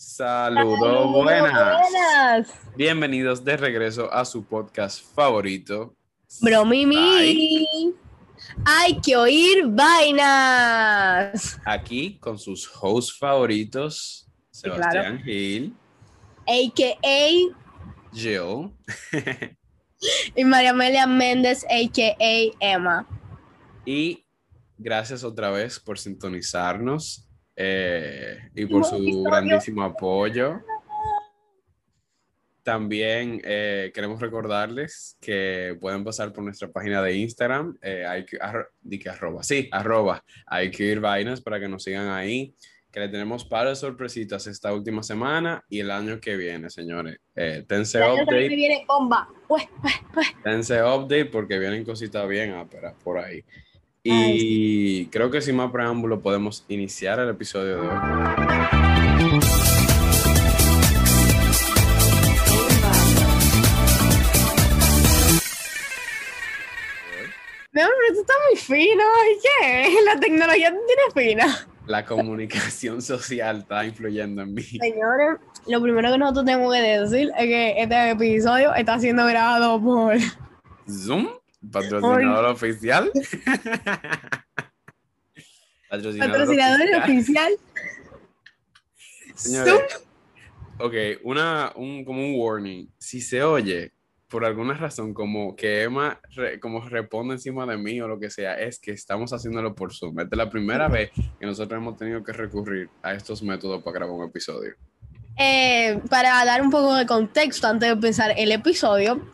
Saludos, 0.00 1.10
buenas. 1.12 2.54
Bienvenidos 2.76 3.44
de 3.44 3.56
regreso 3.56 4.12
a 4.12 4.24
su 4.24 4.44
podcast 4.44 5.02
favorito. 5.12 5.92
Bromimi. 6.40 7.66
Hay 8.64 9.00
que 9.00 9.16
oír 9.16 9.66
vainas. 9.66 11.58
Aquí 11.64 12.16
con 12.20 12.38
sus 12.38 12.70
hosts 12.80 13.18
favoritos, 13.18 14.30
Sebastián 14.52 15.20
Gil. 15.24 15.74
AKA 16.46 17.56
Jill. 18.12 18.70
y 20.36 20.44
María 20.44 20.70
Amelia 20.70 21.08
Méndez, 21.08 21.64
AKA 21.64 22.54
Emma. 22.60 23.04
Y 23.84 24.24
gracias 24.76 25.24
otra 25.24 25.50
vez 25.50 25.80
por 25.80 25.98
sintonizarnos 25.98 27.27
eh, 27.60 28.38
y 28.54 28.66
por 28.66 28.84
su 28.84 29.22
grandísimo 29.24 29.82
apoyo. 29.82 30.60
También 32.62 33.40
eh, 33.44 33.90
queremos 33.92 34.20
recordarles 34.20 35.16
que 35.20 35.76
pueden 35.80 36.04
pasar 36.04 36.32
por 36.32 36.44
nuestra 36.44 36.68
página 36.68 37.02
de 37.02 37.16
Instagram, 37.16 37.76
eh, 37.82 38.04
hay 38.06 38.24
que, 38.24 38.38
arroba, 39.08 39.42
sí, 39.42 39.68
arroba, 39.72 40.22
hay 40.46 40.70
que 40.70 40.84
ir 40.84 41.00
vainas 41.00 41.40
para 41.40 41.58
que 41.58 41.66
nos 41.66 41.82
sigan 41.82 42.10
ahí, 42.10 42.54
que 42.92 43.00
le 43.00 43.08
tenemos 43.08 43.44
para 43.44 43.74
sorpresitas 43.74 44.46
esta 44.46 44.72
última 44.72 45.02
semana 45.02 45.64
y 45.68 45.80
el 45.80 45.90
año 45.90 46.20
que 46.20 46.36
viene, 46.36 46.70
señores. 46.70 47.18
Eh, 47.34 47.64
tense 47.66 47.98
update. 47.98 48.48
viene 48.48 48.84
bomba. 48.86 49.28
Tense 50.44 50.80
update 50.82 51.26
porque 51.26 51.58
vienen 51.58 51.84
cositas 51.84 52.28
bien 52.28 52.52
áperas 52.52 52.94
por 53.02 53.18
ahí. 53.18 53.42
Y 54.02 55.06
creo 55.06 55.30
que 55.30 55.40
sin 55.40 55.56
más 55.56 55.70
preámbulo 55.72 56.20
podemos 56.20 56.64
iniciar 56.68 57.18
el 57.18 57.30
episodio 57.30 57.82
de 57.82 57.88
hoy. 57.88 57.98
No, 67.70 67.84
pero 67.84 68.14
tú 68.14 68.20
estás 68.20 68.36
muy 68.48 68.58
fino. 68.58 69.02
¿Y 69.02 69.38
qué? 69.42 69.94
La 70.04 70.18
tecnología 70.18 70.70
tiene 70.70 71.34
fina. 71.34 71.68
La 71.86 72.04
comunicación 72.04 73.00
social 73.02 73.58
está 73.58 73.84
influyendo 73.84 74.42
en 74.42 74.54
mí. 74.54 74.62
Señores, 74.62 75.38
lo 75.66 75.82
primero 75.82 76.12
que 76.12 76.18
nosotros 76.18 76.44
tenemos 76.44 76.72
que 76.72 76.80
decir 76.80 77.30
es 77.36 77.46
que 77.46 77.82
este 77.82 78.10
episodio 78.10 78.74
está 78.74 78.98
siendo 78.98 79.24
grabado 79.26 79.80
por 79.80 80.16
Zoom. 80.88 81.28
Patrocinador 81.72 82.44
oficial. 82.46 83.10
Patrocinador, 85.88 87.02
oficial. 87.02 87.52
Señores, 89.34 90.04
ok, 90.78 90.94
una, 91.22 91.72
un, 91.76 92.04
como 92.04 92.20
un 92.20 92.34
warning. 92.36 92.92
Si 92.98 93.20
se 93.20 93.42
oye, 93.42 93.92
por 94.28 94.44
alguna 94.44 94.74
razón, 94.74 95.14
como 95.14 95.56
que 95.56 95.84
Emma 95.84 96.20
como 96.60 96.86
responde 96.86 97.34
encima 97.34 97.66
de 97.66 97.78
mí 97.78 98.00
o 98.00 98.08
lo 98.08 98.20
que 98.20 98.30
sea, 98.30 98.58
es 98.58 98.78
que 98.78 98.92
estamos 98.92 99.32
haciéndolo 99.32 99.74
por 99.74 99.94
Zoom. 99.94 100.20
Esta 100.20 100.36
es 100.36 100.38
la 100.38 100.50
primera 100.50 100.88
vez 100.88 101.10
que 101.40 101.46
nosotros 101.46 101.80
hemos 101.80 101.96
tenido 101.96 102.22
que 102.22 102.32
recurrir 102.32 102.90
a 103.02 103.14
estos 103.14 103.42
métodos 103.42 103.82
para 103.82 103.94
grabar 103.94 104.14
un 104.16 104.28
episodio. 104.28 104.74
Eh, 105.40 106.00
para 106.10 106.44
dar 106.44 106.60
un 106.60 106.70
poco 106.70 106.96
de 106.96 107.06
contexto 107.06 107.68
antes 107.68 107.88
de 107.88 107.92
empezar 107.92 108.34
el 108.36 108.50
episodio, 108.50 109.30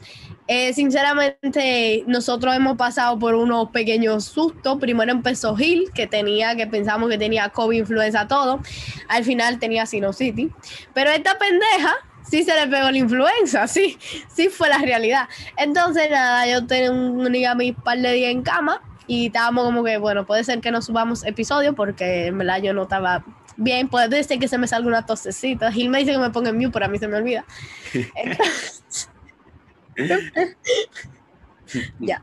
eh, 0.47 0.75
sinceramente, 0.75 2.05
nosotros 2.07 2.55
hemos 2.55 2.77
pasado 2.77 3.19
por 3.19 3.35
unos 3.35 3.71
pequeños 3.71 4.25
sustos. 4.25 4.79
Primero 4.79 5.11
empezó 5.11 5.57
Gil, 5.57 5.91
que 5.95 6.07
tenía, 6.07 6.55
que 6.55 6.67
pensamos 6.67 7.09
que 7.09 7.17
tenía 7.17 7.49
COVID, 7.49 7.79
influenza, 7.79 8.29
todo. 8.29 8.61
Al 9.09 9.25
final 9.25 9.59
tenía 9.59 9.87
sinusitis. 9.87 10.53
Pero 10.93 11.11
esta 11.11 11.39
pendeja 11.39 11.95
sí 12.29 12.43
se 12.43 12.55
le 12.55 12.67
pegó 12.67 12.91
la 12.91 12.99
influenza, 12.99 13.67
sí, 13.69 13.99
sí 14.29 14.49
fue 14.49 14.69
la 14.69 14.79
realidad. 14.79 15.29
Entonces, 15.57 16.11
nada, 16.11 16.47
yo 16.47 16.67
tenía 16.67 16.91
un, 16.91 17.27
un 17.27 17.75
par 17.83 17.99
de 17.99 18.13
días 18.13 18.31
en 18.31 18.43
cama 18.43 18.83
y 19.07 19.27
estábamos 19.27 19.65
como 19.65 19.83
que, 19.83 19.97
bueno, 19.97 20.27
puede 20.27 20.45
ser 20.45 20.61
que 20.61 20.71
no 20.71 20.83
subamos 20.83 21.25
episodio 21.25 21.75
porque 21.75 22.27
en 22.27 22.39
verdad 22.39 22.61
yo 22.63 22.75
no 22.75 22.83
estaba 22.83 23.25
bien. 23.57 23.89
Puede 23.89 24.23
ser 24.25 24.39
que 24.39 24.49
se 24.49 24.59
me 24.59 24.67
salga 24.67 24.89
una 24.89 25.07
tosecita. 25.07 25.73
Gil 25.73 25.89
me 25.89 26.01
dice 26.01 26.13
que 26.13 26.19
me 26.19 26.31
ponga 26.31 26.51
en 26.51 26.59
mute, 26.59 26.71
pero 26.71 26.85
a 26.85 26.89
mí 26.89 26.99
se 26.99 27.09
me 27.09 27.17
olvida. 27.17 27.47
ya. 32.01 32.23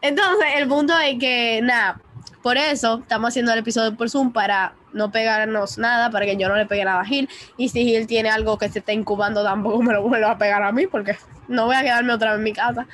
Entonces, 0.00 0.46
el 0.56 0.68
punto 0.68 0.94
es 0.98 1.18
que, 1.18 1.60
nada, 1.62 2.00
por 2.42 2.56
eso 2.56 3.00
estamos 3.02 3.28
haciendo 3.28 3.52
el 3.52 3.58
episodio 3.58 3.96
por 3.96 4.08
Zoom 4.08 4.32
para 4.32 4.74
no 4.92 5.10
pegarnos 5.10 5.78
nada, 5.78 6.10
para 6.10 6.26
que 6.26 6.36
yo 6.36 6.48
no 6.48 6.56
le 6.56 6.66
pegue 6.66 6.84
nada 6.84 7.00
a 7.00 7.04
Gil. 7.04 7.28
Y 7.56 7.68
si 7.68 7.84
Gil 7.84 8.06
tiene 8.06 8.30
algo 8.30 8.56
que 8.56 8.68
se 8.68 8.78
está 8.78 8.92
incubando, 8.92 9.42
tampoco 9.42 9.82
me 9.82 9.92
lo 9.92 10.02
vuelva 10.02 10.32
a 10.32 10.38
pegar 10.38 10.62
a 10.62 10.72
mí, 10.72 10.86
porque 10.86 11.16
no 11.48 11.66
voy 11.66 11.76
a 11.76 11.82
quedarme 11.82 12.12
otra 12.12 12.32
vez 12.32 12.38
en 12.38 12.44
mi 12.44 12.52
casa. 12.52 12.86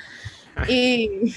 Y, 0.67 1.35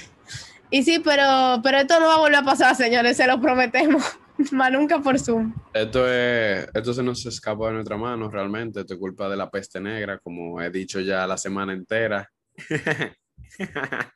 y 0.69 0.83
sí, 0.83 0.99
pero, 0.99 1.59
pero 1.63 1.77
esto 1.77 1.99
no 1.99 2.07
va 2.07 2.15
a 2.15 2.19
volver 2.19 2.37
a 2.37 2.43
pasar, 2.43 2.75
señores, 2.75 3.17
se 3.17 3.27
lo 3.27 3.39
prometemos. 3.39 4.03
Más 4.51 4.71
nunca 4.71 4.99
por 4.99 5.19
Zoom. 5.19 5.53
Esto, 5.73 6.07
es, 6.07 6.67
esto 6.73 6.93
se 6.93 7.03
nos 7.03 7.25
escapa 7.25 7.67
de 7.67 7.73
nuestra 7.73 7.97
mano 7.97 8.29
realmente. 8.29 8.81
Esto 8.81 8.93
es 8.93 8.99
culpa 8.99 9.29
de 9.29 9.37
la 9.37 9.49
peste 9.49 9.79
negra, 9.79 10.19
como 10.19 10.61
he 10.61 10.69
dicho 10.69 10.99
ya 10.99 11.25
la 11.25 11.37
semana 11.37 11.73
entera. 11.73 12.29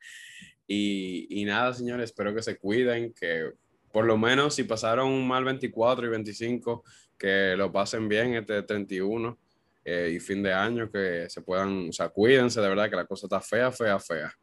y, 0.68 1.44
nada, 1.46 1.74
señores, 1.74 2.06
espero 2.06 2.34
que 2.34 2.41
se 2.41 2.57
cuiden, 2.57 3.13
que 3.13 3.52
por 3.91 4.06
lo 4.06 4.18
menos 4.18 4.56
si 4.56 4.63
pasaron 4.63 5.09
un 5.09 5.28
mal 5.28 5.44
24 5.44 6.06
y 6.06 6.09
25, 6.09 6.84
que 7.18 7.56
lo 7.56 7.72
pasen 7.72 8.07
bien 8.07 8.35
este 8.35 8.63
31 8.63 9.38
eh, 9.85 10.13
y 10.16 10.19
fin 10.19 10.41
de 10.41 10.53
año, 10.53 10.90
que 10.90 11.30
se 11.30 11.41
puedan, 11.41 11.90
o 11.90 11.91
sea, 11.91 12.09
cuídense 12.09 12.62
de 12.62 12.69
verdad, 12.69 12.90
que 12.90 12.96
la 12.96 13.06
cosa 13.06 13.28
está 13.28 13.41
fea, 13.41 13.72
fea, 13.72 14.00
fea. 14.00 14.34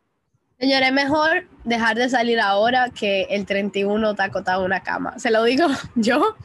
Señores, 0.59 0.93
mejor 0.93 1.47
dejar 1.63 1.97
de 1.97 2.09
salir 2.09 2.41
ahora 2.41 2.91
que 2.91 3.29
el 3.31 3.47
31 3.47 4.11
está 4.11 4.25
acotado 4.25 4.63
en 4.63 4.67
una 4.67 4.83
cama. 4.83 5.17
Se 5.17 5.31
lo 5.31 5.45
digo 5.45 5.69
yo, 5.95 6.37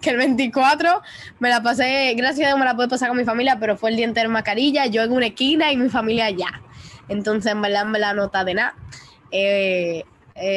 que 0.00 0.10
el 0.10 0.16
24 0.16 1.00
me 1.38 1.48
la 1.48 1.62
pasé, 1.62 2.12
gracias 2.16 2.46
a 2.46 2.48
Dios 2.48 2.58
me 2.58 2.64
la 2.64 2.74
pude 2.74 2.88
pasar 2.88 3.08
con 3.08 3.16
mi 3.16 3.24
familia, 3.24 3.58
pero 3.60 3.76
fue 3.76 3.90
el 3.90 3.96
día 3.96 4.04
entero 4.04 4.26
en 4.26 4.32
mascarilla, 4.32 4.86
yo 4.86 5.04
en 5.04 5.12
una 5.12 5.26
esquina 5.26 5.70
y 5.70 5.76
mi 5.76 5.88
familia 5.88 6.26
allá. 6.26 6.60
Entonces, 7.08 7.52
en 7.52 7.62
verdad, 7.62 7.84
me 7.86 7.98
la 7.98 8.14
nota 8.14 8.44
de 8.44 8.54
nada. 8.54 8.74
Eh, 9.30 10.04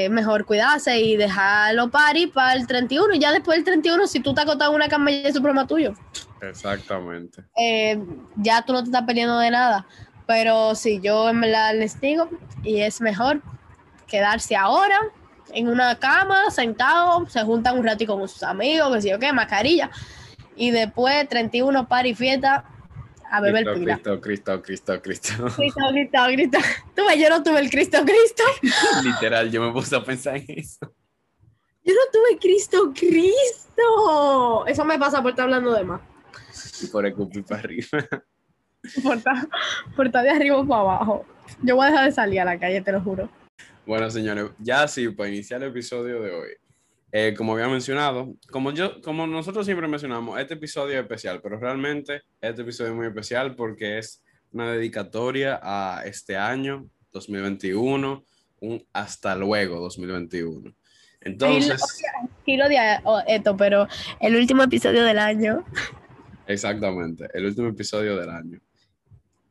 mejor 0.10 0.46
cuidarse 0.46 0.98
y 1.00 1.18
dejarlo 1.18 1.90
pari 1.90 2.28
para 2.28 2.54
el 2.54 2.66
31. 2.66 3.16
Y 3.16 3.20
ya 3.20 3.32
después 3.32 3.58
del 3.58 3.66
31, 3.66 4.08
si 4.08 4.20
tú 4.20 4.34
te 4.34 4.42
has 4.42 4.48
acostado 4.48 4.72
en 4.72 4.76
una 4.76 4.88
cama, 4.88 5.12
ya 5.12 5.30
es 5.30 5.34
problema 5.34 5.68
tuyo. 5.68 5.94
Exactamente. 6.42 7.44
Eh, 7.58 8.00
ya 8.38 8.62
tú 8.64 8.74
no 8.74 8.82
te 8.82 8.90
estás 8.90 9.04
perdiendo 9.04 9.38
de 9.38 9.52
nada. 9.52 9.86
Pero 10.28 10.76
sí, 10.76 11.00
yo 11.04 11.30
en 11.30 11.42
verdad 11.42 11.76
les 11.76 12.00
digo, 12.00 12.30
y 12.64 12.82
es 12.82 13.02
mejor 13.02 13.42
quedarse 14.08 14.56
ahora 14.56 15.00
en 15.54 15.68
una 15.68 15.96
cama, 16.00 16.50
sentado, 16.50 17.28
se 17.28 17.44
juntan 17.44 17.78
un 17.78 17.86
ratito 17.86 18.18
con 18.18 18.28
sus 18.28 18.44
amigos, 18.44 18.94
que 18.94 19.02
sé 19.02 19.10
yo 19.10 19.20
qué, 19.20 19.32
mascarilla. 19.34 19.90
Y 20.56 20.72
después, 20.72 21.28
31, 21.30 21.88
y 22.06 22.16
fiesta, 22.16 22.66
a 23.38 23.42
beber 23.42 23.66
Cristo, 23.66 24.22
Cristo, 24.22 24.62
Cristo, 24.62 24.62
Cristo, 24.62 25.02
Cristo. 25.02 25.34
Cristo, 25.56 25.82
Cristo, 25.92 26.20
Cristo. 26.28 26.58
Tú 26.96 27.04
yo 27.18 27.30
no 27.30 27.44
tuve 27.44 27.60
el 27.60 27.70
Cristo, 27.70 27.98
Cristo. 28.04 28.44
Literal, 29.04 29.52
yo 29.52 29.62
me 29.62 29.72
puse 29.72 29.96
a 29.96 30.04
pensar 30.04 30.38
en 30.38 30.46
eso. 30.48 30.94
Yo 31.84 31.94
no 31.94 32.02
tuve 32.12 32.40
Cristo, 32.40 32.92
Cristo. 32.94 34.66
Eso 34.66 34.86
me 34.86 34.98
pasa 34.98 35.22
por 35.22 35.32
estar 35.32 35.46
hablando 35.46 35.72
de 35.74 35.84
más. 35.84 36.02
Y 36.82 36.88
por 36.88 37.06
escupir 37.06 37.44
para 37.44 37.62
arriba. 37.62 37.88
Por 39.04 39.18
estar, 39.18 39.48
por 39.96 40.06
estar 40.08 40.24
de 40.24 40.30
arriba 40.32 40.66
para 40.66 40.82
abajo. 40.82 41.26
Yo 41.62 41.76
voy 41.76 41.88
a 41.88 41.90
dejar 41.92 42.06
de 42.06 42.12
salir 42.12 42.40
a 42.40 42.46
la 42.46 42.60
calle, 42.60 42.82
te 42.82 42.92
lo 42.92 43.02
juro. 43.02 43.30
Bueno, 43.86 44.10
señores, 44.10 44.52
ya 44.58 44.88
sí, 44.88 45.10
para 45.10 45.30
iniciar 45.30 45.62
el 45.62 45.70
episodio 45.70 46.22
de 46.22 46.32
hoy. 46.32 46.50
Eh, 47.18 47.34
como 47.34 47.54
había 47.54 47.70
mencionado, 47.70 48.36
como, 48.52 48.72
yo, 48.74 49.00
como 49.00 49.26
nosotros 49.26 49.66
siempre 49.66 49.88
mencionamos, 49.88 50.38
este 50.38 50.56
episodio 50.56 50.96
es 50.96 51.02
especial, 51.04 51.40
pero 51.42 51.58
realmente 51.58 52.24
este 52.42 52.64
episodio 52.64 52.92
es 52.92 52.98
muy 52.98 53.08
especial 53.08 53.56
porque 53.56 54.00
es 54.00 54.22
una 54.52 54.74
dedicatoria 54.74 55.58
a 55.64 56.04
este 56.06 56.36
año 56.36 56.90
2021, 57.14 58.22
un 58.60 58.86
hasta 58.92 59.34
luego 59.34 59.80
2021. 59.80 60.76
Entonces... 61.22 61.82
Giro 62.46 62.68
de 62.68 62.78
esto, 63.30 63.56
pero 63.56 63.88
el 64.20 64.36
último 64.36 64.64
episodio 64.64 65.06
del 65.06 65.20
año. 65.20 65.64
Exactamente, 66.48 67.30
el 67.34 67.46
último 67.46 67.70
episodio 67.70 68.18
del 68.18 68.30
año. 68.30 68.60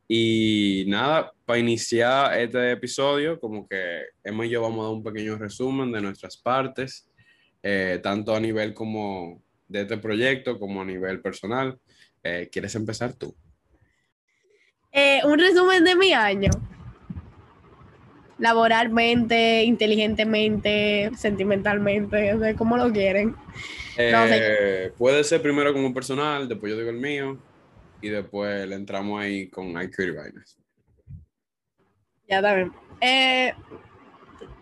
Y 0.07 0.85
nada, 0.87 1.33
para 1.45 1.57
iniciar 1.57 2.39
este 2.39 2.73
episodio, 2.73 3.39
como 3.39 3.67
que 3.67 4.03
Emma 4.23 4.45
y 4.45 4.51
yo 4.51 4.61
vamos 4.61 4.81
a 4.81 4.83
dar 4.83 4.93
un 4.93 5.03
pequeño 5.03 5.35
resumen 5.35 5.91
de 5.91 6.01
nuestras 6.01 6.37
partes 6.37 7.09
eh, 7.67 7.99
tanto 8.03 8.35
a 8.35 8.39
nivel 8.39 8.75
como 8.75 9.41
de 9.67 9.81
este 9.81 9.97
proyecto 9.97 10.59
como 10.59 10.83
a 10.83 10.85
nivel 10.85 11.19
personal. 11.19 11.79
Eh, 12.21 12.47
¿Quieres 12.51 12.75
empezar 12.75 13.13
tú? 13.13 13.35
Eh, 14.91 15.21
un 15.25 15.39
resumen 15.39 15.83
de 15.83 15.95
mi 15.95 16.13
año. 16.13 16.51
Laboralmente, 18.37 19.63
inteligentemente, 19.63 21.09
sentimentalmente, 21.17 22.35
no 22.35 22.77
lo 22.77 22.93
quieren. 22.93 23.35
puede 24.95 25.23
ser 25.23 25.41
primero 25.41 25.73
como 25.73 25.91
personal, 25.91 26.47
después 26.47 26.71
yo 26.71 26.77
digo 26.77 26.91
el 26.91 26.97
mío. 26.97 27.39
y 27.99 28.09
después 28.09 28.67
le 28.67 28.75
entramos 28.75 29.19
ahí 29.19 29.49
con 29.49 29.69
IQ 29.69 29.99
y 30.01 30.11
vainas. 30.11 30.59
Ya 32.29 32.43
también. 32.43 32.71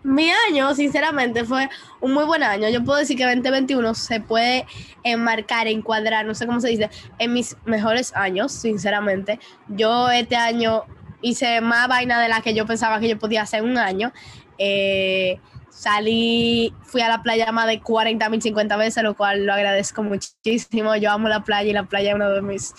Mi 0.04 0.30
año, 0.30 0.74
sinceramente, 0.74 1.44
fue 1.44 1.70
un 2.02 2.12
muy 2.12 2.26
buen 2.26 2.42
año. 2.42 2.68
Yo 2.68 2.84
puedo 2.84 2.98
decir 2.98 3.16
que 3.16 3.24
2021 3.24 3.94
se 3.94 4.20
puede 4.20 4.66
enmarcar, 5.02 5.66
encuadrar, 5.66 6.26
no 6.26 6.34
sé 6.34 6.46
cómo 6.46 6.60
se 6.60 6.68
dice, 6.68 6.90
en 7.18 7.32
mis 7.32 7.56
mejores 7.64 8.14
años, 8.14 8.52
sinceramente. 8.52 9.40
Yo 9.66 10.10
este 10.10 10.36
año 10.36 10.84
hice 11.22 11.62
más 11.62 11.88
vaina 11.88 12.20
de 12.20 12.28
la 12.28 12.42
que 12.42 12.52
yo 12.52 12.66
pensaba 12.66 13.00
que 13.00 13.08
yo 13.08 13.18
podía 13.18 13.42
hacer 13.42 13.62
un 13.62 13.78
año. 13.78 14.12
Eh, 14.58 15.40
salí, 15.70 16.74
fui 16.82 17.00
a 17.00 17.08
la 17.08 17.22
playa 17.22 17.50
más 17.50 17.66
de 17.66 17.80
40 17.80 18.28
mil, 18.28 18.42
50 18.42 18.76
veces, 18.76 19.02
lo 19.02 19.16
cual 19.16 19.46
lo 19.46 19.54
agradezco 19.54 20.02
muchísimo. 20.02 20.94
Yo 20.96 21.12
amo 21.12 21.28
la 21.28 21.44
playa 21.44 21.70
y 21.70 21.72
la 21.72 21.84
playa 21.84 22.10
es 22.10 22.16
uno 22.16 22.28
de 22.28 22.42
mis 22.42 22.74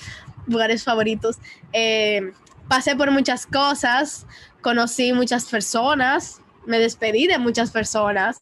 lugares 0.46 0.84
favoritos. 0.84 1.38
Eh, 1.74 2.34
pasé 2.68 2.96
por 2.96 3.10
muchas 3.10 3.48
cosas, 3.48 4.28
conocí 4.62 5.12
muchas 5.12 5.46
personas, 5.46 6.44
me 6.66 6.80
despedí 6.80 7.28
de 7.28 7.38
muchas 7.38 7.72
personas. 7.72 8.40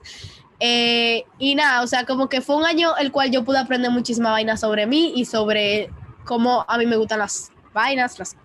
Eh, 0.59 1.23
y 1.39 1.55
nada, 1.55 1.81
o 1.81 1.87
sea, 1.87 2.05
como 2.05 2.29
que 2.29 2.41
fue 2.41 2.55
un 2.55 2.65
año 2.65 2.95
el 2.97 3.11
cual 3.11 3.31
yo 3.31 3.43
pude 3.43 3.57
aprender 3.57 3.91
muchísima 3.91 4.31
vaina 4.31 4.55
sobre 4.55 4.87
mí 4.87 5.13
y 5.15 5.25
sobre 5.25 5.89
cómo 6.25 6.65
a 6.67 6.77
mí 6.77 6.85
me 6.85 6.95
gustan 6.95 7.19
las 7.19 7.51
vainas. 7.73 8.17
Las... 8.19 8.37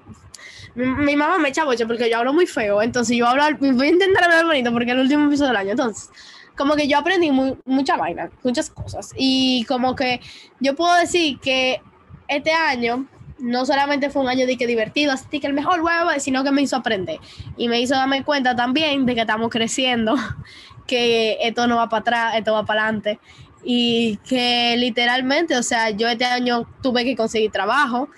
Mi, 0.75 1.16
mamá 1.16 1.38
me 1.38 1.50
echa 1.50 1.64
boche 1.64 1.86
porque 1.86 2.10
yo 2.10 2.19
hablo 2.19 2.32
muy 2.32 2.46
feo, 2.46 2.82
entonces 2.82 3.16
yo 3.16 3.26
hablo, 3.26 3.44
voy 3.60 3.86
a 3.86 3.90
intentar 3.90 4.25
hablar 4.25 4.46
bonito 4.46 4.72
porque 4.72 4.86
es 4.86 4.94
el 4.94 5.00
último 5.00 5.26
episodio 5.26 5.48
del 5.48 5.56
año, 5.58 5.70
entonces 5.70 6.10
como 6.58 6.74
que 6.74 6.88
yo 6.88 6.98
aprendí 6.98 7.31
mucha 7.31 7.96
vaina, 7.96 8.31
muchas 8.42 8.69
cosas. 8.69 9.12
Y 9.16 9.64
como 9.69 9.94
que 9.94 10.20
yo 10.60 10.74
puedo 10.74 10.92
decir 10.96 11.38
que 11.38 11.81
este 12.26 12.52
año 12.52 13.06
no 13.38 13.64
solamente 13.67 14.11
fue 14.11 14.23
un 14.23 14.29
año 14.29 14.46
de 14.46 14.56
que 14.56 14.67
divertido, 14.67 15.12
así 15.12 15.40
que 15.40 15.46
el 15.46 15.52
mejor 15.52 15.81
huevo, 15.81 16.11
sino 16.19 16.44
que 16.44 16.50
me 16.50 16.62
hizo 16.62 16.76
aprender. 16.76 17.20
Y 17.56 17.69
me 17.69 17.81
hizo 17.81 17.94
darme 17.94 18.25
cuenta 18.25 18.56
también 18.56 19.06
de 19.06 19.14
que 19.14 19.20
estamos 19.23 19.50
creciendo, 19.50 20.17
que 20.87 21.38
esto 21.40 21.67
no 21.67 21.76
va 21.76 21.88
para 21.88 22.00
atrás, 22.00 22.35
esto 22.37 22.52
va 22.52 22.64
para 22.64 22.85
adelante. 22.85 23.19
Y 23.64 24.19
que 24.29 24.76
literalmente, 24.76 25.56
o 25.56 25.62
sea, 25.62 25.90
yo 25.90 26.08
este 26.08 26.25
año 26.25 26.69
tuve 26.82 27.05
que 27.05 27.17
conseguir 27.17 27.50
trabajo, 27.50 28.08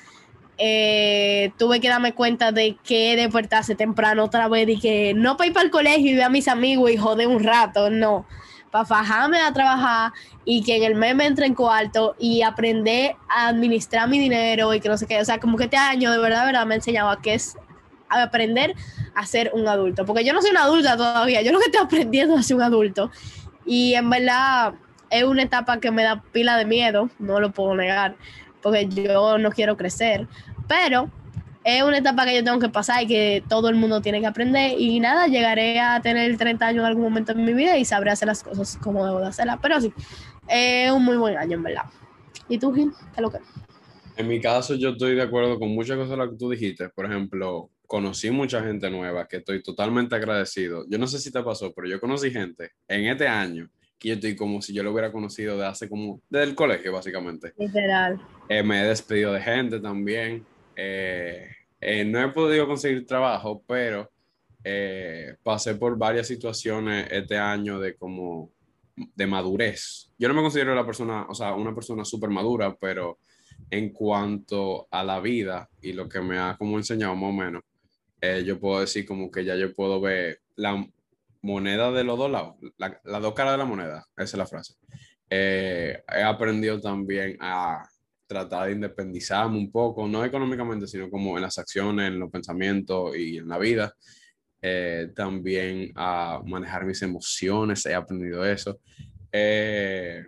eh, 0.59 1.53
tuve 1.59 1.81
que 1.81 1.89
darme 1.89 2.13
cuenta 2.13 2.53
de 2.53 2.77
que 2.85 3.17
despertarse 3.17 3.75
temprano 3.75 4.25
otra 4.25 4.47
vez 4.49 4.69
y 4.69 4.79
que 4.79 5.15
no 5.15 5.39
para 5.39 5.49
ir 5.49 5.55
para 5.55 5.65
el 5.65 5.71
colegio 5.71 6.11
y 6.11 6.15
ver 6.15 6.25
a 6.25 6.29
mis 6.29 6.49
amigos 6.49 6.91
y 6.91 6.99
joder 6.99 7.29
un 7.29 7.43
rato, 7.43 7.89
no 7.89 8.27
para 8.71 8.85
fajarme 8.85 9.41
a 9.41 9.53
trabajar 9.53 10.13
y 10.45 10.63
que 10.63 10.77
en 10.77 10.85
el 10.85 10.95
mes 10.95 11.15
me 11.15 11.27
entre 11.27 11.47
en 11.47 11.55
cuarto 11.55 12.15
y 12.19 12.43
aprender 12.43 13.17
a 13.29 13.49
administrar 13.49 14.09
mi 14.09 14.19
dinero 14.19 14.73
y 14.75 14.81
que 14.81 14.89
no 14.89 14.97
sé 14.97 15.07
qué. 15.07 15.21
O 15.21 15.25
sea, 15.25 15.39
como 15.41 15.57
que 15.57 15.65
este 15.65 15.77
año 15.77 16.11
de 16.13 16.19
verdad, 16.19 16.47
verdad 16.47 16.67
me 16.67 16.75
ha 16.75 16.77
enseñado 16.77 17.11
a 17.11 17.21
que 17.21 17.35
es 17.35 17.57
aprender 18.09 18.75
a 19.15 19.27
ser 19.27 19.51
un 19.55 19.67
adulto. 19.67 20.05
Porque 20.05 20.25
yo 20.25 20.33
no 20.33 20.43
soy 20.43 20.51
una 20.51 20.65
adulta 20.65 20.97
todavía, 20.97 21.43
yo 21.43 21.53
lo 21.53 21.59
que 21.59 21.67
estoy 21.67 21.83
aprendiendo 21.83 22.37
a 22.37 22.43
ser 22.43 22.57
un 22.57 22.63
adulto. 22.63 23.11
Y 23.67 23.95
en 23.95 24.09
verdad 24.11 24.75
es 25.11 25.25
una 25.25 25.43
etapa 25.43 25.81
que 25.81 25.91
me 25.91 26.03
da 26.03 26.23
pila 26.33 26.57
de 26.57 26.65
miedo, 26.65 27.11
no 27.19 27.41
lo 27.41 27.51
puedo 27.51 27.75
negar, 27.75 28.17
porque 28.63 28.87
yo 28.89 29.39
no 29.39 29.51
quiero 29.51 29.77
crecer. 29.77 30.29
Pero 30.69 31.11
es 31.65 31.83
una 31.83 31.99
etapa 31.99 32.25
que 32.25 32.35
yo 32.35 32.45
tengo 32.45 32.59
que 32.59 32.69
pasar 32.69 33.03
y 33.03 33.07
que 33.07 33.43
todo 33.49 33.69
el 33.69 33.77
mundo 33.77 34.01
tiene 34.01 34.21
que 34.21 34.27
aprender 34.27 34.79
y 34.79 34.99
nada, 35.01 35.27
llegaré 35.27 35.79
a 35.79 36.01
tener 36.01 36.37
30 36.37 36.67
años 36.67 36.81
en 36.81 36.87
algún 36.87 37.05
momento 37.05 37.33
en 37.33 37.45
mi 37.45 37.53
vida 37.53 37.77
y 37.77 37.85
sabré 37.85 38.11
hacer 38.11 38.29
las 38.29 38.43
cosas 38.43 38.79
como 38.79 39.05
debo 39.05 39.21
de 39.21 39.27
hacerlas, 39.27 39.59
pero 39.61 39.81
sí, 39.81 39.93
es 40.49 40.91
un 40.91 41.05
muy 41.05 41.17
buen 41.17 41.37
año 41.37 41.57
en 41.57 41.63
verdad. 41.63 41.85
¿Y 42.49 42.59
tú, 42.59 42.73
Gil? 42.73 42.91
¿Qué 42.91 43.17
es 43.17 43.23
lo 43.23 43.31
que? 43.31 43.39
En 44.17 44.29
mi 44.29 44.41
caso 44.41 44.75
yo 44.75 44.91
estoy 44.91 45.15
de 45.15 45.23
acuerdo 45.23 45.59
con 45.59 45.71
muchas 45.71 45.97
cosas 45.97 46.11
de 46.11 46.17
las 46.17 46.31
que 46.31 46.37
tú 46.37 46.51
dijiste, 46.51 46.89
por 46.91 47.07
ejemplo, 47.07 47.71
conocí 47.87 48.31
mucha 48.31 48.63
gente 48.63 48.91
nueva 48.91 49.27
que 49.27 49.39
estoy 49.39 49.63
totalmente 49.63 50.15
agradecido. 50.15 50.85
Yo 50.89 50.99
no 50.99 51.07
sé 51.07 51.19
si 51.19 51.31
te 51.33 51.43
pasó, 51.43 51.73
pero 51.75 51.89
yo 51.89 52.01
conocí 52.01 52.31
gente 52.31 52.73
en 52.87 53.07
este 53.07 53.27
año 53.27 53.71
que 53.99 54.09
yo 54.09 54.15
estoy 54.15 54.35
como 54.35 54.63
si 54.63 54.73
yo 54.73 54.83
lo 54.83 54.93
hubiera 54.93 55.13
conocido 55.13 55.59
de 55.59 55.67
hace 55.67 55.89
como, 55.89 56.23
desde 56.29 56.45
el 56.45 56.55
colegio 56.55 56.93
básicamente. 56.93 57.53
Literal. 57.59 58.21
Eh, 58.49 58.63
me 58.63 58.83
he 58.83 58.89
despedido 58.89 59.33
de 59.33 59.41
gente 59.41 59.79
también. 59.79 60.45
Eh, 60.83 61.47
eh, 61.79 62.05
no 62.07 62.23
he 62.23 62.29
podido 62.29 62.67
conseguir 62.67 63.05
trabajo, 63.05 63.63
pero 63.67 64.11
eh, 64.65 65.37
pasé 65.43 65.75
por 65.75 65.99
varias 65.99 66.27
situaciones 66.27 67.07
este 67.11 67.37
año 67.37 67.79
de 67.79 67.97
como 67.97 68.51
de 68.97 69.27
madurez. 69.27 70.11
Yo 70.19 70.29
no 70.29 70.35
me 70.35 70.41
considero 70.41 70.75
la 70.75 70.87
persona, 70.87 71.27
o 71.29 71.35
sea, 71.35 71.55
una 71.55 71.75
persona 71.75 72.03
súper 72.05 72.31
madura, 72.31 72.75
pero 72.81 73.19
en 73.69 73.91
cuanto 73.91 74.89
a 74.91 75.05
la 75.05 75.21
vida 75.21 75.69
y 75.83 75.93
lo 75.93 76.09
que 76.09 76.23
me 76.23 76.39
ha 76.39 76.57
como 76.57 76.79
enseñado 76.79 77.15
más 77.15 77.29
o 77.29 77.33
menos, 77.33 77.63
yo 78.45 78.59
puedo 78.59 78.81
decir 78.81 79.07
como 79.07 79.31
que 79.31 79.45
ya 79.45 79.57
yo 79.57 79.75
puedo 79.75 80.01
ver 80.01 80.41
la 80.57 80.87
moneda 81.43 81.91
de 81.91 82.05
los 82.05 82.19
dos 82.19 82.31
lados, 82.31 82.57
las 82.77 83.23
dos 83.23 83.33
caras 83.35 83.55
de 83.55 83.59
la 83.59 83.65
moneda, 83.65 84.07
esa 84.17 84.25
es 84.25 84.35
la 84.35 84.47
frase. 84.47 84.75
he 85.31 86.23
aprendido 86.25 86.81
también 86.81 87.37
a 87.41 87.83
tratar 88.31 88.69
de 88.69 88.75
independizarme 88.75 89.59
un 89.59 89.73
poco, 89.73 90.07
no 90.07 90.25
económicamente, 90.25 90.87
sino 90.87 91.11
como 91.11 91.37
en 91.37 91.43
las 91.43 91.59
acciones, 91.59 92.07
en 92.07 92.21
los 92.21 92.31
pensamientos 92.31 93.17
y 93.17 93.39
en 93.39 93.49
la 93.49 93.59
vida. 93.59 93.93
Eh, 94.63 95.09
también 95.17 95.91
a 95.97 96.41
manejar 96.47 96.85
mis 96.85 97.03
emociones, 97.03 97.85
he 97.87 97.93
aprendido 97.93 98.45
eso. 98.45 98.79
Eh, 99.33 100.25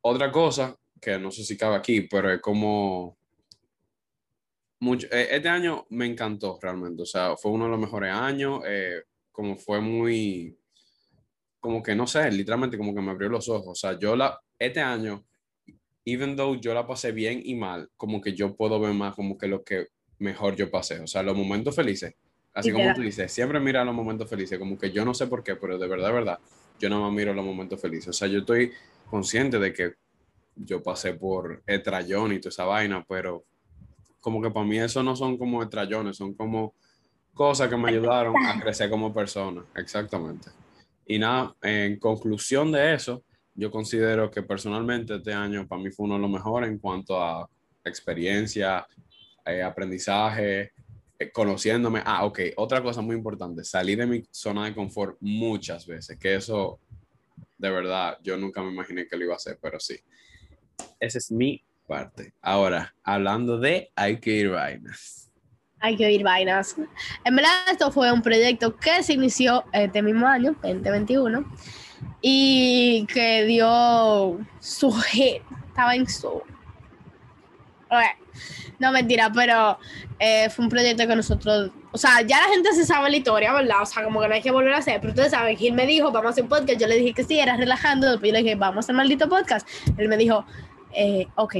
otra 0.00 0.32
cosa 0.32 0.74
que 0.98 1.18
no 1.18 1.30
sé 1.30 1.44
si 1.44 1.54
cabe 1.54 1.76
aquí, 1.76 2.00
pero 2.00 2.32
es 2.32 2.40
como 2.40 3.18
mucho, 4.80 5.06
eh, 5.10 5.28
este 5.32 5.50
año 5.50 5.86
me 5.90 6.06
encantó 6.06 6.58
realmente, 6.62 7.02
o 7.02 7.06
sea, 7.06 7.36
fue 7.36 7.52
uno 7.52 7.64
de 7.64 7.72
los 7.72 7.80
mejores 7.80 8.10
años, 8.10 8.60
como 9.30 9.58
fue 9.58 9.82
muy, 9.82 10.58
como 11.60 11.82
que 11.82 11.94
no 11.94 12.06
sé, 12.06 12.30
literalmente 12.32 12.78
como 12.78 12.94
que 12.94 13.02
me 13.02 13.10
abrió 13.10 13.28
los 13.28 13.50
ojos, 13.50 13.68
o 13.68 13.74
sea, 13.74 13.98
yo 13.98 14.16
la, 14.16 14.40
este 14.58 14.80
año 14.80 15.26
even 16.04 16.36
though 16.36 16.58
yo 16.58 16.74
la 16.74 16.86
pasé 16.86 17.12
bien 17.12 17.40
y 17.44 17.54
mal, 17.54 17.90
como 17.96 18.20
que 18.20 18.34
yo 18.34 18.54
puedo 18.56 18.78
ver 18.78 18.94
más 18.94 19.14
como 19.14 19.38
que 19.38 19.48
lo 19.48 19.64
que 19.64 19.88
mejor 20.18 20.56
yo 20.56 20.70
pasé. 20.70 21.00
O 21.00 21.06
sea, 21.06 21.22
los 21.22 21.36
momentos 21.36 21.74
felices, 21.74 22.14
así 22.52 22.72
como 22.72 22.92
tú 22.94 23.00
dices, 23.00 23.32
siempre 23.32 23.58
mira 23.60 23.84
los 23.84 23.94
momentos 23.94 24.28
felices, 24.28 24.58
como 24.58 24.78
que 24.78 24.92
yo 24.92 25.04
no 25.04 25.14
sé 25.14 25.26
por 25.26 25.42
qué, 25.42 25.56
pero 25.56 25.78
de 25.78 25.88
verdad, 25.88 26.08
de 26.08 26.12
verdad, 26.12 26.38
yo 26.78 26.88
no 26.88 27.00
más 27.00 27.12
miro 27.12 27.32
los 27.32 27.44
momentos 27.44 27.80
felices. 27.80 28.08
O 28.08 28.12
sea, 28.12 28.28
yo 28.28 28.40
estoy 28.40 28.72
consciente 29.10 29.58
de 29.58 29.72
que 29.72 29.94
yo 30.56 30.82
pasé 30.82 31.14
por 31.14 31.62
estrayón 31.66 32.32
y 32.32 32.40
toda 32.40 32.50
esa 32.50 32.64
vaina, 32.64 33.04
pero 33.08 33.44
como 34.20 34.40
que 34.40 34.50
para 34.50 34.66
mí 34.66 34.78
eso 34.78 35.02
no 35.02 35.16
son 35.16 35.36
como 35.36 35.62
estrayones, 35.62 36.16
son 36.16 36.34
como 36.34 36.74
cosas 37.32 37.68
que 37.68 37.76
me 37.76 37.90
ayudaron 37.90 38.34
a 38.46 38.60
crecer 38.60 38.88
como 38.88 39.12
persona, 39.12 39.64
exactamente. 39.74 40.50
Y 41.06 41.18
nada, 41.18 41.54
en 41.62 41.98
conclusión 41.98 42.72
de 42.72 42.94
eso, 42.94 43.22
yo 43.54 43.70
considero 43.70 44.30
que 44.30 44.42
personalmente 44.42 45.14
este 45.14 45.32
año 45.32 45.66
para 45.66 45.80
mí 45.80 45.90
fue 45.90 46.06
uno 46.06 46.16
de 46.16 46.20
los 46.22 46.30
mejores 46.30 46.68
en 46.68 46.78
cuanto 46.78 47.22
a 47.22 47.48
experiencia, 47.84 48.86
eh, 49.44 49.62
aprendizaje, 49.62 50.72
eh, 51.18 51.30
conociéndome. 51.32 52.02
Ah, 52.04 52.24
ok, 52.24 52.40
otra 52.56 52.82
cosa 52.82 53.00
muy 53.00 53.14
importante, 53.16 53.62
salí 53.62 53.94
de 53.94 54.06
mi 54.06 54.24
zona 54.30 54.64
de 54.64 54.74
confort 54.74 55.16
muchas 55.20 55.86
veces, 55.86 56.18
que 56.18 56.34
eso 56.34 56.80
de 57.56 57.70
verdad 57.70 58.18
yo 58.22 58.36
nunca 58.36 58.62
me 58.62 58.72
imaginé 58.72 59.06
que 59.06 59.16
lo 59.16 59.24
iba 59.24 59.34
a 59.34 59.36
hacer, 59.36 59.58
pero 59.62 59.78
sí. 59.78 59.96
Esa 60.98 61.18
es 61.18 61.30
mi 61.30 61.62
parte. 61.86 62.32
Ahora, 62.40 62.94
hablando 63.04 63.58
de 63.58 63.92
hay 63.94 64.18
que 64.18 64.30
ir 64.30 64.50
vainas. 64.50 65.30
Hay 65.78 65.96
que 65.96 66.10
ir 66.10 66.24
vainas. 66.24 66.74
En 67.24 67.36
verdad, 67.36 67.52
esto 67.70 67.92
fue 67.92 68.10
un 68.10 68.22
proyecto 68.22 68.74
que 68.74 69.02
se 69.02 69.12
inició 69.12 69.64
este 69.72 70.02
mismo 70.02 70.26
año, 70.26 70.56
2021 70.62 71.44
y 72.20 73.06
que 73.12 73.44
dio 73.44 74.38
su 74.60 74.92
hit, 74.92 75.42
estaba 75.68 75.94
en 75.94 76.08
su... 76.08 76.42
no 78.78 78.92
mentira, 78.92 79.30
pero 79.32 79.78
eh, 80.18 80.48
fue 80.50 80.64
un 80.64 80.70
proyecto 80.70 81.06
que 81.06 81.16
nosotros, 81.16 81.70
o 81.92 81.98
sea, 81.98 82.22
ya 82.22 82.40
la 82.40 82.48
gente 82.48 82.72
se 82.72 82.84
sabe 82.84 83.10
la 83.10 83.16
historia, 83.16 83.52
¿verdad? 83.52 83.82
O 83.82 83.86
sea, 83.86 84.04
como 84.04 84.20
que 84.20 84.28
no 84.28 84.34
hay 84.34 84.42
que 84.42 84.50
volver 84.50 84.72
a 84.72 84.78
hacer, 84.78 85.00
pero 85.00 85.10
ustedes 85.10 85.32
saben, 85.32 85.56
Gil 85.56 85.74
me 85.74 85.86
dijo, 85.86 86.10
vamos 86.10 86.28
a 86.28 86.30
hacer 86.30 86.44
un 86.44 86.50
podcast, 86.50 86.80
yo 86.80 86.86
le 86.86 86.96
dije 86.96 87.12
que 87.12 87.24
sí, 87.24 87.38
era 87.38 87.56
relajando, 87.56 88.10
después 88.10 88.30
yo 88.30 88.32
le 88.32 88.42
dije, 88.42 88.54
vamos 88.54 88.76
a 88.76 88.80
hacer 88.80 88.94
maldito 88.94 89.28
podcast, 89.28 89.68
él 89.98 90.08
me 90.08 90.16
dijo, 90.16 90.46
eh, 90.94 91.26
ok, 91.34 91.56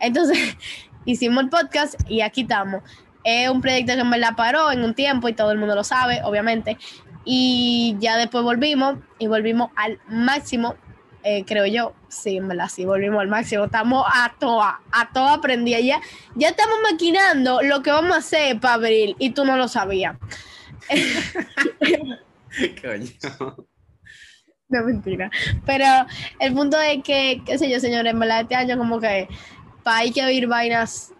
entonces 0.00 0.38
hicimos 1.04 1.44
el 1.44 1.50
podcast 1.50 2.00
y 2.08 2.20
aquí 2.20 2.42
estamos. 2.42 2.82
Es 3.24 3.48
un 3.48 3.60
proyecto 3.60 3.96
que 3.96 4.04
me 4.04 4.18
la 4.18 4.36
paró 4.36 4.70
en 4.70 4.84
un 4.84 4.94
tiempo 4.94 5.28
y 5.28 5.32
todo 5.32 5.50
el 5.50 5.58
mundo 5.58 5.74
lo 5.74 5.82
sabe, 5.82 6.20
obviamente, 6.22 6.78
y 7.26 7.96
ya 7.98 8.16
después 8.16 8.44
volvimos 8.44 8.98
y 9.18 9.26
volvimos 9.26 9.70
al 9.74 9.98
máximo, 10.08 10.76
eh, 11.24 11.44
creo 11.44 11.66
yo. 11.66 11.92
Sí, 12.08 12.36
en 12.36 12.46
verdad, 12.46 12.68
sí, 12.72 12.84
volvimos 12.84 13.20
al 13.20 13.26
máximo. 13.26 13.64
Estamos 13.64 14.06
a 14.06 14.32
toa, 14.38 14.80
a 14.92 15.12
toa 15.12 15.34
aprendí. 15.34 15.72
Ya, 15.84 16.00
ya 16.36 16.48
estamos 16.50 16.76
maquinando 16.88 17.60
lo 17.62 17.82
que 17.82 17.90
vamos 17.90 18.14
a 18.14 18.18
hacer 18.20 18.60
para 18.60 18.74
abril 18.74 19.16
y 19.18 19.30
tú 19.30 19.44
no 19.44 19.56
lo 19.56 19.66
sabías. 19.66 20.16
Coño. 22.80 23.06
No, 24.68 24.82
mentira. 24.84 25.30
Pero 25.64 25.84
el 26.40 26.52
punto 26.52 26.80
es 26.80 27.00
que, 27.04 27.40
qué 27.46 27.56
sé 27.56 27.70
yo, 27.70 27.78
señores, 27.78 28.12
en 28.12 28.18
verdad, 28.18 28.40
este 28.40 28.56
año 28.56 28.76
como 28.76 28.98
que 28.98 29.28
para 29.84 29.98
hay 29.98 30.10
que 30.10 30.24
oír 30.24 30.48
vainas 30.48 31.12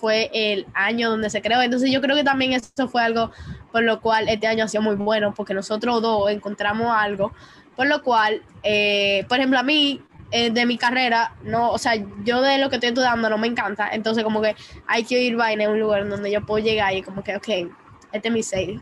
fue 0.00 0.30
el 0.32 0.66
año 0.74 1.10
donde 1.10 1.30
se 1.30 1.42
creó. 1.42 1.60
Entonces 1.60 1.90
yo 1.90 2.00
creo 2.00 2.16
que 2.16 2.24
también 2.24 2.52
eso 2.52 2.88
fue 2.88 3.02
algo 3.02 3.30
por 3.70 3.82
lo 3.82 4.00
cual 4.00 4.28
este 4.28 4.46
año 4.46 4.64
ha 4.64 4.68
sido 4.68 4.82
muy 4.82 4.96
bueno, 4.96 5.34
porque 5.34 5.54
nosotros 5.54 6.02
dos 6.02 6.30
encontramos 6.30 6.92
algo, 6.92 7.32
por 7.76 7.86
lo 7.86 8.02
cual, 8.02 8.42
eh, 8.62 9.24
por 9.28 9.38
ejemplo, 9.38 9.58
a 9.58 9.62
mí, 9.62 10.02
eh, 10.32 10.50
de 10.50 10.66
mi 10.66 10.76
carrera, 10.76 11.34
no, 11.42 11.70
o 11.70 11.78
sea, 11.78 11.94
yo 12.24 12.40
de 12.40 12.58
lo 12.58 12.68
que 12.68 12.76
estoy 12.76 12.90
estudiando 12.90 13.28
no 13.28 13.38
me 13.38 13.48
encanta, 13.48 13.88
entonces 13.92 14.22
como 14.22 14.40
que 14.40 14.54
hay 14.86 15.04
que 15.04 15.20
ir 15.20 15.36
vaina 15.36 15.64
en 15.64 15.70
un 15.70 15.80
lugar 15.80 16.08
donde 16.08 16.30
yo 16.30 16.44
puedo 16.46 16.64
llegar 16.64 16.94
y 16.94 17.02
como 17.02 17.22
que, 17.22 17.36
ok, 17.36 17.48
este 18.12 18.28
es 18.28 18.34
mi 18.34 18.42
safe 18.42 18.80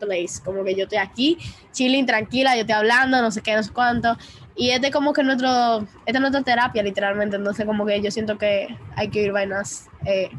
place, 0.00 0.42
como 0.44 0.64
que 0.64 0.74
yo 0.74 0.84
estoy 0.84 0.98
aquí, 0.98 1.38
chilling, 1.72 2.06
tranquila, 2.06 2.54
yo 2.54 2.62
estoy 2.62 2.74
hablando, 2.74 3.22
no 3.22 3.30
sé 3.30 3.40
qué, 3.40 3.54
no 3.54 3.62
sé 3.62 3.72
cuánto, 3.72 4.16
y 4.56 4.70
este 4.70 4.90
como 4.90 5.12
que 5.12 5.22
nuestro, 5.22 5.86
esta 6.06 6.18
es 6.18 6.20
nuestra 6.20 6.42
terapia 6.42 6.82
literalmente, 6.82 7.36
entonces 7.36 7.64
como 7.66 7.86
que 7.86 8.00
yo 8.00 8.10
siento 8.10 8.36
que 8.36 8.76
hay 8.96 9.08
que 9.08 9.22
ir 9.22 9.32
vainas, 9.32 9.88
eh, 10.04 10.30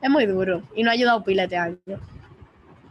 es 0.00 0.10
muy 0.10 0.26
duro 0.26 0.62
y 0.74 0.82
no 0.82 0.90
ha 0.90 0.92
ayudado 0.94 1.22
pila 1.22 1.44
este 1.44 1.56
año. 1.56 1.78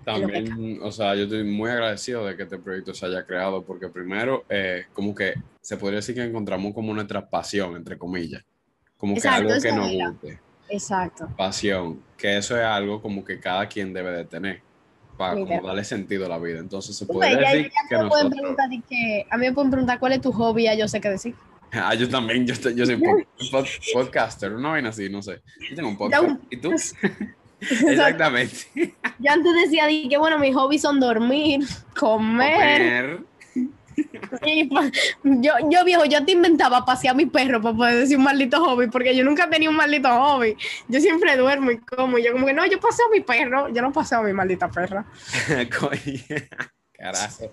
También, 0.03 0.79
o 0.81 0.91
sea, 0.91 1.13
yo 1.15 1.23
estoy 1.23 1.43
muy 1.43 1.69
agradecido 1.69 2.25
de 2.25 2.35
que 2.35 2.43
este 2.43 2.57
proyecto 2.57 2.93
se 2.93 3.05
haya 3.05 3.23
creado 3.25 3.63
porque 3.63 3.87
primero, 3.87 4.45
eh, 4.49 4.85
como 4.93 5.13
que 5.13 5.35
se 5.61 5.77
podría 5.77 5.97
decir 5.97 6.15
que 6.15 6.23
encontramos 6.23 6.73
como 6.73 6.93
nuestra 6.93 7.29
pasión, 7.29 7.75
entre 7.75 7.97
comillas, 7.97 8.43
como 8.97 9.15
que 9.15 9.27
algo 9.27 9.51
que 9.61 9.71
nos 9.71 9.91
guste. 9.91 10.39
Exacto. 10.69 11.27
Pasión, 11.37 12.01
que 12.17 12.37
eso 12.37 12.57
es 12.57 12.63
algo 12.63 13.01
como 13.01 13.23
que 13.23 13.39
cada 13.39 13.67
quien 13.67 13.93
debe 13.93 14.11
de 14.11 14.25
tener 14.25 14.61
para 15.17 15.35
darle 15.61 15.83
sentido 15.83 16.25
a 16.25 16.29
la 16.29 16.39
vida. 16.39 16.59
Entonces 16.59 16.95
se 16.95 17.05
puede 17.05 17.35
decir 17.35 17.71
que 17.89 17.95
nosotros... 17.97 18.55
que, 18.89 19.27
a 19.29 19.37
mí 19.37 19.47
me 19.47 19.53
pueden 19.53 19.69
preguntar 19.69 19.99
cuál 19.99 20.13
es 20.13 20.21
tu 20.21 20.31
hobby, 20.31 20.63
ya 20.63 20.73
yo 20.73 20.87
sé 20.87 20.99
qué 20.99 21.09
decir. 21.09 21.35
Ah, 21.83 21.95
yo 21.95 22.09
también, 22.09 22.45
yo, 22.45 22.53
yo 22.71 22.85
soy 22.85 23.01
podcaster, 23.93 24.51
una 24.51 24.69
vaina 24.71 24.89
así, 24.89 25.09
no 25.09 25.21
sé. 25.21 25.41
Yo 25.69 25.75
tengo 25.75 25.89
un 25.89 25.97
podcast. 25.97 26.39
¿Y 26.49 26.57
tú? 26.57 26.71
Exactamente. 27.61 28.55
Yo 29.19 29.31
antes 29.31 29.53
decía 29.53 29.83
que, 30.09 30.17
bueno, 30.17 30.39
mis 30.39 30.55
hobbies 30.55 30.81
son 30.81 30.99
dormir, 30.99 31.61
comer. 31.95 33.19
Pues, 34.69 35.15
yo, 35.23 35.53
yo 35.69 35.85
viejo, 35.85 36.05
yo 36.05 36.25
te 36.25 36.31
inventaba 36.31 36.83
pasear 36.83 37.13
a 37.13 37.17
mi 37.17 37.27
perro 37.27 37.61
para 37.61 37.75
poder 37.75 37.99
decir 37.99 38.17
un 38.17 38.23
maldito 38.23 38.63
hobby, 38.63 38.87
porque 38.87 39.15
yo 39.15 39.23
nunca 39.23 39.47
tenía 39.47 39.69
un 39.69 39.75
maldito 39.75 40.09
hobby. 40.09 40.55
Yo 40.87 40.99
siempre 40.99 41.37
duermo 41.37 41.69
y 41.69 41.77
como, 41.77 42.17
y 42.17 42.23
yo 42.23 42.31
como 42.31 42.47
que 42.47 42.53
no, 42.53 42.65
yo 42.65 42.79
paseo 42.79 43.05
a 43.07 43.11
mi 43.11 43.19
perro, 43.19 43.69
yo 43.69 43.81
no 43.83 43.91
paseo 43.91 44.19
a 44.19 44.23
mi 44.23 44.33
maldita 44.33 44.71
perra. 44.71 45.05
Carajo. 46.93 47.51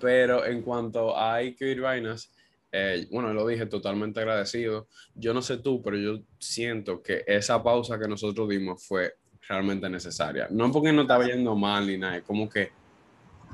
Pero 0.00 0.46
en 0.46 0.62
cuanto 0.62 1.18
a 1.18 1.42
ir 1.42 1.80
vainas, 1.80 2.30
eh, 2.72 3.06
bueno, 3.10 3.34
lo 3.34 3.46
dije 3.46 3.66
totalmente 3.66 4.20
agradecido. 4.20 4.88
Yo 5.14 5.34
no 5.34 5.42
sé 5.42 5.58
tú, 5.58 5.82
pero 5.82 5.98
yo 5.98 6.22
siento 6.38 7.02
que 7.02 7.22
esa 7.26 7.62
pausa 7.62 7.98
que 7.98 8.08
nosotros 8.08 8.48
dimos 8.48 8.86
fue 8.86 9.14
realmente 9.46 9.90
necesaria. 9.90 10.48
No 10.50 10.72
porque 10.72 10.92
no 10.92 11.02
estaba 11.02 11.26
yendo 11.26 11.54
mal 11.54 11.86
ni 11.86 11.98
nada, 11.98 12.16
es 12.16 12.22
como 12.22 12.48
que 12.48 12.70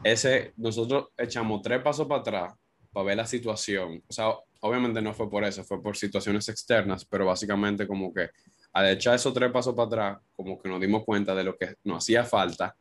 ese, 0.04 0.52
nosotros 0.56 1.08
echamos 1.16 1.62
tres 1.62 1.82
pasos 1.82 2.06
para 2.06 2.20
atrás 2.20 2.54
para 2.92 3.06
ver 3.06 3.16
la 3.16 3.26
situación. 3.26 4.02
O 4.08 4.12
sea, 4.12 4.30
obviamente 4.60 5.02
no 5.02 5.12
fue 5.12 5.28
por 5.28 5.42
eso, 5.42 5.64
fue 5.64 5.82
por 5.82 5.96
situaciones 5.96 6.48
externas, 6.48 7.04
pero 7.04 7.26
básicamente 7.26 7.88
como 7.88 8.14
que 8.14 8.30
al 8.72 8.88
echar 8.90 9.16
esos 9.16 9.34
tres 9.34 9.50
pasos 9.50 9.74
para 9.74 9.86
atrás, 9.86 10.18
como 10.36 10.60
que 10.60 10.68
nos 10.68 10.80
dimos 10.80 11.04
cuenta 11.04 11.34
de 11.34 11.42
lo 11.42 11.56
que 11.56 11.74
nos 11.82 12.04
hacía 12.04 12.24
falta 12.24 12.76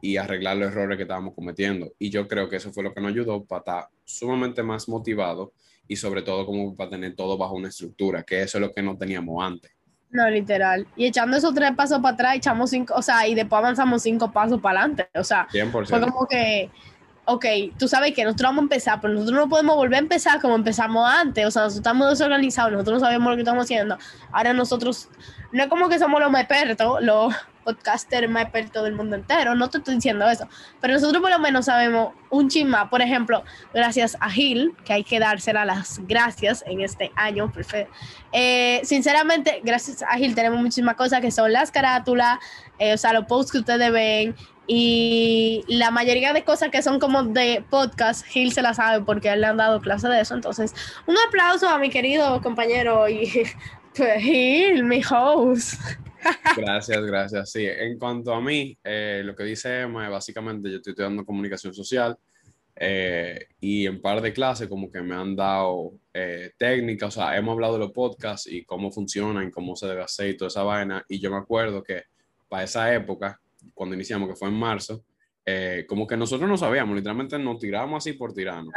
y 0.00 0.16
arreglar 0.16 0.58
los 0.58 0.70
errores 0.70 0.96
que 0.96 1.02
estábamos 1.04 1.34
cometiendo. 1.34 1.92
Y 1.98 2.10
yo 2.10 2.28
creo 2.28 2.48
que 2.48 2.56
eso 2.56 2.72
fue 2.72 2.84
lo 2.84 2.92
que 2.92 3.00
nos 3.00 3.10
ayudó 3.10 3.44
para 3.44 3.60
estar 3.60 3.88
sumamente 4.04 4.62
más 4.62 4.88
motivado 4.88 5.52
y 5.88 5.96
sobre 5.96 6.22
todo 6.22 6.46
como 6.46 6.76
para 6.76 6.90
tener 6.90 7.16
todo 7.16 7.36
bajo 7.36 7.54
una 7.54 7.68
estructura, 7.68 8.22
que 8.22 8.42
eso 8.42 8.58
es 8.58 8.62
lo 8.62 8.72
que 8.72 8.82
no 8.82 8.96
teníamos 8.96 9.42
antes. 9.42 9.72
No, 10.10 10.28
literal. 10.30 10.86
Y 10.96 11.06
echando 11.06 11.36
esos 11.36 11.54
tres 11.54 11.72
pasos 11.76 12.00
para 12.00 12.14
atrás, 12.14 12.36
echamos 12.36 12.70
cinco, 12.70 12.94
o 12.94 13.02
sea, 13.02 13.26
y 13.26 13.34
después 13.34 13.58
avanzamos 13.58 14.02
cinco 14.02 14.30
pasos 14.30 14.60
para 14.60 14.80
adelante. 14.80 15.08
O 15.14 15.24
sea, 15.24 15.46
100%. 15.48 15.86
fue 15.86 16.00
como 16.00 16.26
que, 16.26 16.70
ok, 17.28 17.44
tú 17.78 17.88
sabes 17.88 18.14
que 18.14 18.24
nosotros 18.24 18.48
vamos 18.48 18.62
a 18.62 18.62
empezar, 18.62 19.00
pero 19.02 19.12
nosotros 19.12 19.38
no 19.38 19.48
podemos 19.50 19.76
volver 19.76 19.96
a 19.96 19.98
empezar 19.98 20.40
como 20.40 20.54
empezamos 20.54 21.06
antes. 21.06 21.44
O 21.44 21.50
sea, 21.50 21.64
nosotros 21.64 21.80
estamos 21.80 22.08
desorganizados, 22.08 22.72
nosotros 22.72 23.00
no 23.00 23.06
sabemos 23.06 23.28
lo 23.28 23.36
que 23.36 23.42
estamos 23.42 23.64
haciendo. 23.64 23.98
Ahora 24.32 24.54
nosotros, 24.54 25.10
no 25.52 25.62
es 25.62 25.68
como 25.68 25.90
que 25.90 25.98
somos 25.98 26.20
los 26.20 26.30
más 26.30 26.42
expertos, 26.42 27.02
los 27.02 27.34
podcaster 27.64 28.26
más 28.30 28.44
experto 28.44 28.82
del 28.82 28.94
mundo 28.94 29.14
entero, 29.14 29.54
no 29.54 29.68
te 29.68 29.76
estoy 29.76 29.96
diciendo 29.96 30.26
eso, 30.26 30.48
pero 30.80 30.94
nosotros 30.94 31.20
por 31.20 31.30
lo 31.30 31.38
menos 31.38 31.66
sabemos 31.66 32.14
un 32.30 32.48
chisma, 32.48 32.88
por 32.88 33.02
ejemplo, 33.02 33.44
gracias 33.74 34.16
a 34.20 34.30
Gil, 34.30 34.74
que 34.86 34.94
hay 34.94 35.04
que 35.04 35.18
dársela 35.18 35.66
las 35.66 36.00
gracias 36.06 36.64
en 36.66 36.80
este 36.80 37.12
año, 37.14 37.52
perfecto. 37.52 37.92
Eh, 38.32 38.80
sinceramente, 38.84 39.60
gracias 39.62 40.02
a 40.02 40.16
Gil 40.16 40.34
tenemos 40.34 40.58
muchísimas 40.60 40.96
cosas 40.96 41.20
que 41.20 41.30
son 41.30 41.52
las 41.52 41.70
carátulas, 41.70 42.38
eh, 42.78 42.94
o 42.94 42.96
sea, 42.96 43.12
los 43.12 43.26
posts 43.26 43.52
que 43.52 43.58
ustedes 43.58 43.92
ven, 43.92 44.34
y 44.70 45.64
la 45.66 45.90
mayoría 45.90 46.34
de 46.34 46.44
cosas 46.44 46.68
que 46.68 46.82
son 46.82 47.00
como 47.00 47.22
de 47.22 47.64
podcast, 47.70 48.24
Gil 48.26 48.52
se 48.52 48.60
las 48.60 48.76
sabe 48.76 49.02
porque 49.02 49.30
él 49.30 49.40
le 49.40 49.46
han 49.46 49.56
dado 49.56 49.80
clase 49.80 50.08
de 50.08 50.20
eso. 50.20 50.34
Entonces, 50.34 50.74
un 51.06 51.16
aplauso 51.26 51.66
a 51.70 51.78
mi 51.78 51.88
querido 51.88 52.42
compañero 52.42 53.08
y 53.08 53.44
pues, 53.96 54.22
Gil, 54.22 54.84
mi 54.84 55.00
host. 55.10 55.80
Gracias, 56.54 57.02
gracias. 57.02 57.50
Sí, 57.50 57.64
en 57.66 57.98
cuanto 57.98 58.34
a 58.34 58.42
mí, 58.42 58.76
eh, 58.84 59.22
lo 59.24 59.34
que 59.34 59.44
dice 59.44 59.80
Emma, 59.80 60.06
básicamente 60.10 60.70
yo 60.70 60.76
estoy 60.76 60.90
estudiando 60.90 61.24
comunicación 61.24 61.72
social 61.72 62.18
eh, 62.76 63.46
y 63.60 63.86
en 63.86 64.02
par 64.02 64.20
de 64.20 64.34
clases 64.34 64.68
como 64.68 64.92
que 64.92 65.00
me 65.00 65.14
han 65.14 65.34
dado 65.34 65.92
eh, 66.12 66.52
técnicas, 66.58 67.16
o 67.16 67.20
sea, 67.22 67.36
hemos 67.38 67.52
hablado 67.52 67.72
de 67.72 67.78
los 67.80 67.92
podcasts 67.92 68.46
y 68.46 68.64
cómo 68.64 68.92
funcionan, 68.92 69.50
cómo 69.50 69.74
se 69.76 69.86
debe 69.86 70.02
hacer 70.02 70.28
y 70.28 70.36
toda 70.36 70.48
esa 70.48 70.62
vaina. 70.62 71.04
Y 71.08 71.18
yo 71.20 71.30
me 71.30 71.38
acuerdo 71.38 71.82
que 71.82 72.02
para 72.50 72.64
esa 72.64 72.94
época, 72.94 73.40
cuando 73.74 73.94
iniciamos, 73.94 74.28
que 74.28 74.36
fue 74.36 74.48
en 74.48 74.54
marzo, 74.54 75.04
como 75.86 76.06
que 76.06 76.14
nosotros 76.14 76.46
no 76.46 76.58
sabíamos, 76.58 76.94
literalmente 76.94 77.38
nos 77.38 77.58
tiramos 77.58 77.96
así 77.96 78.12
por 78.12 78.34
tirarnos. 78.34 78.72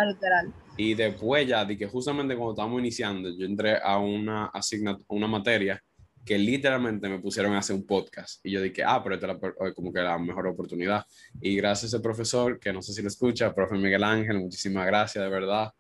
Y 0.77 0.93
después 0.93 1.45
ya, 1.45 1.65
de 1.65 1.77
que 1.77 1.85
justamente 1.85 2.33
cuando 2.33 2.53
estábamos 2.53 2.79
iniciando, 2.79 3.29
yo 3.37 3.45
entré 3.45 3.77
a 3.83 3.97
una, 3.97 4.45
asignatura, 4.45 5.05
una 5.09 5.27
materia 5.27 5.83
que 6.25 6.37
literalmente 6.37 7.09
me 7.09 7.19
pusieron 7.19 7.53
a 7.53 7.59
hacer 7.59 7.75
un 7.75 7.85
podcast. 7.85 8.45
Y 8.45 8.51
yo 8.51 8.61
dije, 8.61 8.83
ah, 8.85 9.01
pero 9.03 9.15
esta 9.15 9.31
es 9.31 9.73
como 9.73 9.91
que 9.91 9.99
la 9.99 10.17
mejor 10.17 10.47
oportunidad. 10.47 11.05
Y 11.39 11.55
gracias 11.55 11.93
a 11.93 11.97
ese 11.97 12.03
profesor, 12.03 12.59
que 12.59 12.71
no 12.71 12.81
sé 12.81 12.93
si 12.93 13.01
lo 13.01 13.07
escucha, 13.07 13.53
profe 13.53 13.75
Miguel 13.75 14.03
Ángel, 14.03 14.39
muchísimas 14.39 14.85
gracias, 14.85 15.23
de 15.23 15.29
verdad. 15.29 15.71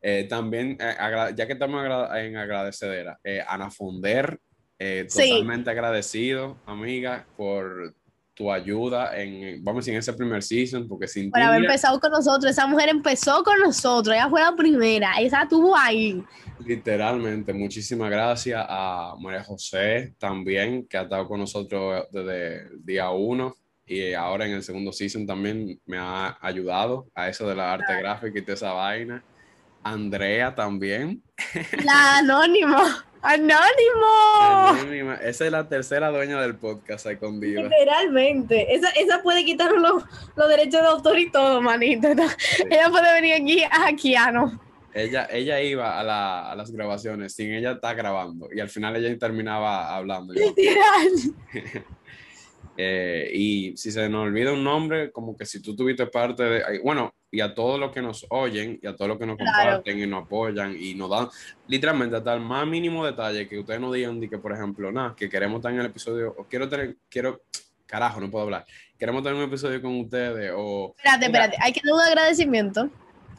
Eh, 0.00 0.26
también, 0.28 0.76
eh, 0.80 0.94
ya 1.34 1.46
que 1.46 1.54
estamos 1.54 1.84
en 2.14 2.36
agradecedera, 2.36 3.18
eh, 3.24 3.42
Ana 3.46 3.70
Fonder, 3.70 4.38
totalmente 4.78 5.70
agradecido, 5.70 6.58
amiga, 6.66 7.26
por 7.36 7.94
tu 8.36 8.52
ayuda 8.52 9.18
en, 9.18 9.64
vamos 9.64 9.78
a 9.78 9.80
decir, 9.80 9.94
en 9.94 10.00
ese 10.00 10.12
primer 10.12 10.42
season, 10.42 10.86
porque 10.86 11.08
sin 11.08 11.30
Por 11.30 11.40
haber 11.40 11.64
empezado 11.64 11.98
con 11.98 12.12
nosotros, 12.12 12.52
esa 12.52 12.66
mujer 12.66 12.90
empezó 12.90 13.42
con 13.42 13.58
nosotros, 13.60 14.14
ella 14.14 14.28
fue 14.28 14.42
la 14.42 14.54
primera, 14.54 15.14
esa 15.18 15.42
estuvo 15.42 15.74
ahí. 15.74 16.22
Literalmente, 16.64 17.54
muchísimas 17.54 18.10
gracias 18.10 18.62
a 18.68 19.14
María 19.18 19.42
José 19.42 20.14
también, 20.18 20.86
que 20.86 20.98
ha 20.98 21.02
estado 21.02 21.26
con 21.26 21.40
nosotros 21.40 22.04
desde 22.12 22.66
el 22.66 22.84
día 22.84 23.10
uno 23.10 23.56
y 23.86 24.12
ahora 24.12 24.46
en 24.46 24.52
el 24.52 24.62
segundo 24.62 24.92
season 24.92 25.26
también 25.26 25.80
me 25.86 25.96
ha 25.96 26.36
ayudado 26.42 27.06
a 27.14 27.28
eso 27.28 27.48
de 27.48 27.54
la 27.54 27.72
arte 27.72 27.96
gráfica 27.98 28.38
y 28.38 28.42
de 28.42 28.52
esa 28.52 28.72
vaina. 28.72 29.24
Andrea 29.82 30.54
también. 30.54 31.22
La 31.84 32.18
anónimo. 32.18 32.76
Anónimo. 33.26 35.12
Esa 35.14 35.46
es 35.46 35.50
la 35.50 35.68
tercera 35.68 36.10
dueña 36.10 36.40
del 36.40 36.54
podcast 36.54 37.06
escondida. 37.06 37.62
Literalmente. 37.62 38.72
Esa, 38.72 38.90
esa 38.90 39.20
puede 39.22 39.44
quitar 39.44 39.72
los, 39.72 40.04
los, 40.36 40.48
derechos 40.48 40.80
de 40.80 40.86
autor 40.86 41.18
y 41.18 41.30
todo, 41.30 41.60
manito. 41.60 42.08
Ella 42.70 42.88
puede 42.88 43.12
venir 43.14 43.34
aquí 43.34 43.64
a 43.64 43.86
hackearnos. 43.86 44.52
Ella, 44.94 45.26
ella 45.30 45.60
iba 45.60 45.98
a, 45.98 46.04
la, 46.04 46.52
a, 46.52 46.56
las 46.56 46.70
grabaciones 46.70 47.34
sin 47.34 47.52
ella 47.52 47.72
estar 47.72 47.94
grabando 47.96 48.48
y 48.50 48.60
al 48.60 48.70
final 48.70 48.96
ella 48.96 49.18
terminaba 49.18 49.94
hablando. 49.94 50.32
Literal. 50.32 51.10
Eh, 52.76 53.30
y 53.32 53.76
si 53.76 53.90
se 53.90 54.08
nos 54.08 54.26
olvida 54.26 54.52
un 54.52 54.62
nombre, 54.62 55.10
como 55.10 55.36
que 55.36 55.46
si 55.46 55.62
tú 55.62 55.74
tuviste 55.74 56.06
parte 56.06 56.42
de, 56.42 56.80
bueno, 56.84 57.14
y 57.30 57.40
a 57.40 57.54
todos 57.54 57.80
los 57.80 57.90
que 57.90 58.02
nos 58.02 58.26
oyen 58.30 58.78
y 58.82 58.86
a 58.86 58.94
todos 58.94 59.08
los 59.08 59.18
que 59.18 59.26
nos 59.26 59.38
comparten 59.38 59.98
y 59.98 60.06
nos 60.06 60.24
apoyan 60.24 60.76
y 60.78 60.94
nos 60.94 61.10
dan 61.10 61.28
literalmente 61.66 62.16
hasta 62.16 62.34
el 62.34 62.40
más 62.40 62.66
mínimo 62.66 63.04
detalle 63.04 63.48
que 63.48 63.58
ustedes 63.58 63.80
nos 63.80 63.94
digan 63.94 64.20
de 64.20 64.28
que, 64.28 64.38
por 64.38 64.52
ejemplo, 64.52 64.92
nada, 64.92 65.14
que 65.16 65.28
queremos 65.28 65.58
estar 65.58 65.72
en 65.72 65.80
el 65.80 65.86
episodio, 65.86 66.34
o 66.36 66.44
quiero 66.44 66.68
tener, 66.68 66.96
quiero, 67.08 67.42
carajo, 67.86 68.20
no 68.20 68.30
puedo 68.30 68.44
hablar, 68.44 68.66
queremos 68.98 69.22
tener 69.22 69.38
un 69.38 69.44
episodio 69.44 69.80
con 69.80 69.98
ustedes 70.00 70.52
o... 70.54 70.94
Espérate, 70.96 71.26
espérate, 71.26 71.56
hay 71.60 71.72
que 71.72 71.80
dar 71.84 71.94
un 71.94 72.00
agradecimiento 72.00 72.90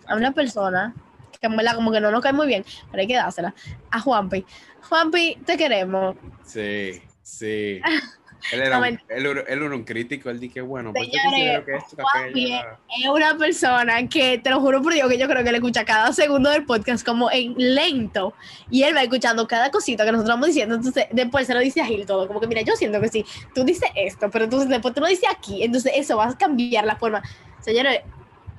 a 0.08 0.16
una 0.16 0.32
persona 0.32 0.96
que 1.40 1.48
en 1.48 1.56
verdad 1.56 1.76
como 1.76 1.92
que 1.92 2.02
no 2.02 2.10
nos 2.10 2.22
cae 2.22 2.34
muy 2.34 2.48
bien, 2.48 2.66
pero 2.90 3.02
hay 3.02 3.08
que 3.08 3.16
dársela, 3.16 3.54
a 3.92 4.00
Juanpi. 4.00 4.46
Juanpi, 4.90 5.38
te 5.46 5.58
queremos. 5.58 6.16
Sí, 6.44 7.02
sí. 7.22 7.82
Él 8.52 8.62
era, 8.62 8.80
No, 8.80 8.88
un, 8.88 9.00
él, 9.10 9.44
él 9.48 9.64
era 9.64 9.76
un 9.76 9.84
crítico, 9.84 10.30
él 10.30 10.40
dije, 10.40 10.62
bueno, 10.62 10.94
pues 10.94 11.10
Señores, 11.10 11.66
que 11.66 11.76
esto, 11.76 11.98
es 12.34 13.10
una 13.10 13.38
persona 13.38 14.08
que, 14.08 14.38
te 14.38 14.50
lo 14.50 14.62
juro 14.62 14.82
por 14.82 14.94
Dios, 14.94 15.10
que 15.10 15.18
yo 15.18 15.28
creo 15.28 15.44
que 15.44 15.52
le 15.52 15.58
escucha 15.58 15.86
cada 15.86 16.14
segundo 16.14 16.50
del 16.50 16.66
podcast 16.66 17.06
como 17.06 17.30
en 17.32 17.56
lento. 17.58 18.34
Y 18.70 18.84
él 18.84 18.96
va 18.96 19.04
escuchando 19.04 19.48
cada 19.48 19.72
cosita 19.72 20.06
que 20.06 20.12
nosotros 20.12 20.36
vamos 20.36 20.48
diciendo. 20.48 20.76
Entonces, 20.76 21.08
después 21.12 21.48
se 21.48 21.54
lo 21.54 21.60
dice 21.60 21.82
a 21.82 21.86
Gil 21.86 22.06
todo. 22.06 22.28
Como 22.28 22.40
que, 22.40 22.48
mira, 22.48 22.62
yo 22.62 22.76
siento 22.76 23.02
que 23.02 23.10
sí, 23.10 23.26
tú 23.54 23.64
dices 23.64 23.90
esto, 23.96 24.30
pero 24.32 24.46
entonces 24.46 24.70
después 24.70 24.94
tú 24.94 25.02
lo 25.02 25.08
dices 25.08 25.30
aquí. 25.30 25.64
Entonces, 25.64 25.94
eso 25.96 26.18
va 26.18 26.30
a 26.30 26.38
cambiar 26.38 26.86
la 26.86 26.96
forma. 26.96 27.22
Señores, 27.60 28.02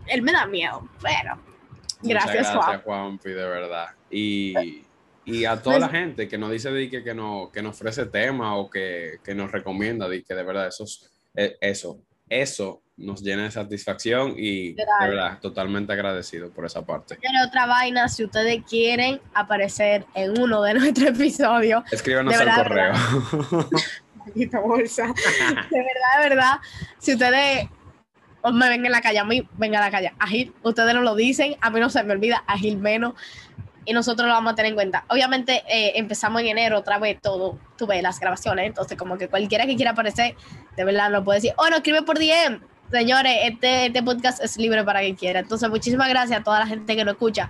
él 0.06 0.22
me 0.22 0.32
da 0.32 0.46
miedo, 0.46 0.88
pero. 1.02 1.38
Gracias, 2.00 2.34
gracias, 2.34 2.56
Juan. 2.56 2.80
Juanpi, 2.82 3.30
de 3.30 3.48
verdad. 3.48 3.88
Y, 4.10 4.84
y 5.28 5.44
a 5.44 5.60
toda 5.62 5.78
la 5.78 5.88
gente 5.88 6.26
que 6.28 6.38
nos 6.38 6.50
dice 6.50 6.72
di 6.72 6.88
que, 6.90 7.04
que, 7.04 7.14
no, 7.14 7.50
que 7.52 7.62
nos 7.62 7.76
ofrece 7.76 8.06
tema 8.06 8.56
o 8.56 8.68
que, 8.70 9.18
que 9.24 9.34
nos 9.34 9.52
recomienda, 9.52 10.08
di 10.08 10.22
que 10.22 10.34
de 10.34 10.42
verdad 10.42 10.66
eso, 10.68 10.84
es- 10.84 11.10
eh, 11.34 11.56
eso, 11.60 12.00
eso 12.28 12.82
nos 12.96 13.22
llena 13.22 13.44
de 13.44 13.50
satisfacción 13.52 14.34
y 14.36 14.72
de 14.72 14.84
verdad, 15.00 15.38
totalmente 15.40 15.92
agradecido 15.92 16.50
por 16.50 16.66
esa 16.66 16.84
parte. 16.84 17.16
Pero 17.20 17.46
otra 17.46 17.66
vaina, 17.66 18.08
si 18.08 18.24
ustedes 18.24 18.64
quieren 18.68 19.20
aparecer 19.34 20.04
en 20.14 20.38
uno 20.40 20.62
de 20.62 20.74
nuestros 20.78 21.08
episodios, 21.10 21.84
Escríbanos 21.92 22.34
De 22.36 22.40
al 22.40 22.46
verdad, 22.46 22.62
correo. 22.64 23.68
bolsa. 24.62 25.06
De 25.06 25.78
verdad, 25.78 26.22
de 26.22 26.28
verdad, 26.28 26.52
si 26.98 27.12
ustedes 27.12 27.68
me 28.52 28.68
ven 28.68 28.84
en 28.84 28.92
la 28.92 29.00
calle, 29.00 29.18
a 29.18 29.24
mí, 29.24 29.48
venga 29.56 29.78
a 29.78 29.82
la 29.82 29.90
calle. 29.90 30.12
A 30.18 30.26
Gil, 30.26 30.52
ustedes 30.62 30.94
no 30.94 31.02
lo 31.02 31.14
dicen, 31.14 31.56
a 31.60 31.70
mí 31.70 31.80
no 31.80 31.90
se 31.90 32.02
me 32.02 32.12
olvida, 32.12 32.42
a 32.46 32.58
Gil 32.58 32.78
menos. 32.78 33.14
Y 33.88 33.94
nosotros 33.94 34.28
lo 34.28 34.34
vamos 34.34 34.52
a 34.52 34.54
tener 34.54 34.68
en 34.70 34.74
cuenta. 34.74 35.04
Obviamente, 35.08 35.64
eh, 35.66 35.92
empezamos 35.96 36.42
en 36.42 36.48
enero 36.48 36.78
otra 36.78 36.98
vez 36.98 37.18
todo, 37.22 37.58
tuve 37.78 38.02
las 38.02 38.20
grabaciones, 38.20 38.66
entonces 38.66 38.98
como 38.98 39.16
que 39.16 39.28
cualquiera 39.28 39.64
que 39.64 39.76
quiera 39.76 39.92
aparecer, 39.92 40.36
de 40.76 40.84
verdad 40.84 41.10
lo 41.10 41.24
puede 41.24 41.38
decir. 41.38 41.54
Oh, 41.56 41.70
no, 41.70 41.76
escribe 41.76 42.02
por 42.02 42.18
DM. 42.18 42.60
Señores, 42.90 43.34
este, 43.44 43.86
este 43.86 44.02
podcast 44.02 44.42
es 44.44 44.58
libre 44.58 44.84
para 44.84 45.00
quien 45.00 45.14
quiera. 45.16 45.40
Entonces, 45.40 45.68
muchísimas 45.70 46.08
gracias 46.10 46.40
a 46.40 46.44
toda 46.44 46.58
la 46.58 46.66
gente 46.66 46.96
que 46.96 47.04
nos 47.04 47.12
escucha. 47.14 47.48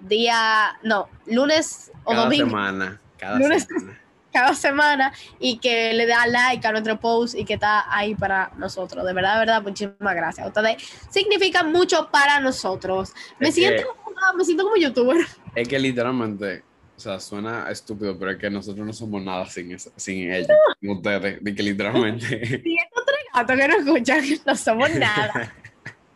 Día, 0.00 0.78
no, 0.82 1.08
lunes 1.26 1.90
o 2.04 2.10
cada 2.10 2.24
domingo 2.24 2.46
semana, 2.46 3.00
cada 3.18 3.38
Lunes- 3.38 3.64
semana. 3.66 3.98
cada 4.32 4.54
semana 4.54 5.12
y 5.38 5.58
que 5.58 5.92
le 5.92 6.06
da 6.06 6.26
like 6.26 6.66
a 6.66 6.72
nuestro 6.72 6.98
post 6.98 7.34
y 7.34 7.44
que 7.44 7.54
está 7.54 7.84
ahí 7.94 8.14
para 8.14 8.50
nosotros. 8.56 9.04
De 9.04 9.12
verdad, 9.12 9.34
de 9.34 9.38
verdad, 9.40 9.62
muchísimas 9.62 10.14
gracias. 10.14 10.46
Ustedes 10.46 10.82
significan 11.10 11.70
mucho 11.70 12.08
para 12.10 12.40
nosotros. 12.40 13.12
Me 13.38 13.48
Es 13.48 13.54
siento, 13.54 13.82
que- 13.82 14.01
ah, 14.22 14.32
me 14.36 14.44
siento 14.44 14.64
como 14.64 14.76
youtuber. 14.76 15.18
Es 15.54 15.68
que 15.68 15.78
literalmente, 15.78 16.62
o 16.96 17.00
sea, 17.00 17.18
suena 17.20 17.70
estúpido, 17.70 18.18
pero 18.18 18.30
es 18.32 18.38
que 18.38 18.50
nosotros 18.50 18.86
no 18.86 18.92
somos 18.92 19.22
nada 19.22 19.46
sin, 19.46 19.72
eso- 19.72 19.92
sin 19.96 20.32
ellos, 20.32 20.48
sin 20.80 20.90
ustedes, 20.90 21.42
de 21.42 21.54
que 21.54 21.62
literalmente... 21.62 22.26
Y 22.64 22.76
estos 22.78 23.04
tres 23.06 23.24
gatos 23.34 23.56
que 23.56 23.68
nos 23.68 23.78
escuchan 23.86 24.24
no 24.46 24.56
somos 24.56 24.94
nada. 24.94 25.54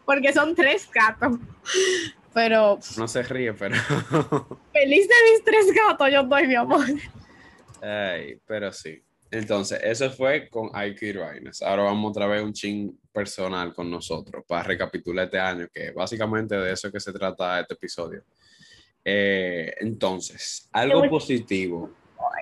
Porque 0.05 0.33
son 0.33 0.55
tres 0.55 0.89
gatos. 0.93 1.39
Pero 2.33 2.79
No 2.99 3.09
se 3.09 3.23
ríe, 3.23 3.53
pero... 3.55 3.75
feliz 4.73 5.09
de 5.09 5.15
mis 5.33 5.45
tres 5.45 5.67
gatos, 5.75 6.09
yo 6.13 6.21
estoy, 6.21 6.47
mi 6.47 6.55
amor. 6.55 6.85
Ay, 7.83 8.39
pero 8.47 8.73
sí. 8.73 9.03
Entonces, 9.31 9.81
eso 9.83 10.11
fue 10.11 10.49
con 10.49 10.71
IQ 10.75 11.19
Vainas. 11.19 11.61
Ahora 11.63 11.85
vamos 11.85 12.11
otra 12.11 12.27
vez 12.27 12.43
un 12.43 12.53
chin 12.53 12.99
personal 13.17 13.73
con 13.73 13.91
nosotros 13.91 14.45
para 14.47 14.63
recapitular 14.63 15.25
este 15.25 15.39
año, 15.39 15.69
que 15.73 15.91
básicamente 15.91 16.55
de 16.55 16.71
eso 16.71 16.89
es 16.89 16.93
que 16.93 17.01
se 17.01 17.15
trata 17.15 17.59
este 17.61 17.73
episodio. 17.73 18.23
Eh, 19.03 19.75
entonces, 19.81 20.69
algo 20.71 21.09
positivo. 21.09 21.91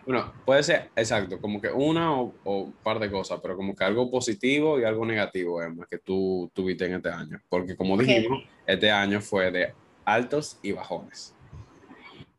Bueno, 0.05 0.33
puede 0.45 0.65
ser, 0.65 0.91
exacto, 0.97 1.41
como 1.41 1.61
que 1.61 1.69
una 1.69 2.21
o, 2.21 2.35
o 2.43 2.59
un 2.63 2.73
par 2.83 2.99
de 2.99 3.09
cosas, 3.09 3.39
pero 3.41 3.57
como 3.57 3.75
que 3.77 3.85
algo 3.85 4.11
positivo 4.11 4.81
y 4.81 4.85
algo 4.85 5.07
negativo, 5.07 5.63
Emma, 5.63 5.87
que 5.89 5.99
tú 5.99 6.51
tuviste 6.53 6.87
en 6.87 6.95
este 6.95 7.09
año. 7.09 7.41
Porque 7.49 7.77
como 7.77 7.95
Ok. 7.95 8.01
dijimos, 8.01 8.43
este 8.67 8.91
año 8.91 9.21
fue 9.21 9.53
de 9.53 9.73
altos 10.05 10.59
y 10.61 10.73
bajones. 10.73 11.34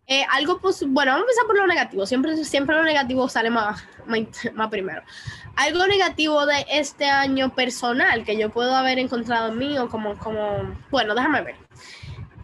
Eh, 0.07 0.23
algo 0.31 0.59
pos- 0.59 0.85
bueno, 0.87 1.11
vamos 1.13 1.23
a 1.23 1.31
empezar 1.31 1.45
por 1.47 1.57
lo 1.57 1.67
negativo. 1.67 2.05
Siempre, 2.05 2.35
siempre 2.45 2.75
lo 2.75 2.83
negativo 2.83 3.27
sale 3.27 3.49
más, 3.49 3.83
más, 4.05 4.19
más 4.53 4.69
primero. 4.69 5.01
Algo 5.55 5.87
negativo 5.87 6.45
de 6.45 6.65
este 6.69 7.05
año 7.05 7.53
personal 7.55 8.23
que 8.23 8.37
yo 8.37 8.49
puedo 8.51 8.75
haber 8.75 8.99
encontrado 8.99 9.51
en 9.51 9.57
mí 9.57 9.77
o 9.79 9.89
como, 9.89 10.17
como, 10.19 10.77
bueno, 10.91 11.15
déjame 11.15 11.41
ver. 11.41 11.55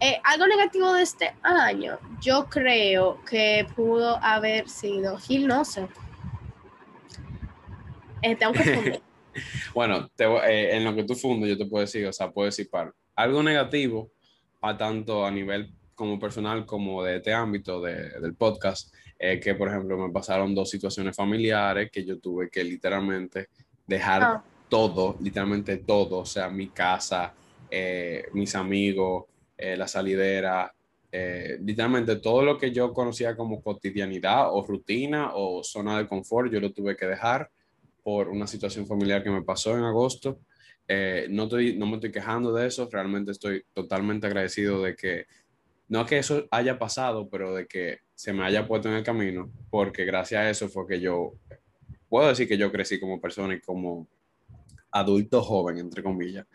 Eh, 0.00 0.20
algo 0.24 0.48
negativo 0.48 0.92
de 0.94 1.02
este 1.02 1.32
año, 1.42 1.98
yo 2.20 2.46
creo 2.46 3.20
que 3.24 3.64
pudo 3.76 4.16
haber 4.20 4.68
sido 4.68 5.16
Gil, 5.18 5.46
no 5.46 5.64
sé. 5.64 5.86
Eh, 8.22 8.34
tengo 8.36 8.52
que 8.52 8.58
responder. 8.64 9.02
Bueno, 9.74 10.08
te 10.16 10.24
eh, 10.24 10.76
en 10.76 10.84
lo 10.84 10.94
que 10.94 11.04
tú 11.04 11.14
fundas, 11.14 11.48
yo 11.48 11.56
te 11.56 11.66
puedo 11.66 11.82
decir, 11.82 12.06
o 12.06 12.12
sea, 12.12 12.30
puedo 12.30 12.46
decir 12.46 12.68
par- 12.68 12.92
algo 13.14 13.42
negativo, 13.42 14.10
a 14.60 14.76
tanto 14.76 15.24
a 15.24 15.30
nivel 15.30 15.72
como 16.02 16.18
personal 16.18 16.66
como 16.66 17.04
de 17.04 17.18
este 17.18 17.32
ámbito 17.32 17.80
de- 17.80 18.18
del 18.20 18.34
podcast, 18.34 18.92
eh, 19.16 19.38
que 19.38 19.54
por 19.54 19.68
ejemplo 19.68 19.96
me 19.96 20.12
pasaron 20.12 20.52
dos 20.52 20.68
situaciones 20.68 21.14
familiares 21.14 21.90
que 21.92 22.04
yo 22.04 22.18
tuve 22.18 22.50
que 22.50 22.64
literalmente 22.64 23.50
dejar 23.86 24.22
Ah. 24.22 24.44
todo, 24.68 25.16
literalmente 25.20 25.76
todo, 25.76 26.18
o 26.18 26.26
sea, 26.26 26.48
mi 26.50 26.68
casa, 26.70 27.32
eh, 27.70 28.24
mis 28.32 28.52
amigos, 28.56 29.26
eh, 29.56 29.76
la 29.76 29.86
salidera, 29.86 30.74
eh, 31.12 31.58
literalmente 31.62 32.16
todo 32.16 32.42
lo 32.42 32.58
que 32.58 32.72
yo 32.72 32.92
conocía 32.92 33.36
como 33.36 33.62
cotidianidad 33.62 34.48
o 34.52 34.66
rutina 34.66 35.30
o 35.34 35.62
zona 35.62 35.98
de 35.98 36.08
confort, 36.08 36.50
yo 36.52 36.58
lo 36.58 36.72
tuve 36.72 36.96
que 36.96 37.06
dejar 37.06 37.48
por 38.02 38.28
una 38.28 38.48
situación 38.48 38.88
familiar 38.88 39.22
que 39.22 39.30
me 39.30 39.42
pasó 39.42 39.78
en 39.78 39.84
agosto. 39.84 40.40
Eh, 40.88 41.28
no, 41.30 41.44
estoy, 41.44 41.76
no 41.78 41.86
me 41.86 41.94
estoy 41.94 42.10
quejando 42.10 42.52
de 42.52 42.66
eso, 42.66 42.88
realmente 42.90 43.30
estoy 43.30 43.62
totalmente 43.72 44.26
agradecido 44.26 44.82
de 44.82 44.96
que, 44.96 45.26
no 45.88 46.06
que 46.06 46.18
eso 46.18 46.46
haya 46.50 46.78
pasado, 46.78 47.28
pero 47.28 47.54
de 47.54 47.66
que 47.66 47.98
se 48.14 48.32
me 48.32 48.44
haya 48.44 48.66
puesto 48.66 48.88
en 48.88 48.94
el 48.94 49.02
camino, 49.02 49.50
porque 49.70 50.04
gracias 50.04 50.40
a 50.40 50.50
eso 50.50 50.68
fue 50.68 50.86
que 50.86 51.00
yo, 51.00 51.34
puedo 52.08 52.28
decir 52.28 52.48
que 52.48 52.58
yo 52.58 52.70
crecí 52.70 53.00
como 53.00 53.20
persona 53.20 53.54
y 53.54 53.60
como 53.60 54.08
adulto 54.92 55.42
joven, 55.42 55.78
entre 55.78 56.02
comillas. 56.02 56.46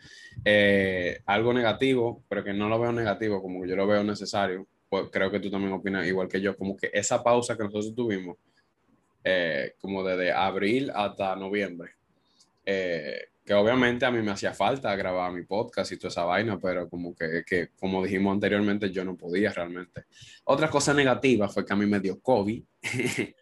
Eh, 0.44 1.20
algo 1.26 1.52
negativo, 1.52 2.24
pero 2.28 2.44
que 2.44 2.52
no 2.52 2.68
lo 2.68 2.78
veo 2.78 2.92
negativo, 2.92 3.42
como 3.42 3.62
que 3.62 3.68
yo 3.68 3.76
lo 3.76 3.86
veo 3.86 4.02
necesario, 4.04 4.66
pues 4.88 5.08
creo 5.10 5.30
que 5.30 5.40
tú 5.40 5.50
también 5.50 5.72
opinas 5.72 6.06
igual 6.06 6.28
que 6.28 6.40
yo, 6.40 6.56
como 6.56 6.76
que 6.76 6.90
esa 6.92 7.22
pausa 7.22 7.56
que 7.56 7.64
nosotros 7.64 7.94
tuvimos, 7.94 8.36
eh, 9.24 9.74
como 9.80 10.04
desde 10.04 10.32
abril 10.32 10.90
hasta 10.94 11.36
noviembre, 11.36 11.90
eh, 12.64 13.28
que 13.48 13.54
obviamente 13.54 14.04
a 14.04 14.10
mí 14.10 14.20
me 14.20 14.30
hacía 14.30 14.52
falta 14.52 14.94
grabar 14.94 15.32
mi 15.32 15.42
podcast 15.42 15.90
y 15.90 15.96
toda 15.96 16.08
esa 16.10 16.24
vaina, 16.24 16.58
pero 16.60 16.86
como 16.86 17.14
que, 17.14 17.42
que, 17.46 17.70
como 17.80 18.04
dijimos 18.04 18.34
anteriormente, 18.34 18.90
yo 18.90 19.06
no 19.06 19.16
podía 19.16 19.50
realmente. 19.54 20.04
Otra 20.44 20.68
cosa 20.68 20.92
negativa 20.92 21.48
fue 21.48 21.64
que 21.64 21.72
a 21.72 21.76
mí 21.76 21.86
me 21.86 21.98
dio 21.98 22.20
COVID. 22.20 22.62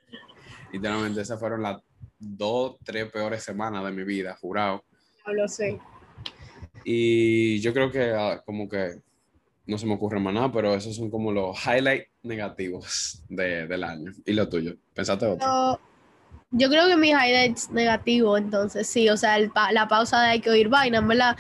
Literalmente 0.73 1.21
esas 1.23 1.41
fueron 1.41 1.61
las 1.61 1.83
dos, 2.21 2.77
tres 2.85 3.11
peores 3.11 3.43
semanas 3.43 3.85
de 3.85 3.91
mi 3.91 4.05
vida, 4.05 4.37
jurado. 4.41 4.85
No 5.27 5.35
lo 5.35 5.49
sé. 5.49 5.81
Y 6.85 7.59
yo 7.61 7.73
creo 7.73 7.91
que 7.91 8.13
ah, 8.13 8.41
como 8.47 8.69
que 8.69 9.01
no 9.67 9.77
se 9.77 9.87
me 9.87 9.95
ocurre 9.95 10.21
más 10.21 10.33
nada, 10.35 10.53
pero 10.53 10.73
esos 10.73 10.95
son 10.95 11.11
como 11.11 11.33
los 11.33 11.59
highlights 11.67 12.07
negativos 12.23 13.25
de- 13.29 13.67
del 13.67 13.83
año. 13.83 14.13
¿Y 14.25 14.35
lo 14.35 14.49
tuyo? 14.49 14.77
¿Pensaste 14.95 15.27
otro? 15.27 15.81
Yo 16.51 16.69
creo 16.69 16.87
que 16.89 16.97
mi 16.97 17.11
highlights 17.11 17.71
negativo, 17.71 18.37
entonces 18.37 18.87
sí, 18.87 19.09
o 19.09 19.17
sea, 19.17 19.37
el 19.37 19.51
pa- 19.51 19.73
la 19.73 19.89
pausa 19.89 20.21
de 20.23 20.29
hay 20.31 20.41
que 20.41 20.51
oír 20.51 20.69
vaina, 20.69 20.99
en 20.99 21.09
verdad, 21.09 21.37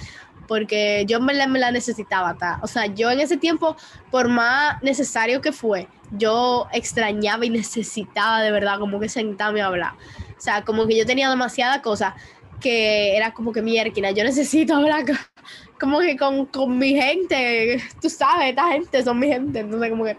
porque 0.48 1.04
yo 1.08 1.18
en 1.18 1.26
verdad 1.26 1.48
me 1.48 1.58
la 1.58 1.70
necesitaba. 1.70 2.34
ta. 2.34 2.58
O 2.62 2.66
sea, 2.66 2.86
yo 2.86 3.10
en 3.10 3.20
ese 3.20 3.36
tiempo, 3.36 3.76
por 4.10 4.28
más 4.28 4.82
necesario 4.82 5.40
que 5.40 5.52
fue, 5.52 5.88
yo 6.12 6.68
extrañaba 6.72 7.44
y 7.46 7.50
necesitaba 7.50 8.40
de 8.42 8.50
verdad 8.52 8.78
como 8.78 9.00
que 9.00 9.08
sentarme 9.08 9.60
a 9.62 9.66
hablar. 9.66 9.92
O 10.36 10.40
sea, 10.40 10.64
como 10.64 10.86
que 10.86 10.96
yo 10.96 11.06
tenía 11.06 11.30
demasiadas 11.30 11.80
cosas 11.80 12.14
que 12.60 13.16
era 13.16 13.32
como 13.32 13.52
que 13.52 13.62
mi 13.62 13.76
erquina, 13.78 14.10
yo 14.12 14.24
necesito 14.24 14.74
hablar 14.76 15.04
co- 15.06 15.12
como 15.80 15.98
que 16.00 16.16
con, 16.16 16.46
con 16.46 16.78
mi 16.78 16.94
gente, 16.94 17.82
tú 18.00 18.08
sabes, 18.10 18.50
esta 18.50 18.68
gente 18.72 19.02
son 19.04 19.18
mi 19.18 19.28
gente, 19.28 19.60
entonces 19.60 19.90
como 19.90 20.04
que... 20.04 20.16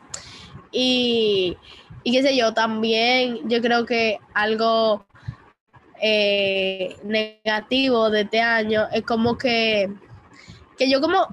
Y, 0.71 1.57
y 2.07 2.11
qué 2.13 2.21
sé 2.21 2.37
yo, 2.37 2.53
también 2.53 3.49
yo 3.49 3.61
creo 3.61 3.85
que 3.85 4.21
algo 4.33 5.05
eh, 6.01 6.95
negativo 7.03 8.09
de 8.09 8.21
este 8.21 8.39
año 8.39 8.87
es 8.93 9.03
como 9.03 9.37
que, 9.37 9.93
que 10.77 10.89
yo 10.89 11.01
como 11.01 11.27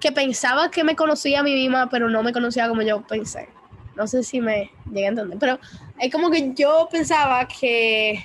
que 0.00 0.10
pensaba 0.10 0.68
que 0.68 0.82
me 0.82 0.96
conocía 0.96 1.38
a 1.38 1.42
mí 1.44 1.54
misma, 1.54 1.88
pero 1.90 2.10
no 2.10 2.24
me 2.24 2.32
conocía 2.32 2.68
como 2.68 2.82
yo 2.82 3.06
pensé. 3.06 3.50
No 3.94 4.08
sé 4.08 4.24
si 4.24 4.40
me 4.40 4.72
llegué 4.86 5.04
a 5.04 5.10
entender, 5.10 5.38
pero 5.38 5.60
es 6.00 6.10
como 6.10 6.28
que 6.28 6.54
yo 6.56 6.88
pensaba 6.90 7.46
que 7.46 8.24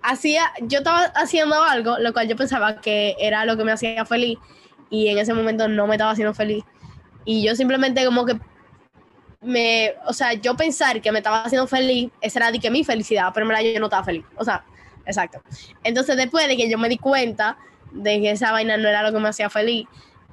hacía, 0.00 0.50
yo 0.62 0.78
estaba 0.78 1.02
haciendo 1.16 1.62
algo, 1.62 1.98
lo 1.98 2.14
cual 2.14 2.28
yo 2.28 2.36
pensaba 2.36 2.80
que 2.80 3.14
era 3.20 3.44
lo 3.44 3.58
que 3.58 3.64
me 3.64 3.72
hacía 3.72 4.06
feliz 4.06 4.38
y 4.88 5.08
en 5.08 5.18
ese 5.18 5.34
momento 5.34 5.68
no 5.68 5.86
me 5.86 5.96
estaba 5.96 6.12
haciendo 6.12 6.32
feliz. 6.32 6.64
Y 7.26 7.44
yo 7.44 7.54
simplemente 7.54 8.06
como 8.06 8.24
que 8.24 8.40
me, 9.40 9.94
o 10.06 10.12
sea, 10.12 10.34
yo 10.34 10.56
pensar 10.56 11.00
que 11.00 11.12
me 11.12 11.18
estaba 11.18 11.42
haciendo 11.44 11.66
feliz, 11.66 12.10
esa 12.20 12.40
era 12.40 12.52
de 12.52 12.58
que 12.58 12.70
mi 12.70 12.84
felicidad, 12.84 13.30
pero 13.32 13.44
en 13.44 13.48
verdad 13.48 13.64
yo 13.64 13.80
no 13.80 13.86
estaba 13.86 14.04
feliz. 14.04 14.24
O 14.36 14.44
sea, 14.44 14.64
Exacto. 15.08 15.40
Entonces, 15.84 16.16
después 16.16 16.46
de 16.46 16.56
que 16.56 16.70
yo 16.70 16.76
me 16.78 16.88
di 16.88 16.98
cuenta 16.98 17.56
de 17.92 18.20
que 18.20 18.30
esa 18.30 18.52
vaina 18.52 18.76
no 18.76 18.86
era 18.86 19.02
lo 19.02 19.10
que 19.10 19.18
me 19.18 19.28
hacía 19.30 19.48
feliz, 19.48 19.86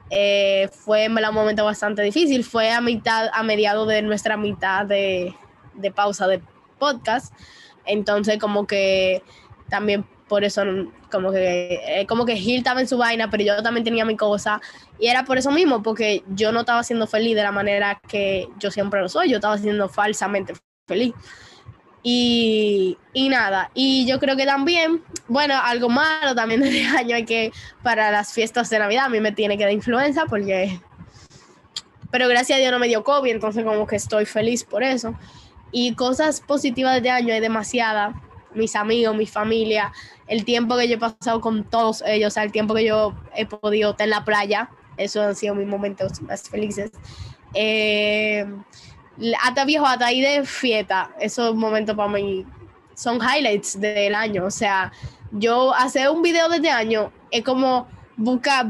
eh, 0.10 0.70
fue 0.72 1.08
un 1.08 1.13
momento 1.34 1.63
bastante 1.63 2.02
difícil. 2.02 2.44
Fue 2.44 2.72
a 2.72 2.82
mitad, 2.82 3.30
a 3.34 3.41
mediado 3.41 3.86
de 3.86 4.02
nuestra 4.02 4.36
mitad 4.36 4.86
de, 4.86 5.34
de 5.76 5.91
pausa 5.91 6.28
de 6.28 6.41
podcast. 6.78 7.34
Entonces, 7.86 8.38
como 8.38 8.68
que 8.68 9.24
también 9.70 10.06
por 10.28 10.44
eso 10.44 10.63
como 11.15 11.32
que 11.32 11.80
eh, 11.86 12.06
como 12.06 12.25
que 12.25 12.36
Gil 12.36 12.58
estaba 12.58 12.82
en 12.82 12.88
su 12.88 12.97
vaina, 12.97 13.30
pero 13.30 13.43
yo 13.43 13.63
también 13.63 13.84
tenía 13.84 14.06
mi 14.06 14.15
cosa 14.15 14.62
y 14.99 15.08
era 15.08 15.25
por 15.25 15.38
eso 15.38 15.51
mismo, 15.51 15.82
porque 15.82 16.23
yo 16.28 16.51
no 16.51 16.62
estaba 16.62 16.84
siendo 16.84 17.08
feliz 17.08 17.36
de 17.36 17.43
la 17.43 17.51
manera 17.51 17.99
que 18.08 18.47
yo 18.60 18.71
siempre 18.71 19.01
lo 19.01 19.10
soy, 19.10 19.30
yo 19.30 19.38
estaba 19.38 19.58
siendo 19.58 19.89
falsamente 19.89 20.54
feliz. 20.88 21.13
Y, 22.04 22.99
y 23.13 23.30
nada, 23.30 23.71
y 23.73 24.06
yo 24.06 24.19
creo 24.19 24.36
que 24.36 24.45
también, 24.45 25.04
bueno, 25.28 25.56
algo 25.60 25.89
malo 25.89 26.36
también 26.36 26.62
de 26.62 26.67
este 26.67 26.97
año 26.97 27.15
hay 27.15 27.25
que 27.25 27.51
para 27.82 28.12
las 28.12 28.32
fiestas 28.34 28.69
de 28.69 28.78
Navidad 28.78 29.06
a 29.06 29.10
mí 29.10 29.19
me 29.19 29.32
tiene 29.32 29.58
que 29.58 29.63
dar 29.63 29.73
influenza 29.73 30.25
porque 30.28 30.80
pero 32.15 32.30
gracias 32.30 32.56
a 32.56 32.60
Dios 32.62 32.71
no 32.71 32.80
me 32.80 32.88
dio 32.88 33.04
COVID, 33.04 33.30
entonces 33.30 33.65
como 33.65 33.86
que 33.86 33.97
estoy 33.97 34.25
feliz 34.25 34.63
por 34.63 34.84
eso. 34.84 35.15
Y 35.73 35.95
cosas 35.95 36.39
positivas 36.39 36.93
de 36.93 36.99
este 36.99 37.10
año 37.10 37.34
hay 37.34 37.41
demasiadas 37.41 38.15
mis 38.56 38.76
amigos, 38.76 39.15
mi 39.15 39.28
familia, 39.28 39.91
el 40.28 40.46
tiempo 40.46 40.78
que 40.78 40.88
yo 40.88 40.96
he 40.96 41.00
pasado 41.00 41.41
con 41.41 41.63
todos 41.63 42.04
ellos, 42.06 42.28
o 42.28 42.32
sea, 42.34 42.44
el 42.44 42.52
tiempo 42.52 42.74
que 42.74 42.86
yo 42.86 43.13
he 43.36 43.46
podido 43.46 43.91
estar 43.91 44.06
en 44.06 44.12
la 44.12 44.26
playa, 44.26 44.70
esos 44.98 45.26
han 45.26 45.36
sido 45.36 45.56
mis 45.56 45.68
momentos 45.68 46.22
más 46.22 46.50
felices. 46.50 46.91
Eh, 47.54 48.46
hasta 49.41 49.65
viejo, 49.65 49.86
hasta 49.86 50.08
ahí 50.08 50.22
de 50.22 50.46
fiesta, 50.46 51.12
esos 51.20 51.56
momentos 51.56 51.96
para 51.96 52.10
mí 52.10 52.46
son 52.96 53.20
highlights 53.22 53.80
del 53.80 54.15
año, 54.15 54.46
o 54.46 54.52
sea, 54.52 54.91
yo 55.32 55.74
hacer 55.74 56.10
un 56.10 56.22
video 56.22 56.50
de 56.50 56.58
este 56.58 56.70
año 56.70 57.12
es 57.32 57.44
como 57.44 57.88
buscar 58.15 58.68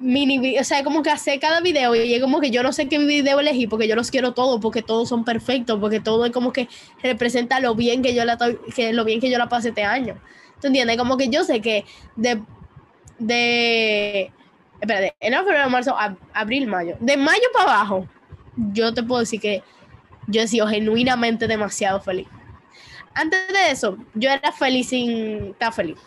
mini, 0.00 0.58
o 0.58 0.64
sea, 0.64 0.84
como 0.84 1.02
que 1.02 1.10
hacer 1.10 1.40
cada 1.40 1.60
video 1.60 1.94
y 1.94 2.14
es 2.14 2.22
como 2.22 2.40
que 2.40 2.50
yo 2.50 2.62
no 2.62 2.72
sé 2.72 2.88
qué 2.88 2.98
video 2.98 3.40
elegir 3.40 3.68
porque 3.68 3.88
yo 3.88 3.96
los 3.96 4.10
quiero 4.10 4.32
todos, 4.32 4.60
porque 4.60 4.82
todos 4.82 5.08
son 5.08 5.24
perfectos, 5.24 5.78
porque 5.80 6.00
todo 6.00 6.24
es 6.24 6.32
como 6.32 6.52
que 6.52 6.68
representa 7.02 7.60
lo 7.60 7.74
bien 7.74 8.02
que 8.02 8.14
yo 8.14 8.24
la, 8.24 8.38
que 8.74 8.92
lo 8.92 9.04
bien 9.04 9.20
que 9.20 9.30
yo 9.30 9.38
la 9.38 9.48
pasé 9.48 9.70
este 9.70 9.84
año. 9.84 10.20
¿Tú 10.60 10.68
entiendes? 10.68 10.96
Como 10.96 11.16
que 11.16 11.28
yo 11.28 11.44
sé 11.44 11.60
que 11.60 11.84
de, 12.16 12.42
de, 13.18 14.32
espérate, 14.80 15.14
enero, 15.20 15.44
febrero, 15.44 15.70
marzo, 15.70 15.96
abril, 16.32 16.66
mayo, 16.66 16.96
de 17.00 17.16
mayo 17.16 17.44
para 17.52 17.64
abajo, 17.64 18.08
yo 18.72 18.92
te 18.94 19.02
puedo 19.02 19.20
decir 19.20 19.40
que 19.40 19.62
yo 20.26 20.42
he 20.42 20.48
sido 20.48 20.66
genuinamente 20.68 21.46
demasiado 21.46 22.00
feliz. 22.00 22.28
Antes 23.14 23.48
de 23.48 23.70
eso, 23.70 23.98
yo 24.14 24.30
era 24.30 24.52
feliz 24.52 24.90
sin 24.90 25.48
estar 25.50 25.72
feliz. 25.72 25.98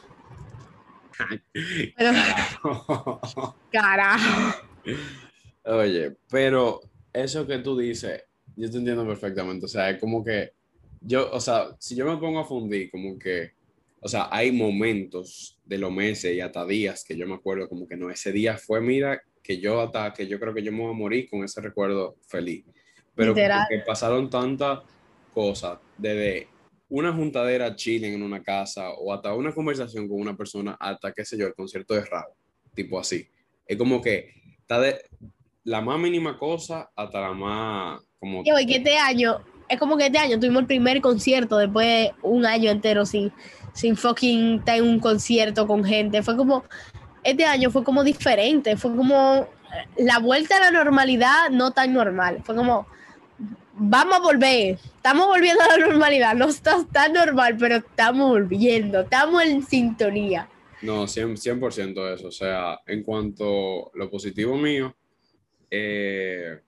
carajo. 3.71 4.61
Oye, 5.63 6.15
pero 6.29 6.81
eso 7.13 7.45
que 7.45 7.59
tú 7.59 7.77
dices, 7.77 8.23
yo 8.55 8.69
te 8.69 8.77
entiendo 8.77 9.05
perfectamente. 9.05 9.65
O 9.65 9.69
sea, 9.69 9.89
es 9.89 9.99
como 9.99 10.23
que 10.23 10.53
yo, 11.01 11.31
o 11.31 11.39
sea, 11.39 11.75
si 11.79 11.95
yo 11.95 12.05
me 12.05 12.17
pongo 12.17 12.39
a 12.39 12.45
fundir, 12.45 12.89
como 12.89 13.17
que, 13.17 13.51
o 14.01 14.07
sea, 14.07 14.29
hay 14.31 14.51
momentos 14.51 15.59
de 15.65 15.77
los 15.77 15.91
meses 15.91 16.35
y 16.35 16.41
hasta 16.41 16.65
días 16.65 17.03
que 17.03 17.15
yo 17.15 17.27
me 17.27 17.35
acuerdo 17.35 17.67
como 17.67 17.87
que 17.87 17.97
no, 17.97 18.09
ese 18.09 18.31
día 18.31 18.57
fue, 18.57 18.81
mira, 18.81 19.21
que 19.43 19.59
yo 19.59 19.81
hasta, 19.81 20.13
que 20.13 20.27
yo 20.27 20.39
creo 20.39 20.53
que 20.53 20.63
yo 20.63 20.71
me 20.71 20.79
voy 20.79 20.91
a 20.91 20.97
morir 20.97 21.29
con 21.29 21.43
ese 21.43 21.61
recuerdo 21.61 22.17
feliz. 22.27 22.65
Pero 23.15 23.35
que 23.35 23.83
pasaron 23.85 24.29
tantas 24.29 24.79
cosas 25.33 25.79
desde 25.97 26.47
una 26.91 27.13
juntadera 27.13 27.73
chilling 27.73 28.13
en 28.13 28.21
una 28.21 28.43
casa 28.43 28.89
o 28.91 29.13
hasta 29.13 29.33
una 29.33 29.53
conversación 29.53 30.09
con 30.09 30.19
una 30.19 30.35
persona 30.35 30.75
hasta, 30.77 31.13
qué 31.13 31.23
sé 31.23 31.37
yo, 31.37 31.47
el 31.47 31.53
concierto 31.53 31.93
de 31.93 32.03
rap, 32.03 32.27
tipo 32.75 32.99
así. 32.99 33.25
Es 33.65 33.77
como 33.77 34.01
que 34.01 34.33
está 34.59 34.77
de 34.81 35.01
la 35.63 35.79
más 35.79 35.97
mínima 35.97 36.37
cosa 36.37 36.91
hasta 36.93 37.21
la 37.21 37.31
más 37.31 38.01
como... 38.19 38.43
Yo, 38.43 38.55
que 38.67 38.75
este 38.75 38.97
año, 38.97 39.39
es 39.69 39.79
como 39.79 39.95
que 39.95 40.07
este 40.07 40.17
año 40.17 40.37
tuvimos 40.37 40.63
el 40.63 40.67
primer 40.67 40.99
concierto 40.99 41.57
después 41.57 41.87
de 41.87 42.11
un 42.23 42.45
año 42.45 42.69
entero 42.69 43.05
sin, 43.05 43.31
sin 43.71 43.95
fucking 43.95 44.59
estar 44.59 44.75
en 44.77 44.83
un 44.83 44.99
concierto 44.99 45.65
con 45.67 45.85
gente. 45.85 46.21
Fue 46.23 46.35
como, 46.35 46.65
este 47.23 47.45
año 47.45 47.71
fue 47.71 47.85
como 47.85 48.03
diferente, 48.03 48.75
fue 48.75 48.93
como 48.93 49.47
la 49.95 50.19
vuelta 50.19 50.57
a 50.57 50.59
la 50.59 50.71
normalidad 50.71 51.51
no 51.51 51.71
tan 51.71 51.93
normal. 51.93 52.41
Fue 52.43 52.53
como 52.53 52.85
vamos 53.83 54.15
a 54.15 54.19
volver, 54.19 54.77
estamos 54.95 55.25
volviendo 55.27 55.63
a 55.63 55.75
la 55.75 55.87
normalidad, 55.87 56.35
no 56.35 56.49
está 56.49 56.85
tan 56.91 57.13
normal, 57.13 57.57
pero 57.57 57.77
estamos 57.77 58.29
volviendo, 58.29 59.01
estamos 59.01 59.43
en 59.43 59.63
sintonía. 59.63 60.47
No, 60.83 61.05
100%, 61.05 61.71
100 61.71 61.97
eso, 62.13 62.27
o 62.27 62.31
sea, 62.31 62.79
en 62.85 63.01
cuanto 63.01 63.87
a 63.87 63.97
lo 63.97 64.09
positivo 64.09 64.55
mío, 64.55 64.95
eh, 65.69 66.59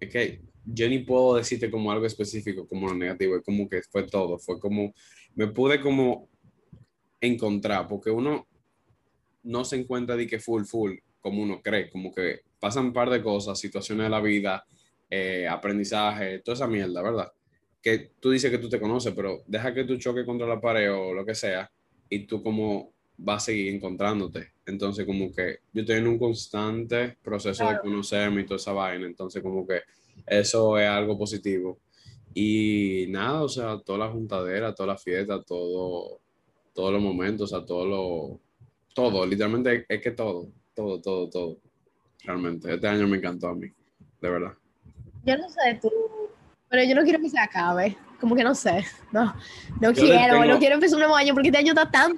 es 0.00 0.08
que 0.08 0.40
yo 0.64 0.88
ni 0.88 1.00
puedo 1.00 1.36
decirte 1.36 1.70
como 1.70 1.92
algo 1.92 2.06
específico 2.06 2.66
como 2.66 2.88
lo 2.88 2.94
negativo, 2.94 3.36
es 3.36 3.44
como 3.44 3.68
que 3.68 3.82
fue 3.82 4.02
todo, 4.04 4.36
fue 4.38 4.58
como, 4.58 4.92
me 5.36 5.46
pude 5.46 5.80
como 5.80 6.28
encontrar, 7.20 7.86
porque 7.86 8.10
uno 8.10 8.48
no 9.44 9.64
se 9.64 9.76
encuentra 9.76 10.16
de 10.16 10.26
que 10.26 10.40
full, 10.40 10.64
full, 10.64 10.94
como 11.20 11.42
uno 11.42 11.62
cree, 11.62 11.90
como 11.90 12.12
que 12.12 12.40
pasan 12.58 12.86
un 12.86 12.92
par 12.92 13.08
de 13.08 13.22
cosas, 13.22 13.58
situaciones 13.58 14.04
de 14.04 14.10
la 14.10 14.20
vida, 14.20 14.64
eh, 15.10 15.48
aprendizaje, 15.48 16.38
toda 16.38 16.54
esa 16.54 16.66
mierda, 16.68 17.02
¿verdad? 17.02 17.32
Que 17.82 18.12
tú 18.20 18.30
dices 18.30 18.50
que 18.50 18.58
tú 18.58 18.68
te 18.68 18.80
conoces, 18.80 19.12
pero 19.14 19.42
deja 19.46 19.74
que 19.74 19.84
tú 19.84 19.96
choques 19.96 20.24
contra 20.24 20.46
la 20.46 20.60
pared 20.60 20.92
o 20.92 21.12
lo 21.12 21.26
que 21.26 21.34
sea 21.34 21.70
y 22.08 22.26
tú 22.26 22.42
como 22.42 22.92
vas 23.16 23.42
a 23.42 23.46
seguir 23.46 23.74
encontrándote. 23.74 24.52
Entonces 24.66 25.04
como 25.04 25.32
que 25.32 25.58
yo 25.72 25.82
estoy 25.82 25.96
en 25.96 26.06
un 26.06 26.18
constante 26.18 27.16
proceso 27.22 27.68
de 27.68 27.80
conocerme 27.80 28.42
y 28.42 28.44
toda 28.44 28.56
esa 28.56 28.72
vaina, 28.72 29.06
entonces 29.06 29.42
como 29.42 29.66
que 29.66 29.80
eso 30.26 30.78
es 30.78 30.88
algo 30.88 31.18
positivo. 31.18 31.80
Y 32.32 33.06
nada, 33.08 33.42
o 33.42 33.48
sea, 33.48 33.80
toda 33.80 33.98
la 33.98 34.08
juntadera, 34.08 34.74
toda 34.74 34.88
la 34.88 34.96
fiesta, 34.96 35.42
todo, 35.42 36.20
todos 36.72 36.92
los 36.92 37.02
momentos, 37.02 37.52
o 37.52 37.56
sea, 37.56 37.66
todo 37.66 37.84
lo, 37.86 38.40
todo, 38.94 39.26
literalmente 39.26 39.84
es 39.88 40.00
que 40.00 40.12
todo, 40.12 40.52
todo, 40.74 41.00
todo, 41.00 41.28
todo. 41.28 41.58
Realmente, 42.22 42.72
este 42.72 42.86
año 42.86 43.08
me 43.08 43.16
encantó 43.16 43.48
a 43.48 43.54
mí, 43.54 43.66
de 44.20 44.30
verdad. 44.30 44.59
Yo 45.24 45.36
no 45.36 45.48
sé 45.48 45.78
tú, 45.80 45.90
pero 46.68 46.84
yo 46.84 46.94
no 46.94 47.02
quiero 47.02 47.20
que 47.20 47.28
se 47.28 47.38
acabe. 47.38 47.96
Como 48.20 48.36
que 48.36 48.44
no 48.44 48.54
sé. 48.54 48.84
No, 49.12 49.34
no 49.80 49.92
quiero, 49.92 50.44
no 50.44 50.58
quiero 50.58 50.74
empezar 50.74 50.96
un 50.96 51.00
nuevo 51.00 51.16
año 51.16 51.34
porque 51.34 51.48
este 51.48 51.58
año 51.58 51.72
está 51.72 51.90
tan 51.90 52.12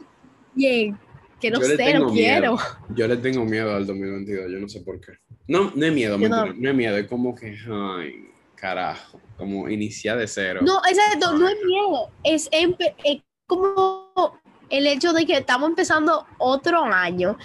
bien 0.55 0.99
que 1.43 1.51
no 1.51 1.61
sé, 1.61 1.95
no 1.95 2.11
quiero. 2.11 2.57
Yo 2.95 3.09
le 3.09 3.17
tengo 3.17 3.45
miedo 3.45 3.75
al 3.75 3.85
2022, 3.85 4.51
yo 4.51 4.61
no 4.61 4.69
sé 4.69 4.81
por 4.81 5.01
qué. 5.01 5.12
No, 5.49 5.73
no 5.75 5.87
es 5.87 5.93
miedo, 5.93 6.17
no. 6.17 6.47
no 6.53 6.69
es 6.71 6.75
miedo, 6.75 6.97
es 6.97 7.09
como 7.09 7.35
que, 7.35 7.59
ay, 7.69 8.29
carajo, 8.55 9.21
como 9.37 9.69
iniciar 9.69 10.19
de 10.19 10.29
cero. 10.29 10.61
No, 10.62 10.81
exacto, 10.88 11.37
no 11.37 11.49
es 11.49 11.57
miedo, 11.67 12.11
es, 12.23 12.49
es 12.53 13.21
como 13.49 14.38
el 14.71 14.87
hecho 14.87 15.12
de 15.12 15.27
que 15.27 15.37
estamos 15.37 15.69
empezando 15.69 16.27
otro 16.38 16.85
año 16.85 17.37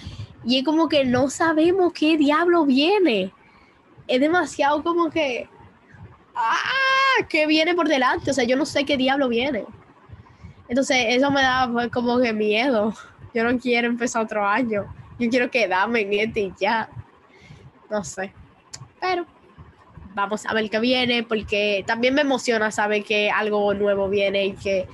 y 0.44 0.58
es 0.58 0.64
como 0.64 0.88
que 0.88 1.04
no 1.04 1.28
sabemos 1.28 1.92
qué 1.92 2.16
diablo 2.16 2.64
viene 2.64 3.32
es 4.08 4.20
demasiado 4.20 4.82
como 4.82 5.10
que, 5.10 5.48
¡ah! 6.34 7.24
¿Qué 7.28 7.46
viene 7.46 7.74
por 7.74 7.88
delante? 7.88 8.30
O 8.30 8.34
sea, 8.34 8.44
yo 8.44 8.56
no 8.56 8.66
sé 8.66 8.84
qué 8.84 8.96
diablo 8.96 9.28
viene. 9.28 9.66
Entonces, 10.68 10.96
eso 11.10 11.30
me 11.30 11.42
da 11.42 11.68
pues, 11.70 11.88
como 11.90 12.18
que 12.18 12.32
miedo. 12.32 12.94
Yo 13.34 13.44
no 13.44 13.58
quiero 13.58 13.88
empezar 13.88 14.24
otro 14.24 14.46
año. 14.46 14.92
Yo 15.18 15.28
quiero 15.28 15.50
quedarme 15.50 16.00
en 16.00 16.12
este 16.14 16.40
y 16.40 16.54
ya. 16.58 16.88
No 17.90 18.02
sé. 18.02 18.32
Pero 19.00 19.26
vamos 20.14 20.46
a 20.46 20.54
ver 20.54 20.68
qué 20.70 20.80
viene, 20.80 21.22
porque 21.22 21.84
también 21.86 22.14
me 22.14 22.22
emociona 22.22 22.70
saber 22.70 23.04
que 23.04 23.30
algo 23.30 23.72
nuevo 23.74 24.08
viene 24.08 24.46
y 24.46 24.52
que 24.54 24.88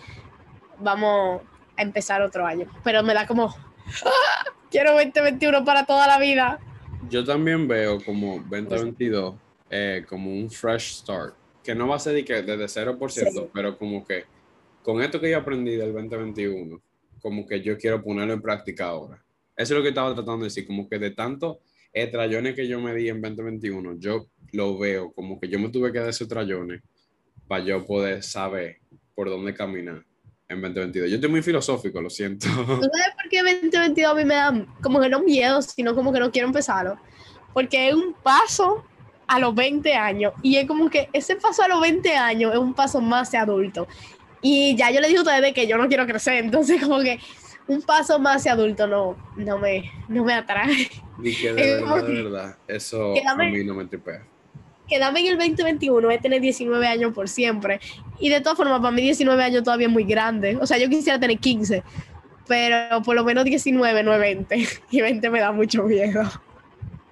vamos 0.79 1.43
a 1.77 1.83
empezar 1.83 2.21
otro 2.23 2.47
año. 2.47 2.67
Pero 2.83 3.03
me 3.03 3.15
da 3.15 3.27
como, 3.27 3.47
¡ah! 4.05 4.51
quiero 4.71 4.93
2021 4.93 5.65
para 5.65 5.85
toda 5.87 6.07
la 6.07 6.19
vida 6.19 6.59
yo 7.09 7.25
también 7.25 7.67
veo 7.67 7.99
como 8.05 8.39
2022 8.49 9.35
eh, 9.71 10.05
como 10.09 10.31
un 10.31 10.51
fresh 10.51 11.01
start, 11.01 11.35
que 11.63 11.75
no 11.75 11.89
va 11.89 11.97
a 11.97 11.99
ser 11.99 12.15
de 12.15 12.25
que 12.25 12.43
desde 12.43 12.87
0%, 12.87 13.51
pero 13.53 13.77
como 13.77 14.05
que 14.05 14.25
con 14.83 15.03
esto 15.03 15.21
que 15.21 15.31
yo 15.31 15.39
aprendí 15.39 15.77
del 15.77 15.93
2021, 15.93 16.81
como 17.21 17.47
que 17.47 17.61
yo 17.61 17.79
quiero 17.79 18.03
ponerlo 18.03 18.35
en 18.35 18.43
práctica 18.43 18.87
ahora. 18.87 19.25
Eso 19.57 19.73
es 19.75 19.79
lo 19.79 19.83
que 19.83 19.89
estaba 19.89 20.15
tratando 20.15 20.39
de 20.39 20.45
decir, 20.45 20.67
como 20.67 20.89
que 20.89 20.99
de 20.99 21.11
tanto 21.11 21.61
trayones 22.11 22.55
que 22.55 22.67
yo 22.67 22.81
me 22.81 22.95
di 22.95 23.09
en 23.09 23.23
2021, 23.23 23.99
yo 23.99 24.27
lo 24.53 24.77
veo 24.79 25.13
como 25.13 25.41
que 25.41 25.49
yo 25.49 25.59
me 25.59 25.71
tuve 25.71 25.93
que 25.93 26.01
dar 26.01 26.09
esos 26.09 26.29
trayones 26.29 26.83
para 27.47 27.65
yo 27.65 27.85
poder 27.87 28.23
saber 28.23 28.79
por 29.15 29.29
dónde 29.29 29.55
caminar 29.55 30.05
en 30.49 30.61
2022. 30.61 31.11
Yo 31.11 31.17
estoy 31.17 31.31
muy 31.31 31.43
filosófico, 31.43 32.01
lo 32.01 32.11
siento. 32.11 32.47
¿Tú 32.49 32.65
sabes 32.65 33.15
por 33.17 33.29
qué 33.31 33.43
2022 33.43 34.13
a 34.13 34.15
mí 34.15 34.25
me 34.25 34.35
da 34.35 34.67
como 34.83 35.01
que 35.01 35.09
no 35.09 35.21
miedo, 35.23 35.63
sino 35.63 35.95
como 35.95 36.13
que 36.13 36.21
no 36.21 36.31
quiero 36.31 36.49
empezarlo? 36.49 36.99
Porque 37.53 37.89
es 37.89 37.95
un 37.95 38.15
paso 38.15 38.85
a 39.27 39.39
los 39.39 39.55
20 39.55 39.95
años 39.95 40.35
y 40.43 40.57
es 40.57 40.67
como 40.67 40.91
que 40.91 41.09
ese 41.13 41.37
paso 41.37 41.63
a 41.63 41.69
los 41.69 41.81
20 41.81 42.15
años 42.17 42.53
es 42.53 42.59
un 42.59 42.75
paso 42.75 43.01
más 43.01 43.31
de 43.31 43.39
adulto. 43.39 43.87
Y 44.43 44.77
ya 44.77 44.91
yo 44.91 45.01
le 45.01 45.09
dije 45.09 45.19
a 45.19 45.23
ustedes 45.23 45.55
que 45.55 45.67
yo 45.67 45.79
no 45.79 45.89
quiero 45.89 46.07
crecer, 46.07 46.45
entonces 46.45 46.83
como 46.83 47.01
que 47.01 47.19
un 47.67 47.81
paso 47.81 48.19
más 48.19 48.37
hacia 48.37 48.53
adulto 48.53 48.87
no, 48.87 49.17
no, 49.37 49.59
me, 49.59 49.91
no 50.09 50.25
me 50.25 50.35
atrae. 50.35 50.91
Y 51.23 51.35
que 51.35 51.55
de 51.55 51.77
verdad, 51.77 52.05
de 52.05 52.23
verdad, 52.23 52.59
eso 52.69 53.15
a 53.27 53.35
mí 53.37 53.65
no 53.65 53.75
me 53.75 53.87
tripea. 53.87 54.27
Quedarme 54.89 55.21
en 55.21 55.27
el 55.27 55.39
2021 55.39 56.11
es 56.11 56.21
tener 56.21 56.41
19 56.41 56.87
años 56.87 57.13
por 57.13 57.29
siempre. 57.29 57.81
Y 58.21 58.29
de 58.29 58.41
todas 58.41 58.57
formas, 58.57 58.81
para 58.81 58.91
mí 58.91 59.03
19 59.03 59.43
años 59.43 59.63
todavía 59.63 59.87
es 59.87 59.93
muy 59.93 60.05
grande. 60.05 60.57
O 60.61 60.67
sea, 60.67 60.79
yo 60.79 60.89
quisiera 60.89 61.19
tener 61.19 61.39
15, 61.39 61.83
pero 62.47 63.03
por 63.03 63.17
lo 63.17 63.25
menos 63.25 63.45
19, 63.45 64.03
no 64.03 64.13
es 64.13 64.21
20. 64.21 64.69
Y 64.91 65.01
20 65.01 65.31
me 65.31 65.41
da 65.41 65.53
mucho 65.53 65.85
miedo. 65.85 66.23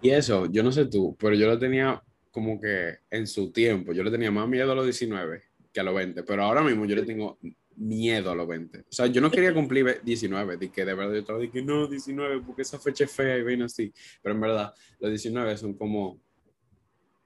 Y 0.02 0.10
eso, 0.10 0.46
yo 0.46 0.62
no 0.62 0.72
sé 0.72 0.86
tú, 0.86 1.16
pero 1.18 1.34
yo 1.34 1.46
lo 1.46 1.58
tenía 1.58 2.02
como 2.30 2.60
que 2.60 2.96
en 3.10 3.26
su 3.26 3.52
tiempo, 3.52 3.92
yo 3.92 4.02
le 4.02 4.10
tenía 4.10 4.30
más 4.30 4.48
miedo 4.48 4.72
a 4.72 4.74
los 4.74 4.84
19 4.84 5.42
que 5.72 5.80
a 5.80 5.82
los 5.84 5.94
20, 5.94 6.22
pero 6.24 6.44
ahora 6.44 6.62
mismo 6.62 6.84
yo 6.84 6.96
le 6.96 7.02
tengo 7.02 7.38
miedo 7.76 8.30
a 8.30 8.34
los 8.34 8.46
20. 8.46 8.80
O 8.80 8.84
sea, 8.88 9.06
yo 9.06 9.20
no 9.20 9.30
quería 9.30 9.54
cumplir 9.54 10.00
19, 10.02 10.56
de 10.56 10.70
que 10.70 10.84
de 10.84 10.94
verdad 10.94 11.12
yo 11.12 11.20
estaba 11.20 11.38
de 11.38 11.50
que 11.50 11.62
no, 11.62 11.86
19, 11.86 12.42
porque 12.44 12.62
esa 12.62 12.78
fecha 12.78 13.04
es 13.04 13.12
fea 13.12 13.38
y 13.38 13.42
ven 13.42 13.62
así. 13.62 13.92
Pero 14.22 14.34
en 14.34 14.40
verdad, 14.40 14.74
los 15.00 15.10
19 15.10 15.56
son 15.56 15.74
como. 15.74 16.20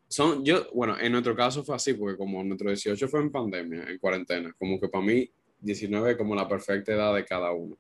Son, 0.09 0.45
yo, 0.45 0.67
bueno, 0.73 0.97
en 1.01 1.13
nuestro 1.13 1.35
caso 1.35 1.65
fue 1.65 1.75
así, 1.75 1.95
porque 1.95 2.17
como 2.17 2.43
nuestro 2.45 2.69
18 2.69 3.09
fue 3.09 3.21
en 3.21 3.31
pandemia, 3.31 3.85
en 3.89 3.99
cuarentena, 3.99 4.55
como 4.59 4.79
que 4.81 4.89
para 4.89 5.05
mí 5.05 5.29
19 5.61 6.13
es 6.13 6.17
como 6.17 6.35
la 6.35 6.49
perfecta 6.49 6.93
edad 6.93 7.15
de 7.15 7.25
cada 7.25 7.53
uno. 7.53 7.77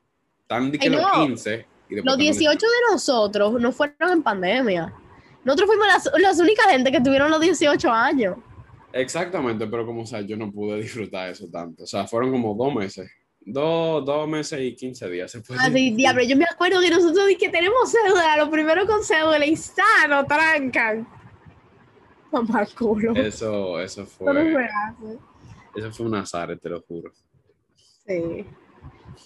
Tan 0.46 0.70
de 0.70 0.78
que 0.78 0.90
los 0.90 1.04
15. 1.12 1.66
Y 1.88 1.96
los 1.96 2.16
18 2.16 2.58
de 2.58 2.92
nosotros 2.92 3.60
no 3.60 3.70
fueron 3.70 4.10
en 4.12 4.22
pandemia. 4.22 4.92
Nosotros 5.44 5.68
fuimos 5.68 5.86
las, 5.86 6.10
las 6.18 6.40
únicas 6.40 6.66
gente 6.66 6.90
que 6.90 7.00
tuvieron 7.00 7.30
los 7.30 7.40
18 7.40 7.90
años. 7.90 8.36
Exactamente, 8.92 9.66
pero 9.66 9.86
como, 9.86 10.02
o 10.02 10.06
sea, 10.06 10.20
yo 10.22 10.36
no 10.36 10.50
pude 10.50 10.80
disfrutar 10.80 11.30
eso 11.30 11.46
tanto. 11.50 11.84
O 11.84 11.86
sea, 11.86 12.06
fueron 12.06 12.32
como 12.32 12.54
dos 12.54 12.74
meses. 12.74 13.10
Dos, 13.40 14.04
dos 14.04 14.28
meses 14.28 14.60
y 14.60 14.74
quince 14.74 15.08
días. 15.08 15.30
Se 15.30 15.40
ah, 15.56 15.70
sí, 15.72 15.92
diablo, 15.92 16.24
yo 16.24 16.36
me 16.36 16.46
acuerdo 16.50 16.80
que 16.80 16.90
nosotros 16.90 17.26
que 17.38 17.48
tenemos 17.48 17.92
cédula, 17.92 18.36
lo 18.38 18.50
primero 18.50 18.84
con 18.86 19.04
cédula, 19.04 19.46
y 19.46 19.54
sano, 19.54 20.24
trancan. 20.26 21.06
Mamá 22.32 22.66
culo. 22.76 23.14
Eso, 23.14 23.80
eso 23.80 24.06
fue. 24.06 24.58
Eso 25.74 25.92
fue 25.92 26.06
un 26.06 26.14
azar, 26.14 26.58
te 26.58 26.68
lo 26.68 26.80
juro. 26.82 27.12
Sí. 28.06 28.46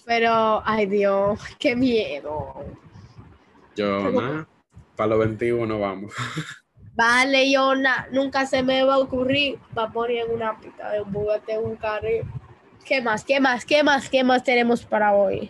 Pero, 0.05 0.61
ay 0.65 0.85
Dios, 0.85 1.39
qué 1.59 1.75
miedo. 1.75 2.55
Yo, 3.75 4.11
nada, 4.11 4.47
para 4.95 5.09
los 5.09 5.19
21 5.19 5.79
vamos. 5.79 6.13
Vale, 6.93 7.49
Yona, 7.49 8.07
nunca 8.11 8.45
se 8.45 8.63
me 8.63 8.83
va 8.83 8.95
a 8.95 8.99
ocurrir 8.99 9.57
va 9.77 9.89
poner 9.89 10.25
en 10.25 10.31
una 10.31 10.59
pita 10.59 10.91
de 10.91 11.01
un 11.01 11.13
juguete 11.13 11.57
un 11.57 11.75
carril. 11.77 12.23
¿Qué 12.85 13.01
más? 13.01 13.23
¿Qué 13.23 13.39
más? 13.39 13.65
¿Qué 13.65 13.83
más? 13.83 14.09
¿Qué 14.09 14.23
más 14.23 14.43
tenemos 14.43 14.83
para 14.85 15.13
hoy? 15.13 15.49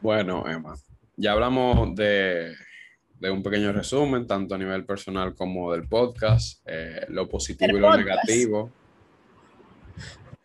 Bueno, 0.00 0.44
Emma, 0.48 0.74
ya 1.16 1.32
hablamos 1.32 1.94
de, 1.94 2.52
de 3.20 3.30
un 3.30 3.42
pequeño 3.42 3.70
resumen, 3.70 4.26
tanto 4.26 4.54
a 4.54 4.58
nivel 4.58 4.86
personal 4.86 5.34
como 5.34 5.72
del 5.72 5.86
podcast, 5.86 6.62
eh, 6.64 7.04
lo 7.08 7.28
positivo 7.28 7.76
y 7.76 7.80
lo 7.80 7.94
negativo 7.94 8.72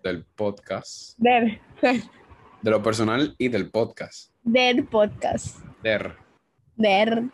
del 0.04 0.26
podcast. 0.26 1.18
De, 1.18 1.62
de 1.82 2.72
lo 2.72 2.84
personal 2.84 3.34
y 3.38 3.48
del 3.48 3.72
podcast. 3.72 4.34
Del 4.44 4.86
podcast. 4.86 5.60
Der. 5.82 6.18
Der. 6.76 7.30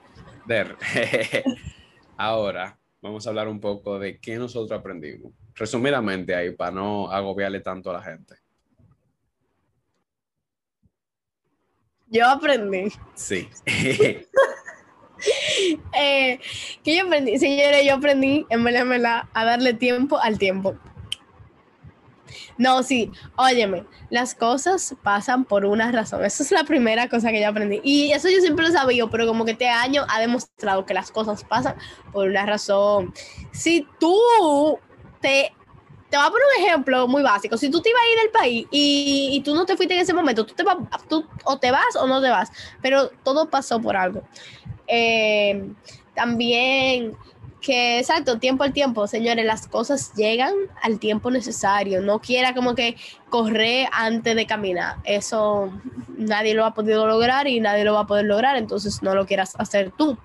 Der. 0.45 0.77
Ahora 2.17 2.77
vamos 3.01 3.25
a 3.25 3.31
hablar 3.31 3.47
un 3.47 3.59
poco 3.59 3.97
de 3.97 4.19
qué 4.19 4.37
nosotros 4.37 4.79
aprendimos. 4.79 5.33
Resumidamente 5.55 6.35
ahí, 6.35 6.51
para 6.51 6.71
no 6.71 7.11
agobiarle 7.11 7.61
tanto 7.61 7.89
a 7.89 7.93
la 7.93 8.03
gente. 8.03 8.35
Yo 12.07 12.29
aprendí. 12.29 12.91
Sí. 13.15 13.49
eh, 15.93 16.39
¿Qué 16.83 16.95
yo 16.95 17.05
aprendí? 17.05 17.37
Señores, 17.37 17.85
yo 17.85 17.95
aprendí 17.95 18.45
en 18.49 18.63
verdad, 18.63 19.23
a 19.33 19.45
darle 19.45 19.73
tiempo 19.73 20.17
al 20.17 20.37
tiempo. 20.37 20.75
No, 22.57 22.83
sí, 22.83 23.11
óyeme, 23.35 23.85
las 24.09 24.35
cosas 24.35 24.95
pasan 25.03 25.45
por 25.45 25.65
una 25.65 25.91
razón. 25.91 26.23
Esa 26.23 26.43
es 26.43 26.51
la 26.51 26.63
primera 26.63 27.09
cosa 27.09 27.31
que 27.31 27.41
yo 27.41 27.49
aprendí. 27.49 27.81
Y 27.83 28.11
eso 28.11 28.29
yo 28.29 28.39
siempre 28.39 28.65
lo 28.65 28.71
sabía, 28.71 29.07
pero 29.07 29.27
como 29.27 29.45
que 29.45 29.51
este 29.51 29.67
año 29.67 30.05
ha 30.07 30.19
demostrado 30.19 30.85
que 30.85 30.93
las 30.93 31.11
cosas 31.11 31.43
pasan 31.43 31.75
por 32.11 32.27
una 32.27 32.45
razón. 32.45 33.13
Si 33.51 33.87
tú 33.99 34.17
te... 35.21 35.53
Te 36.09 36.17
voy 36.17 36.25
a 36.25 36.29
poner 36.29 36.45
un 36.57 36.65
ejemplo 36.65 37.07
muy 37.07 37.23
básico. 37.23 37.55
Si 37.55 37.69
tú 37.71 37.81
te 37.81 37.89
ibas 37.89 38.01
a 38.01 38.11
ir 38.11 38.19
del 38.19 38.31
país 38.31 38.67
y, 38.69 39.29
y 39.31 39.41
tú 39.43 39.55
no 39.55 39.65
te 39.65 39.77
fuiste 39.77 39.93
en 39.93 40.01
ese 40.01 40.13
momento, 40.13 40.45
tú 40.45 40.53
te 40.53 40.61
vas, 40.63 40.75
tú, 41.07 41.25
o 41.45 41.57
te 41.57 41.71
vas 41.71 41.95
o 41.97 42.05
no 42.05 42.21
te 42.21 42.29
vas, 42.29 42.51
pero 42.81 43.07
todo 43.23 43.49
pasó 43.49 43.79
por 43.79 43.95
algo. 43.95 44.21
Eh, 44.93 45.69
también 46.13 47.15
que 47.61 47.99
exacto, 47.99 48.39
tiempo 48.39 48.63
al 48.63 48.73
tiempo, 48.73 49.07
señores, 49.07 49.45
las 49.45 49.67
cosas 49.67 50.13
llegan 50.15 50.53
al 50.81 50.99
tiempo 50.99 51.31
necesario. 51.31 52.01
No 52.01 52.19
quiera 52.19 52.53
como 52.53 52.75
que 52.75 52.97
correr 53.29 53.87
antes 53.93 54.35
de 54.35 54.45
caminar. 54.45 54.95
Eso 55.03 55.71
nadie 56.17 56.53
lo 56.55 56.65
ha 56.65 56.73
podido 56.73 57.07
lograr 57.07 57.47
y 57.47 57.59
nadie 57.59 57.85
lo 57.85 57.93
va 57.93 58.01
a 58.01 58.07
poder 58.07 58.25
lograr, 58.25 58.57
entonces 58.57 59.01
no 59.03 59.15
lo 59.15 59.25
quieras 59.25 59.53
hacer 59.57 59.91
tú. 59.91 60.17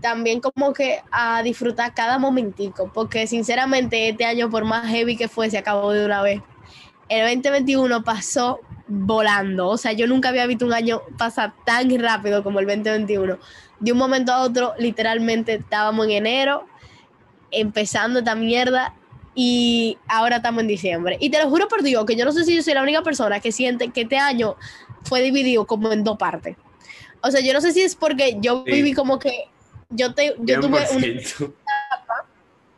También 0.00 0.40
como 0.40 0.74
que 0.74 1.00
a 1.10 1.42
disfrutar 1.42 1.94
cada 1.94 2.18
momentico, 2.18 2.90
porque 2.92 3.26
sinceramente 3.26 4.10
este 4.10 4.26
año 4.26 4.50
por 4.50 4.64
más 4.64 4.88
heavy 4.90 5.16
que 5.16 5.28
fue, 5.28 5.48
se 5.48 5.56
acabó 5.56 5.92
de 5.92 6.04
una 6.04 6.20
vez. 6.20 6.42
El 7.08 7.42
2021 7.42 8.02
pasó 8.04 8.60
volando, 8.86 9.68
o 9.68 9.76
sea, 9.76 9.92
yo 9.92 10.06
nunca 10.06 10.28
había 10.28 10.46
visto 10.46 10.66
un 10.66 10.72
año 10.72 11.02
pasar 11.16 11.52
tan 11.64 11.98
rápido 11.98 12.42
como 12.42 12.60
el 12.60 12.66
2021 12.66 13.38
de 13.80 13.92
un 13.92 13.98
momento 13.98 14.32
a 14.32 14.42
otro, 14.42 14.74
literalmente 14.78 15.54
estábamos 15.54 16.06
en 16.06 16.12
enero, 16.12 16.66
empezando 17.50 18.20
esta 18.20 18.34
mierda, 18.34 18.94
y 19.34 19.98
ahora 20.06 20.36
estamos 20.36 20.62
en 20.62 20.68
diciembre. 20.68 21.16
Y 21.20 21.30
te 21.30 21.42
lo 21.42 21.48
juro 21.50 21.68
por 21.68 21.82
Dios 21.82 22.04
que 22.04 22.16
yo 22.16 22.24
no 22.24 22.32
sé 22.32 22.44
si 22.44 22.54
yo 22.54 22.62
soy 22.62 22.74
la 22.74 22.82
única 22.82 23.02
persona 23.02 23.40
que 23.40 23.52
siente 23.52 23.88
que 23.90 24.02
este 24.02 24.16
año 24.16 24.56
fue 25.02 25.22
dividido 25.22 25.66
como 25.66 25.92
en 25.92 26.04
dos 26.04 26.16
partes. 26.16 26.56
O 27.20 27.30
sea, 27.30 27.40
yo 27.40 27.52
no 27.52 27.60
sé 27.60 27.72
si 27.72 27.82
es 27.82 27.96
porque 27.96 28.36
yo 28.40 28.62
viví 28.64 28.92
como 28.92 29.18
que 29.18 29.48
yo, 29.90 30.14
te, 30.14 30.34
yo 30.38 30.60
tuve 30.60 30.78
un 30.94 31.54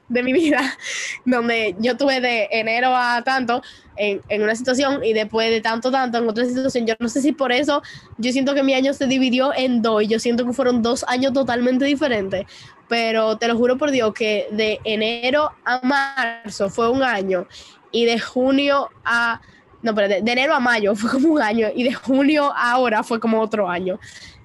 de 0.08 0.22
mi 0.22 0.32
vida, 0.32 0.60
donde 1.24 1.74
yo 1.78 1.96
tuve 1.96 2.20
de 2.20 2.48
enero 2.50 2.94
a 2.94 3.22
tanto 3.22 3.62
en, 3.96 4.20
en, 4.28 4.42
una 4.42 4.54
situación 4.54 5.04
y 5.04 5.12
después 5.12 5.50
de 5.50 5.60
tanto, 5.60 5.90
tanto 5.90 6.18
en 6.18 6.28
otra 6.28 6.44
situación. 6.44 6.86
Yo 6.86 6.94
no 6.98 7.08
sé 7.08 7.22
si 7.22 7.32
por 7.32 7.52
eso 7.52 7.82
yo 8.18 8.32
siento 8.32 8.54
que 8.54 8.62
mi 8.62 8.74
año 8.74 8.92
se 8.92 9.06
dividió 9.06 9.52
en 9.54 9.82
dos 9.82 10.02
y 10.02 10.06
yo 10.06 10.18
siento 10.18 10.46
que 10.46 10.52
fueron 10.52 10.82
dos 10.82 11.04
años 11.08 11.32
totalmente 11.32 11.84
diferentes. 11.84 12.46
Pero 12.88 13.36
te 13.36 13.48
lo 13.48 13.56
juro 13.56 13.76
por 13.78 13.90
Dios 13.90 14.14
que 14.14 14.46
de 14.52 14.78
enero 14.84 15.50
a 15.64 15.80
marzo 15.82 16.70
fue 16.70 16.88
un 16.90 17.02
año 17.02 17.46
y 17.90 18.04
de 18.04 18.18
junio 18.18 18.90
a... 19.04 19.40
No, 19.82 19.94
pero 19.94 20.08
de, 20.08 20.22
de 20.22 20.32
enero 20.32 20.54
a 20.54 20.60
mayo 20.60 20.94
fue 20.94 21.10
como 21.10 21.28
un 21.28 21.42
año 21.42 21.68
y 21.74 21.84
de 21.84 21.94
junio 21.94 22.52
a 22.54 22.72
ahora 22.72 23.02
fue 23.02 23.18
como 23.18 23.40
otro 23.40 23.68
año. 23.68 23.98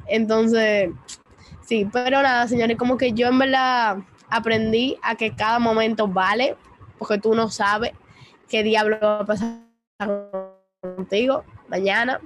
Entonces, 0.07 0.89
sí, 1.65 1.87
pero 1.91 2.21
nada, 2.21 2.47
señores, 2.47 2.77
como 2.77 2.97
que 2.97 3.13
yo 3.13 3.27
en 3.27 3.39
verdad 3.39 3.97
aprendí 4.31 4.97
a 5.03 5.15
que 5.15 5.35
cada 5.35 5.59
momento 5.59 6.07
vale, 6.07 6.55
porque 6.97 7.19
tú 7.19 7.35
no 7.35 7.49
sabes 7.49 7.91
qué 8.49 8.63
diablo 8.63 8.97
va 8.99 9.19
a 9.19 9.25
pasar 9.25 9.59
contigo 10.81 11.43
mañana. 11.67 12.19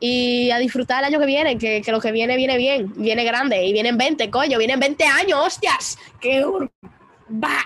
Y 0.00 0.50
a 0.50 0.58
disfrutar 0.58 0.98
el 0.98 1.06
año 1.06 1.20
que 1.20 1.26
viene, 1.26 1.56
que, 1.56 1.82
lo 1.86 2.00
que 2.00 2.12
viene, 2.12 2.36
viene 2.36 2.58
bien, 2.58 2.92
viene 2.96 3.24
grande, 3.24 3.64
y 3.64 3.72
vienen 3.72 3.96
20, 3.96 4.28
coño, 4.30 4.58
vienen 4.58 4.80
20 4.80 5.04
años, 5.04 5.38
hostias, 5.46 5.98
qué 6.20 6.44
va. 6.44 7.58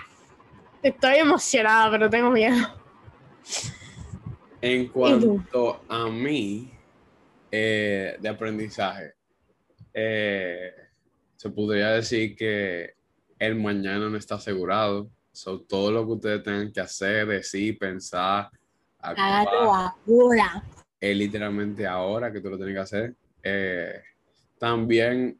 Estoy 0.81 1.15
emocionada, 1.17 1.91
pero 1.91 2.09
tengo 2.09 2.29
miedo. 2.29 2.55
En 4.61 4.87
cuanto 4.87 5.81
a 5.89 6.07
mí, 6.07 6.71
eh, 7.51 8.15
de 8.19 8.29
aprendizaje, 8.29 9.13
eh, 9.93 10.71
se 11.35 11.49
podría 11.49 11.91
decir 11.91 12.35
que 12.35 12.98
el 13.39 13.55
mañana 13.55 14.09
no 14.09 14.17
está 14.17 14.35
asegurado. 14.35 15.09
So, 15.31 15.61
todo 15.61 15.91
lo 15.91 16.05
que 16.05 16.11
ustedes 16.11 16.43
tengan 16.43 16.71
que 16.71 16.81
hacer, 16.81 17.25
decir, 17.27 17.77
pensar, 17.77 18.49
ahora. 18.99 20.63
Es 20.99 21.15
literalmente 21.15 21.87
ahora 21.87 22.31
que 22.31 22.41
tú 22.41 22.49
lo 22.49 22.57
tienes 22.57 22.75
que 22.75 22.81
hacer. 22.81 23.15
Eh, 23.41 24.01
también, 24.57 25.39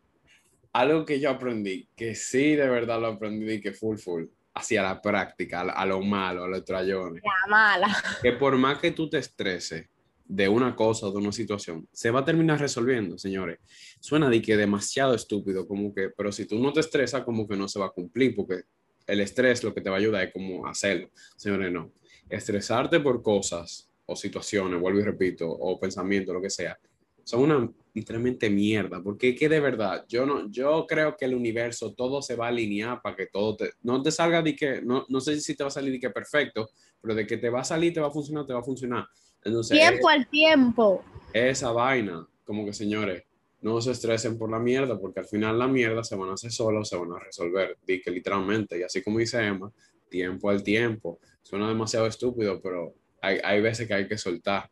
algo 0.71 1.05
que 1.05 1.19
yo 1.19 1.29
aprendí, 1.29 1.89
que 1.95 2.15
sí 2.15 2.55
de 2.55 2.69
verdad 2.69 3.01
lo 3.01 3.07
aprendí, 3.07 3.59
que 3.59 3.73
full, 3.73 3.97
full, 3.97 4.23
hacia 4.53 4.81
la 4.81 5.01
práctica, 5.01 5.61
a, 5.61 5.85
lo 5.85 6.01
malo, 6.01 6.45
a 6.45 6.47
los 6.47 6.63
trayones. 6.63 7.21
La 7.23 7.49
mala. 7.49 8.03
Que 8.21 8.31
por 8.31 8.57
más 8.57 8.79
que 8.79 8.91
tú 8.91 9.09
te 9.09 9.17
estreses, 9.17 9.89
de 10.29 10.47
una 10.47 10.75
cosa 10.75 11.07
o 11.07 11.11
de 11.11 11.17
una 11.17 11.31
situación, 11.31 11.89
se 11.91 12.11
va 12.11 12.19
a 12.19 12.25
terminar 12.25 12.59
resolviendo, 12.59 13.17
señores. 13.17 13.57
Suena 13.99 14.29
de 14.29 14.39
que 14.43 14.55
demasiado 14.55 15.15
estúpido, 15.15 15.67
como 15.67 15.91
que, 15.91 16.11
pero 16.15 16.31
si 16.31 16.45
tú 16.45 16.59
no 16.59 16.71
te 16.71 16.81
estresas, 16.81 17.23
como 17.23 17.47
que 17.47 17.57
no 17.57 17.67
se 17.67 17.79
va 17.79 17.87
a 17.87 17.89
cumplir, 17.89 18.35
porque 18.35 18.61
el 19.07 19.21
estrés 19.21 19.63
lo 19.63 19.73
que 19.73 19.81
te 19.81 19.89
va 19.89 19.95
a 19.95 19.99
ayudar 19.99 20.23
es 20.25 20.31
como 20.31 20.67
hacerlo. 20.67 21.09
Señores, 21.35 21.71
no. 21.71 21.91
Estresarte 22.29 22.99
por 22.99 23.23
cosas 23.23 23.89
o 24.05 24.15
situaciones, 24.15 24.79
vuelvo 24.79 24.99
y 24.99 25.03
repito, 25.03 25.49
o 25.49 25.79
pensamientos, 25.79 26.35
lo 26.35 26.41
que 26.41 26.51
sea, 26.51 26.79
son 27.23 27.41
una 27.41 27.71
literalmente 27.95 28.51
mierda, 28.51 29.01
porque 29.01 29.33
que 29.33 29.49
de 29.49 29.59
verdad, 29.59 30.05
yo 30.07 30.27
no, 30.27 30.49
yo 30.51 30.85
creo 30.87 31.17
que 31.17 31.25
el 31.25 31.33
universo 31.33 31.95
todo 31.95 32.21
se 32.21 32.35
va 32.35 32.45
a 32.45 32.49
alinear 32.49 33.01
para 33.01 33.15
que 33.15 33.25
todo 33.25 33.55
te, 33.55 33.71
no 33.81 33.99
te 34.03 34.11
salga 34.11 34.43
de 34.43 34.55
que, 34.55 34.81
no, 34.83 35.05
no 35.09 35.19
sé 35.19 35.39
si 35.41 35.55
te 35.55 35.63
va 35.63 35.69
a 35.69 35.71
salir 35.71 35.91
de 35.91 35.99
que 35.99 36.11
perfecto, 36.11 36.69
pero 37.01 37.15
de 37.15 37.25
que 37.25 37.37
te 37.37 37.49
va 37.49 37.61
a 37.61 37.63
salir, 37.63 37.93
te 37.93 37.99
va 37.99 38.07
a 38.07 38.11
funcionar, 38.11 38.45
te 38.45 38.53
va 38.53 38.59
a 38.59 38.63
funcionar. 38.63 39.07
Entonces, 39.43 39.77
tiempo 39.77 40.09
al 40.09 40.27
tiempo. 40.27 41.03
Esa 41.33 41.71
vaina, 41.71 42.27
como 42.45 42.65
que 42.65 42.73
señores, 42.73 43.23
no 43.61 43.81
se 43.81 43.91
estresen 43.91 44.37
por 44.37 44.49
la 44.49 44.59
mierda, 44.59 44.99
porque 44.99 45.19
al 45.19 45.25
final 45.25 45.59
la 45.59 45.67
mierda 45.67 46.03
se 46.03 46.15
van 46.15 46.29
a 46.29 46.33
hacer 46.33 46.51
solos, 46.51 46.87
se 46.87 46.97
van 46.97 47.11
a 47.11 47.19
resolver, 47.19 47.77
di 47.85 48.01
que 48.01 48.11
literalmente, 48.11 48.79
y 48.79 48.83
así 48.83 49.03
como 49.03 49.19
dice 49.19 49.45
Emma, 49.45 49.71
tiempo 50.09 50.49
al 50.49 50.63
tiempo. 50.63 51.19
Suena 51.43 51.67
demasiado 51.67 52.07
estúpido, 52.07 52.61
pero 52.61 52.95
hay, 53.21 53.39
hay 53.43 53.61
veces 53.61 53.87
que 53.87 53.93
hay 53.93 54.07
que 54.07 54.17
soltar. 54.17 54.69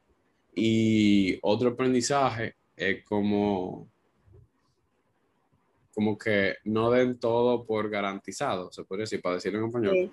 Y 0.56 1.38
otro 1.42 1.70
aprendizaje 1.70 2.56
es 2.76 3.04
como, 3.04 3.90
como 5.94 6.18
que 6.18 6.56
no 6.64 6.92
den 6.92 7.20
todo 7.20 7.66
por 7.66 7.90
garantizado, 7.90 8.72
se 8.72 8.84
puede 8.84 9.02
decir, 9.02 9.22
para 9.22 9.36
decirlo 9.36 9.60
en 9.60 9.66
español. 9.66 10.12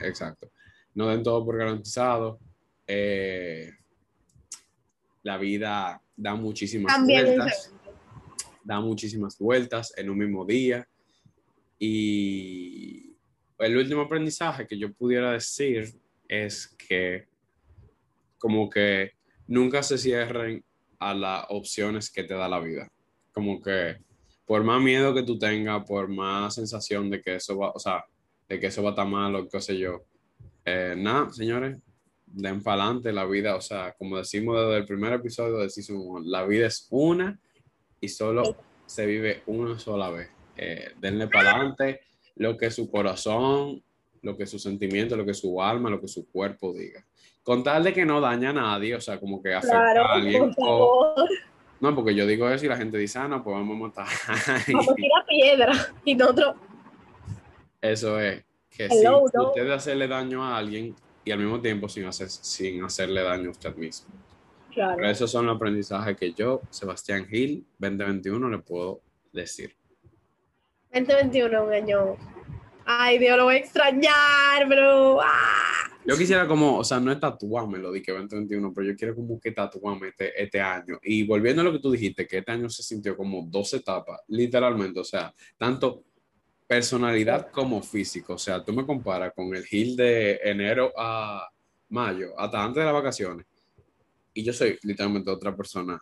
Exacto. 0.00 0.50
No 0.94 1.08
den 1.08 1.22
todo 1.22 1.44
por 1.44 1.56
garantizado. 1.56 2.38
Eh, 2.86 3.70
la 5.22 5.38
vida 5.38 6.02
da 6.16 6.34
muchísimas 6.34 7.02
vueltas. 7.04 7.72
Da 8.64 8.80
muchísimas 8.80 9.38
vueltas 9.38 9.92
en 9.96 10.10
un 10.10 10.18
mismo 10.18 10.44
día. 10.44 10.86
Y 11.78 13.16
el 13.58 13.76
último 13.76 14.02
aprendizaje 14.02 14.66
que 14.66 14.78
yo 14.78 14.92
pudiera 14.92 15.32
decir 15.32 15.94
es 16.28 16.68
que 16.68 17.26
como 18.38 18.70
que 18.70 19.12
nunca 19.46 19.82
se 19.82 19.98
cierren 19.98 20.64
a 20.98 21.14
las 21.14 21.44
opciones 21.48 22.10
que 22.10 22.24
te 22.24 22.34
da 22.34 22.48
la 22.48 22.60
vida. 22.60 22.88
Como 23.32 23.60
que 23.60 23.96
por 24.46 24.64
más 24.64 24.82
miedo 24.82 25.14
que 25.14 25.22
tú 25.22 25.38
tengas, 25.38 25.84
por 25.84 26.08
más 26.08 26.54
sensación 26.54 27.08
de 27.10 27.22
que 27.22 27.36
eso 27.36 27.56
va, 27.56 27.70
o 27.70 27.78
sea, 27.78 28.04
de 28.48 28.58
que 28.58 28.66
eso 28.66 28.82
va 28.82 28.90
a 28.90 28.92
estar 28.92 29.06
mal 29.06 29.34
o 29.36 29.48
qué 29.48 29.60
sé 29.60 29.78
yo, 29.78 30.02
eh, 30.64 30.94
nada, 30.96 31.30
señores, 31.30 31.78
den 32.32 32.62
para 32.62 32.84
adelante 32.84 33.12
la 33.12 33.24
vida, 33.24 33.56
o 33.56 33.60
sea, 33.60 33.94
como 33.98 34.18
decimos 34.18 34.56
desde 34.56 34.78
el 34.78 34.86
primer 34.86 35.12
episodio 35.12 35.58
de 35.58 35.70
Season 35.70 36.22
la 36.24 36.44
vida 36.44 36.66
es 36.66 36.86
una 36.90 37.38
y 38.00 38.08
solo 38.08 38.56
se 38.86 39.06
vive 39.06 39.42
una 39.46 39.78
sola 39.78 40.10
vez. 40.10 40.30
Eh, 40.56 40.92
denle 40.98 41.28
para 41.28 41.52
adelante 41.52 42.00
lo 42.36 42.56
que 42.56 42.70
su 42.70 42.90
corazón, 42.90 43.82
lo 44.22 44.36
que 44.36 44.46
su 44.46 44.58
sentimiento, 44.58 45.16
lo 45.16 45.24
que 45.24 45.34
su 45.34 45.60
alma, 45.62 45.90
lo 45.90 46.00
que 46.00 46.08
su 46.08 46.30
cuerpo 46.30 46.72
diga. 46.72 47.04
Con 47.42 47.64
tal 47.64 47.84
de 47.84 47.92
que 47.92 48.04
no 48.04 48.20
daña 48.20 48.50
a 48.50 48.54
nadie, 48.54 48.94
o 48.94 49.00
sea, 49.00 49.18
como 49.18 49.42
que 49.42 49.54
afecta 49.54 49.78
a 49.78 50.14
alguien. 50.14 50.54
No, 51.80 51.94
porque 51.94 52.14
yo 52.14 52.26
digo 52.26 52.48
eso 52.50 52.66
y 52.66 52.68
la 52.68 52.76
gente 52.76 52.98
dice, 52.98 53.18
ah, 53.18 53.26
no, 53.26 53.42
pues 53.42 53.56
vamos 53.56 53.76
a 53.76 53.80
matar. 53.80 54.06
Vamos 54.72 54.88
a 54.90 54.94
tirar 54.94 55.26
piedra 55.26 55.72
y 56.04 56.14
nosotros. 56.14 56.56
Eso 57.80 58.20
es, 58.20 58.44
que 58.68 58.88
si 58.90 59.06
usted 59.08 59.70
hacerle 59.70 60.06
daño 60.06 60.44
a 60.44 60.58
alguien 60.58 60.94
y 61.24 61.30
al 61.30 61.38
mismo 61.38 61.60
tiempo 61.60 61.88
sin, 61.88 62.04
hacer, 62.04 62.28
sin 62.28 62.82
hacerle 62.84 63.22
daño 63.22 63.48
a 63.48 63.52
usted 63.52 63.74
mismo. 63.76 64.08
Claro. 64.72 64.96
Pero 64.96 65.10
esos 65.10 65.30
son 65.30 65.46
los 65.46 65.56
aprendizajes 65.56 66.16
que 66.16 66.32
yo, 66.32 66.62
Sebastián 66.70 67.26
Gil, 67.26 67.66
2021, 67.78 68.48
le 68.48 68.58
puedo 68.58 69.02
decir. 69.32 69.76
2021 70.92 71.64
un 71.64 71.72
año. 71.72 72.16
Ay, 72.84 73.18
Dios, 73.18 73.36
lo 73.36 73.44
voy 73.44 73.56
a 73.56 73.58
extrañar, 73.58 74.68
bro. 74.68 75.20
¡Ah! 75.22 75.70
Yo 76.04 76.16
quisiera 76.16 76.46
como, 76.48 76.78
o 76.78 76.84
sea, 76.84 76.98
no 76.98 77.12
es 77.12 77.20
tatuarme 77.20 77.78
lo 77.78 77.92
di 77.92 78.02
que 78.02 78.10
2021, 78.10 78.72
pero 78.74 78.86
yo 78.86 78.96
quiero 78.96 79.14
como 79.14 79.38
que 79.38 79.52
tatuarme 79.52 80.08
este, 80.08 80.42
este 80.42 80.60
año. 80.60 80.98
Y 81.02 81.24
volviendo 81.26 81.60
a 81.62 81.64
lo 81.64 81.72
que 81.72 81.78
tú 81.78 81.90
dijiste, 81.90 82.26
que 82.26 82.38
este 82.38 82.50
año 82.50 82.68
se 82.70 82.82
sintió 82.82 83.16
como 83.16 83.46
dos 83.46 83.74
etapas, 83.74 84.20
literalmente, 84.28 84.98
o 84.98 85.04
sea, 85.04 85.32
tanto 85.58 86.04
personalidad 86.70 87.50
como 87.50 87.82
físico. 87.82 88.34
O 88.34 88.38
sea, 88.38 88.64
tú 88.64 88.72
me 88.72 88.86
comparas 88.86 89.32
con 89.34 89.52
el 89.56 89.64
Gil 89.64 89.96
de 89.96 90.38
enero 90.44 90.92
a 90.96 91.48
mayo, 91.88 92.38
hasta 92.38 92.62
antes 92.62 92.76
de 92.80 92.84
las 92.84 92.94
vacaciones. 92.94 93.44
Y 94.32 94.44
yo 94.44 94.52
soy 94.52 94.78
literalmente 94.84 95.32
otra 95.32 95.56
persona 95.56 95.98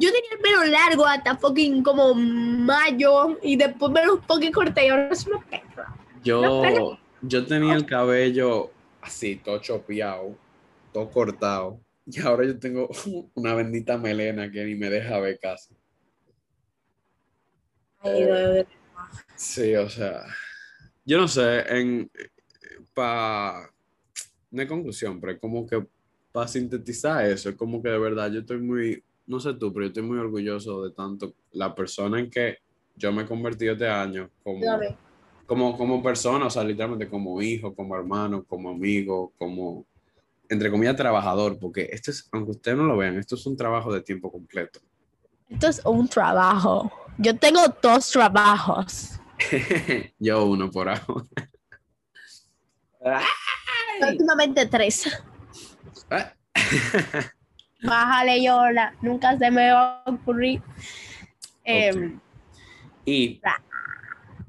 yo 0.00 0.10
tenía 0.10 0.30
el 0.32 0.38
pelo 0.38 0.64
largo 0.64 1.06
hasta 1.06 1.36
fucking 1.36 1.82
como 1.82 2.14
mayo 2.14 3.38
y 3.42 3.56
después 3.56 3.92
me 3.92 4.04
lo 4.04 4.22
fucking 4.22 4.52
corté 4.52 4.86
y 4.86 4.88
ahora 4.88 5.08
es 5.10 5.26
una 5.26 5.40
perra. 5.40 5.94
Yo, 6.22 6.98
yo 7.20 7.46
tenía 7.46 7.74
el 7.74 7.84
cabello 7.84 8.70
así, 9.00 9.36
todo 9.36 9.58
chopeado, 9.58 10.36
todo 10.92 11.10
cortado. 11.10 11.80
Y 12.06 12.20
ahora 12.20 12.46
yo 12.46 12.58
tengo 12.58 12.88
una 13.34 13.54
bendita 13.54 13.96
melena 13.98 14.50
que 14.50 14.64
ni 14.64 14.74
me 14.74 14.88
deja 14.88 15.20
ver 15.20 15.38
casi. 15.40 15.74
Sí, 19.36 19.74
o 19.76 19.88
sea, 19.88 20.24
yo 21.04 21.18
no 21.18 21.28
sé, 21.28 21.60
en 21.68 22.10
para 22.94 23.70
no 24.50 24.68
conclusión, 24.68 25.20
pero 25.20 25.38
como 25.38 25.66
que 25.66 25.86
para 26.30 26.48
sintetizar 26.48 27.24
eso, 27.26 27.50
es 27.50 27.56
como 27.56 27.82
que 27.82 27.88
de 27.88 27.98
verdad 27.98 28.30
yo 28.30 28.40
estoy 28.40 28.58
muy 28.58 29.02
no 29.26 29.40
sé 29.40 29.54
tú, 29.54 29.72
pero 29.72 29.86
yo 29.86 29.88
estoy 29.88 30.02
muy 30.02 30.18
orgulloso 30.18 30.84
de 30.84 30.90
tanto 30.90 31.34
la 31.52 31.74
persona 31.74 32.18
en 32.18 32.30
que 32.30 32.58
yo 32.96 33.12
me 33.12 33.22
he 33.22 33.26
convertido 33.26 33.72
este 33.72 33.88
año 33.88 34.30
como, 34.42 34.60
como, 35.46 35.76
como 35.76 36.02
persona, 36.02 36.46
o 36.46 36.50
sea, 36.50 36.64
literalmente 36.64 37.08
como 37.08 37.40
hijo, 37.40 37.74
como 37.74 37.96
hermano, 37.96 38.44
como 38.44 38.70
amigo, 38.70 39.32
como, 39.38 39.86
entre 40.48 40.70
comillas, 40.70 40.96
trabajador, 40.96 41.58
porque 41.58 41.88
esto 41.90 42.10
es, 42.10 42.28
aunque 42.32 42.52
ustedes 42.52 42.76
no 42.76 42.84
lo 42.84 42.96
vean, 42.96 43.16
esto 43.16 43.36
es 43.36 43.46
un 43.46 43.56
trabajo 43.56 43.92
de 43.92 44.02
tiempo 44.02 44.30
completo. 44.30 44.80
Esto 45.48 45.68
es 45.68 45.82
un 45.84 46.08
trabajo. 46.08 46.90
Yo 47.18 47.36
tengo 47.36 47.60
dos 47.82 48.10
trabajos. 48.10 49.20
yo 50.18 50.44
uno 50.46 50.70
por 50.70 50.88
ahora. 50.88 51.26
Últimamente 54.00 54.66
tres. 54.66 55.08
Bájale, 57.82 58.42
Yola. 58.42 58.94
Nunca 59.02 59.36
se 59.38 59.50
me 59.50 59.72
va 59.72 60.02
a 60.02 60.10
ocurrir. 60.10 60.62
Em, 61.64 62.20
y 63.04 63.40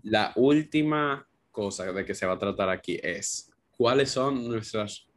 la 0.03 0.31
última 0.35 1.27
cosa 1.51 1.91
de 1.91 2.05
que 2.05 2.15
se 2.15 2.25
va 2.25 2.33
a 2.33 2.39
tratar 2.39 2.69
aquí 2.69 2.99
es 3.01 3.51
cuáles 3.77 4.11
son 4.11 4.47
nuestras 4.47 5.07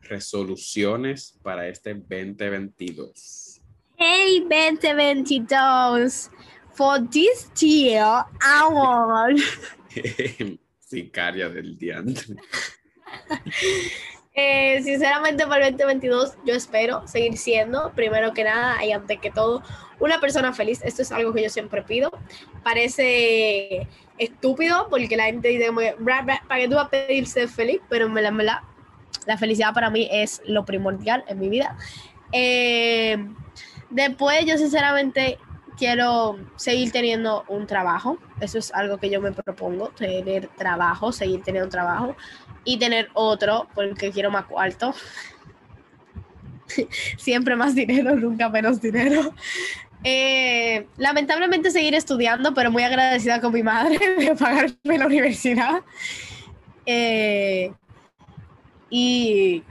resoluciones 0.00 1.38
para 1.42 1.68
este 1.68 1.94
2022. 1.94 3.60
Hey 3.96 4.40
2022, 4.40 6.30
for 6.74 7.00
this 7.00 7.50
year 7.60 8.24
I 8.40 8.68
want. 8.70 9.40
Sicaria 10.80 11.48
del 11.48 11.78
diante. 11.78 12.22
Eh, 14.36 14.82
sinceramente, 14.82 15.46
para 15.46 15.68
el 15.68 15.76
2022, 15.76 16.38
yo 16.44 16.54
espero 16.54 17.06
seguir 17.06 17.38
siendo, 17.38 17.92
primero 17.92 18.34
que 18.34 18.42
nada 18.42 18.84
y 18.84 18.90
antes 18.90 19.20
que 19.20 19.30
todo, 19.30 19.62
una 20.00 20.18
persona 20.18 20.52
feliz. 20.52 20.82
Esto 20.82 21.02
es 21.02 21.12
algo 21.12 21.32
que 21.32 21.44
yo 21.44 21.50
siempre 21.50 21.82
pido. 21.82 22.10
Parece 22.64 23.86
estúpido 24.18 24.88
porque 24.90 25.16
la 25.16 25.26
gente 25.26 25.48
dice, 25.50 25.70
¿para 26.04 26.60
qué 26.60 26.68
tú 26.68 26.74
vas 26.74 26.86
a 26.86 26.90
pedir 26.90 27.28
ser 27.28 27.48
feliz? 27.48 27.80
Pero 27.88 28.06
en 28.06 28.14
verdad, 28.14 28.58
la 29.24 29.38
felicidad 29.38 29.72
para 29.72 29.88
mí 29.88 30.08
es 30.10 30.42
lo 30.46 30.64
primordial 30.64 31.24
en 31.28 31.38
mi 31.38 31.48
vida. 31.48 31.76
Eh, 32.32 33.16
después, 33.90 34.44
yo 34.46 34.58
sinceramente 34.58 35.38
quiero 35.76 36.38
seguir 36.56 36.92
teniendo 36.92 37.44
un 37.48 37.66
trabajo. 37.66 38.18
Eso 38.40 38.58
es 38.58 38.72
algo 38.72 38.98
que 38.98 39.10
yo 39.10 39.20
me 39.20 39.32
propongo, 39.32 39.88
tener 39.90 40.48
trabajo, 40.48 41.12
seguir 41.12 41.42
teniendo 41.42 41.66
un 41.66 41.70
trabajo 41.72 42.16
y 42.64 42.78
tener 42.78 43.08
otro 43.14 43.68
porque 43.74 44.10
quiero 44.10 44.30
más 44.30 44.46
cuarto. 44.46 44.94
Siempre 47.16 47.56
más 47.56 47.74
dinero, 47.74 48.14
nunca 48.16 48.48
menos 48.48 48.80
dinero. 48.80 49.34
Eh, 50.02 50.86
lamentablemente 50.98 51.70
seguir 51.70 51.94
estudiando, 51.94 52.52
pero 52.52 52.70
muy 52.70 52.82
agradecida 52.82 53.40
con 53.40 53.52
mi 53.52 53.62
madre 53.62 53.98
de 54.18 54.34
pagarme 54.34 54.98
la 54.98 55.06
universidad. 55.06 55.82
Eh, 56.86 57.72
y 58.90 59.64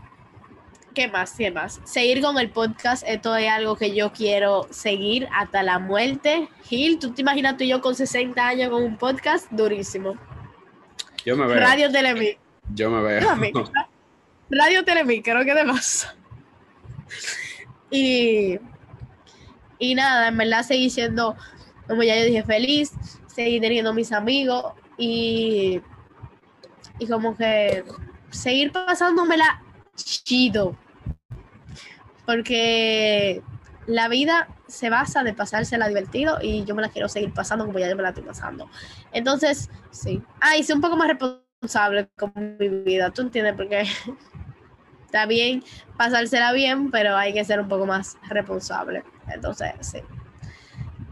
¿qué 0.93 1.07
más? 1.07 1.33
¿Qué 1.37 1.51
más? 1.51 1.81
Seguir 1.83 2.21
con 2.21 2.37
el 2.37 2.49
podcast, 2.49 3.03
esto 3.05 3.35
es 3.35 3.49
algo 3.49 3.75
que 3.75 3.95
yo 3.95 4.13
quiero 4.13 4.67
seguir 4.69 5.27
hasta 5.33 5.63
la 5.63 5.79
muerte. 5.79 6.47
Gil, 6.63 6.99
¿tú 6.99 7.13
te 7.13 7.21
imaginas 7.21 7.57
tú 7.57 7.63
y 7.63 7.69
yo 7.69 7.81
con 7.81 7.95
60 7.95 8.47
años 8.47 8.69
con 8.69 8.83
un 8.83 8.97
podcast? 8.97 9.49
Durísimo. 9.51 10.15
Yo 11.25 11.35
me 11.35 11.47
veo. 11.47 11.59
Radio 11.59 11.91
Telemi. 11.91 12.37
Yo 12.73 12.89
me 12.89 13.01
veo. 13.01 13.21
Radio 14.49 14.83
Telemi, 14.83 15.21
creo 15.21 15.43
que 15.43 15.53
de 15.53 15.63
más. 15.63 16.15
Y, 17.89 18.59
y 19.79 19.95
nada, 19.95 20.27
en 20.27 20.37
verdad 20.37 20.63
seguir 20.63 20.91
siendo, 20.91 21.35
como 21.87 22.03
ya 22.03 22.17
yo 22.17 22.25
dije, 22.25 22.43
feliz, 22.43 22.91
seguir 23.27 23.61
teniendo 23.61 23.93
mis 23.93 24.11
amigos 24.11 24.73
y, 24.97 25.81
y 26.99 27.07
como 27.07 27.35
que 27.35 27.83
seguir 28.29 28.71
pasándomela 28.71 29.62
chido. 29.95 30.77
porque 32.25 33.41
la 33.85 34.07
vida 34.07 34.47
se 34.67 34.89
basa 34.89 35.23
de 35.23 35.33
pasársela 35.33 35.87
divertido 35.87 36.39
y 36.41 36.63
yo 36.63 36.73
me 36.73 36.81
la 36.81 36.89
quiero 36.89 37.09
seguir 37.09 37.33
pasando 37.33 37.65
como 37.65 37.79
ya 37.79 37.89
yo 37.89 37.95
me 37.95 38.03
la 38.03 38.09
estoy 38.09 38.23
pasando. 38.23 38.69
Entonces, 39.11 39.69
sí. 39.91 40.21
Ah, 40.39 40.57
y 40.57 40.71
un 40.71 40.81
poco 40.81 40.95
más 40.95 41.09
responsable 41.09 42.09
con 42.17 42.31
mi 42.59 42.69
vida, 42.69 43.11
¿tú 43.11 43.23
entiendes? 43.23 43.55
Porque 43.55 43.83
está 45.05 45.25
bien 45.25 45.63
pasársela 45.97 46.51
bien, 46.53 46.91
pero 46.91 47.15
hay 47.15 47.33
que 47.33 47.45
ser 47.45 47.59
un 47.59 47.67
poco 47.67 47.85
más 47.85 48.17
responsable. 48.29 49.03
Entonces, 49.27 49.71
sí. 49.81 49.99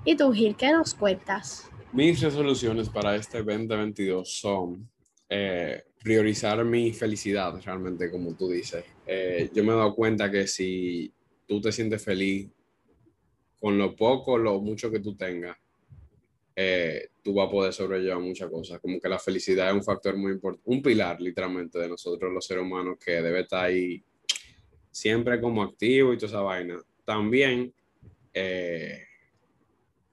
¿Y 0.06 0.16
tú, 0.16 0.32
Gil, 0.34 0.56
qué 0.56 0.72
nos 0.72 0.94
cuentas? 0.94 1.70
Mis 1.94 2.22
resoluciones 2.22 2.90
para 2.90 3.16
este 3.16 3.44
2022 3.44 4.40
son 4.40 4.90
eh, 5.30 5.84
priorizar 6.04 6.64
mi 6.66 6.92
felicidad, 6.94 7.60
realmente, 7.64 8.10
como 8.10 8.36
tú 8.36 8.50
dices. 8.50 8.84
Eh, 9.06 9.50
yo 9.54 9.64
me 9.64 9.74
he 9.74 9.76
dado 9.76 9.96
cuenta 9.96 10.32
que 10.32 10.48
si 10.48 11.12
tú 11.48 11.62
te 11.62 11.72
sientes 11.72 12.04
feliz 12.04 12.50
con 13.60 13.78
lo 13.78 13.96
poco, 13.96 14.38
lo 14.38 14.60
mucho 14.60 14.90
que 14.90 15.00
tú 15.00 15.16
tengas, 15.16 15.56
eh, 16.56 17.10
tú 17.22 17.36
vas 17.36 17.48
a 17.48 17.52
poder 17.52 17.74
sobrellevar 17.74 18.20
muchas 18.20 18.50
cosas. 18.50 18.80
Como 18.80 19.00
que 19.00 19.08
la 19.08 19.20
felicidad 19.20 19.70
es 19.70 19.76
un 19.76 19.84
factor 19.84 20.18
muy 20.18 20.32
importante, 20.34 20.70
un 20.70 20.82
pilar 20.82 21.22
literalmente 21.22 21.78
de 21.78 21.90
nosotros 21.90 22.34
los 22.34 22.46
seres 22.46 22.64
humanos 22.64 22.98
que 23.04 23.22
debe 23.22 23.42
estar 23.42 23.66
ahí 23.66 24.04
siempre 24.90 25.40
como 25.40 25.62
activo 25.62 26.14
y 26.14 26.18
toda 26.18 26.28
esa 26.28 26.42
vaina. 26.42 26.82
También, 27.06 27.74
eh, 28.34 29.04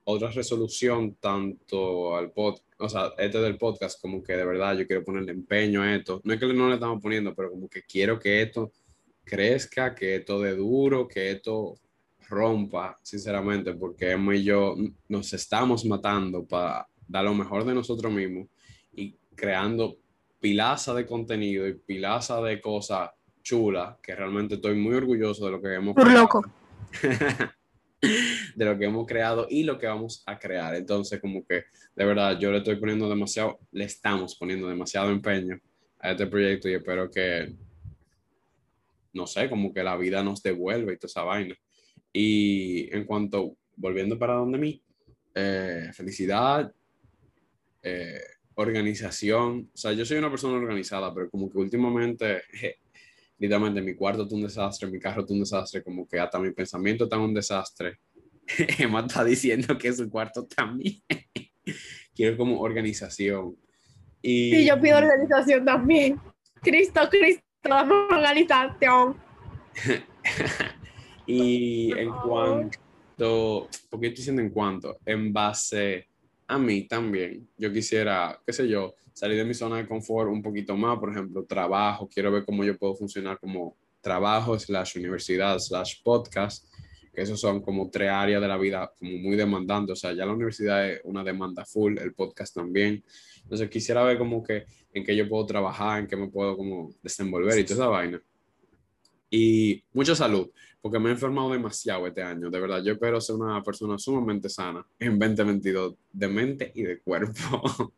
otra 0.05 0.31
resolución 0.31 1.15
tanto 1.15 2.15
al 2.15 2.31
podcast, 2.31 2.68
o 2.79 2.89
sea, 2.89 3.13
este 3.19 3.39
del 3.39 3.59
podcast, 3.59 4.01
como 4.01 4.23
que 4.23 4.37
de 4.37 4.45
verdad 4.45 4.77
yo 4.77 4.87
quiero 4.87 5.05
ponerle 5.05 5.33
empeño 5.33 5.83
a 5.83 5.97
esto. 5.97 6.21
No 6.25 6.33
es 6.33 6.41
que 6.41 6.47
no 6.53 6.69
le 6.69 6.75
estamos 6.75 7.03
poniendo, 7.03 7.35
pero 7.35 7.51
como 7.51 7.69
que 7.69 7.83
quiero 7.83 8.19
que 8.19 8.43
esto 8.43 8.73
crezca, 9.25 9.95
que 9.95 10.17
esto 10.17 10.41
de 10.41 10.55
duro, 10.55 11.07
que 11.07 11.31
esto 11.31 11.75
rompa, 12.29 12.97
sinceramente, 13.03 13.75
porque 13.75 14.13
Emma 14.13 14.37
y 14.37 14.45
yo 14.45 14.77
nos 15.09 15.33
estamos 15.33 15.85
matando 15.85 16.45
para 16.47 16.87
dar 17.07 17.25
lo 17.25 17.35
mejor 17.35 17.65
de 17.65 17.75
nosotros 17.75 18.13
mismos 18.13 18.49
y 18.93 19.17
creando 19.35 19.97
pilaza 20.41 20.95
de 20.95 21.07
contenido 21.07 21.67
y 21.67 21.75
pilaza 21.75 22.41
de 22.43 22.61
cosas 22.61 23.11
chulas, 23.43 23.97
que 24.03 24.15
realmente 24.15 24.57
estoy 24.57 24.77
muy 24.77 24.95
orgulloso 24.95 25.47
de 25.47 25.51
lo 25.51 25.61
que 25.61 25.75
hemos 25.75 25.95
Por 25.95 26.11
loco. 26.11 26.45
de 28.55 28.65
lo 28.65 28.79
que 28.79 28.85
hemos 28.85 29.07
creado 29.07 29.47
y 29.51 29.65
lo 29.65 29.79
que 29.79 29.87
vamos 29.87 30.23
a 30.27 30.39
crear. 30.39 30.75
Entonces, 30.75 31.21
como 31.21 31.45
que 31.45 31.65
de 31.95 32.05
verdad 32.05 32.39
yo 32.39 32.51
le 32.51 32.59
estoy 32.59 32.77
poniendo 32.77 33.09
demasiado, 33.09 33.59
le 33.73 33.85
estamos 33.85 34.37
poniendo 34.37 34.69
demasiado 34.69 35.11
empeño 35.11 35.61
a 36.01 36.13
este 36.13 36.27
proyecto 36.27 36.69
y 36.69 36.75
espero 36.75 37.11
que, 37.11 37.55
no 39.13 39.27
sé, 39.27 39.49
como 39.49 39.73
que 39.73 39.83
la 39.83 39.97
vida 39.97 40.23
nos 40.23 40.43
devuelva 40.43 40.93
y 40.93 40.97
toda 40.97 41.09
esa 41.09 41.23
vaina. 41.23 41.57
Y 42.13 42.95
en 42.95 43.05
cuanto, 43.05 43.57
volviendo 43.77 44.19
para 44.19 44.35
donde 44.35 44.59
mí, 44.59 44.83
eh, 45.35 45.91
felicidad, 45.93 46.73
eh, 47.83 48.21
organización. 48.55 49.71
O 49.73 49.77
sea, 49.77 49.93
yo 49.93 50.05
soy 50.05 50.19
una 50.19 50.31
persona 50.31 50.57
organizada, 50.57 51.15
pero 51.15 51.31
como 51.31 51.51
que 51.51 51.59
últimamente, 51.59 52.43
literalmente, 53.39 53.81
mi 53.81 53.95
cuarto 53.95 54.25
es 54.25 54.33
un 54.33 54.43
desastre, 54.43 54.91
mi 54.91 54.99
carro 54.99 55.25
es 55.25 55.31
un 55.31 55.41
desastre, 55.41 55.83
como 55.83 56.07
que 56.07 56.19
hasta 56.19 56.39
mi 56.39 56.51
pensamiento 56.51 57.05
está 57.05 57.19
un 57.19 57.35
desastre. 57.35 57.99
Emma 58.79 59.01
está 59.01 59.25
diciendo 59.25 59.77
que 59.79 59.93
su 59.93 60.11
cuarto 60.11 60.47
también. 60.47 61.03
Quiero 62.15 62.37
como 62.37 62.61
organización. 62.61 63.57
Y 64.21 64.51
sí, 64.51 64.67
yo 64.67 64.81
pido 64.81 64.99
organización 64.99 65.65
también. 65.65 66.21
Cristo, 66.61 67.01
Cristo, 67.11 67.43
dame 67.63 67.95
organización. 67.95 69.17
Y 71.31 71.93
en 71.93 72.11
cuanto, 72.11 73.69
porque 73.91 74.07
estoy 74.07 74.17
diciendo 74.17 74.41
en 74.41 74.49
cuanto, 74.49 74.99
en 75.05 75.31
base 75.31 76.08
a 76.49 76.59
mí 76.59 76.89
también, 76.89 77.47
yo 77.59 77.71
quisiera, 77.71 78.41
qué 78.45 78.55
sé 78.55 78.67
yo, 78.67 78.95
salir 79.13 79.37
de 79.37 79.45
mi 79.45 79.53
zona 79.53 79.77
de 79.77 79.87
confort 79.87 80.31
un 80.31 80.43
poquito 80.43 80.75
más, 80.77 80.99
por 80.99 81.11
ejemplo, 81.11 81.45
trabajo, 81.45 82.09
quiero 82.09 82.33
ver 82.33 82.47
cómo 82.47 82.65
yo 82.65 82.77
puedo 82.77 82.95
funcionar 82.95 83.39
como 83.39 83.77
trabajo, 84.01 84.59
slash 84.59 84.97
universidad, 84.97 85.59
slash 85.59 86.03
podcast, 86.03 86.67
que 87.13 87.21
esos 87.21 87.39
son 87.39 87.61
como 87.61 87.91
tres 87.91 88.09
áreas 88.11 88.41
de 88.41 88.49
la 88.49 88.57
vida 88.57 88.91
como 88.99 89.13
muy 89.19 89.37
demandantes, 89.37 89.93
o 89.93 89.97
sea, 89.97 90.15
ya 90.15 90.25
la 90.25 90.33
universidad 90.33 90.91
es 90.91 91.01
una 91.05 91.23
demanda 91.23 91.67
full, 91.67 91.99
el 91.99 92.15
podcast 92.15 92.55
también, 92.55 93.05
entonces 93.43 93.69
quisiera 93.69 94.03
ver 94.03 94.17
como 94.17 94.43
que 94.43 94.65
en 94.95 95.05
qué 95.05 95.15
yo 95.15 95.29
puedo 95.29 95.45
trabajar, 95.45 96.01
en 96.01 96.07
qué 96.07 96.17
me 96.17 96.29
puedo 96.29 96.57
como 96.57 96.95
desenvolver 97.03 97.59
y 97.59 97.65
toda 97.65 97.75
esa 97.75 97.89
vaina. 97.89 98.23
Y 99.31 99.83
mucha 99.93 100.15
salud, 100.15 100.51
porque 100.81 100.99
me 100.99 101.11
he 101.11 101.13
enfermado 101.13 101.51
demasiado 101.51 102.07
este 102.07 102.23
año. 102.23 102.51
De 102.51 102.61
verdad, 102.61 102.83
yo 102.83 102.93
espero 102.93 103.21
ser 103.21 103.37
una 103.37 103.63
persona 103.63 103.99
sumamente 103.99 104.49
sana 104.49 104.87
en 104.99 105.19
2022, 105.19 105.95
de 106.13 106.29
mente 106.29 106.73
y 106.75 106.83
de 106.83 106.99
cuerpo. 107.01 107.93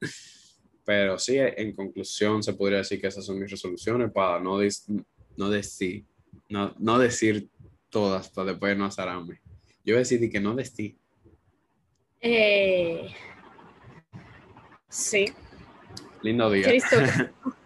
Pero 0.84 1.18
sí, 1.18 1.36
en 1.38 1.72
conclusión, 1.72 2.42
se 2.42 2.54
podría 2.54 2.78
decir 2.78 3.00
que 3.00 3.06
esas 3.06 3.24
son 3.24 3.38
mis 3.38 3.50
resoluciones 3.50 4.10
para 4.10 4.40
no, 4.40 4.58
no, 5.36 5.50
decir, 5.50 6.04
no, 6.48 6.74
no 6.78 6.98
decir 6.98 7.48
todas 7.90 8.28
para 8.30 8.52
después 8.52 8.76
no 8.76 8.86
azararme. 8.86 9.40
Yo 9.84 9.96
decidí 9.96 10.30
que 10.30 10.40
no 10.40 10.54
decir. 10.54 10.96
Eh, 12.20 13.08
sí. 14.88 15.26
Lindo 16.22 16.50
día. 16.50 16.68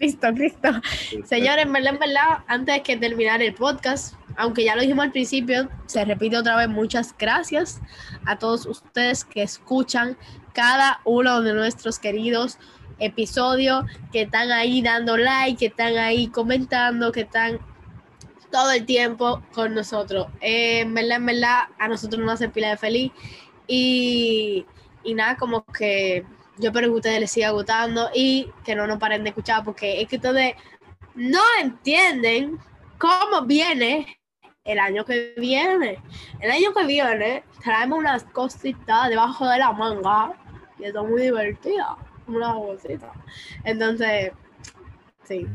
Listo, 0.00 0.30
listo. 0.30 0.68
Señores, 1.26 1.66
en 1.66 1.74
verdad, 1.74 1.92
en 1.92 1.98
verdad, 1.98 2.38
antes 2.46 2.82
de 2.82 2.96
terminar 2.96 3.42
el 3.42 3.52
podcast, 3.52 4.14
aunque 4.36 4.64
ya 4.64 4.74
lo 4.74 4.80
dijimos 4.80 5.04
al 5.04 5.12
principio, 5.12 5.68
se 5.84 6.02
repite 6.06 6.38
otra 6.38 6.56
vez 6.56 6.70
muchas 6.70 7.14
gracias 7.18 7.82
a 8.24 8.38
todos 8.38 8.64
ustedes 8.64 9.26
que 9.26 9.42
escuchan 9.42 10.16
cada 10.54 11.02
uno 11.04 11.42
de 11.42 11.52
nuestros 11.52 11.98
queridos 11.98 12.56
episodios, 12.98 13.84
que 14.10 14.22
están 14.22 14.50
ahí 14.52 14.80
dando 14.80 15.18
like, 15.18 15.58
que 15.58 15.66
están 15.66 15.98
ahí 15.98 16.28
comentando, 16.28 17.12
que 17.12 17.20
están 17.20 17.58
todo 18.50 18.70
el 18.72 18.86
tiempo 18.86 19.42
con 19.52 19.74
nosotros. 19.74 20.28
Eh, 20.40 20.80
en 20.80 20.94
verdad, 20.94 21.18
en 21.18 21.26
verdad, 21.26 21.58
a 21.78 21.88
nosotros 21.88 22.22
nos 22.22 22.32
hace 22.32 22.48
pila 22.48 22.70
de 22.70 22.76
feliz. 22.78 23.12
Y, 23.66 24.64
y 25.04 25.12
nada, 25.12 25.36
como 25.36 25.62
que 25.62 26.24
yo 26.60 26.68
espero 26.68 26.88
que 26.88 26.94
ustedes 26.94 27.20
les 27.20 27.30
siga 27.30 27.50
gustando 27.50 28.10
y 28.14 28.50
que 28.64 28.74
no 28.74 28.86
nos 28.86 28.98
paren 28.98 29.24
de 29.24 29.30
escuchar 29.30 29.64
porque 29.64 30.00
es 30.00 30.08
que 30.08 30.16
ustedes 30.16 30.54
no 31.14 31.40
entienden 31.60 32.58
cómo 32.98 33.46
viene 33.46 34.18
el 34.64 34.78
año 34.78 35.04
que 35.04 35.34
viene. 35.36 35.98
El 36.40 36.50
año 36.50 36.72
que 36.72 36.86
viene 36.86 37.44
traemos 37.62 37.98
unas 37.98 38.24
cositas 38.24 39.08
debajo 39.08 39.48
de 39.48 39.58
la 39.58 39.72
manga 39.72 40.34
y 40.78 40.84
eso 40.84 41.04
muy 41.04 41.22
divertido. 41.22 41.96
Una 42.26 42.54
cosita. 42.54 43.12
Entonces, 43.64 44.32
sí. 45.24 45.46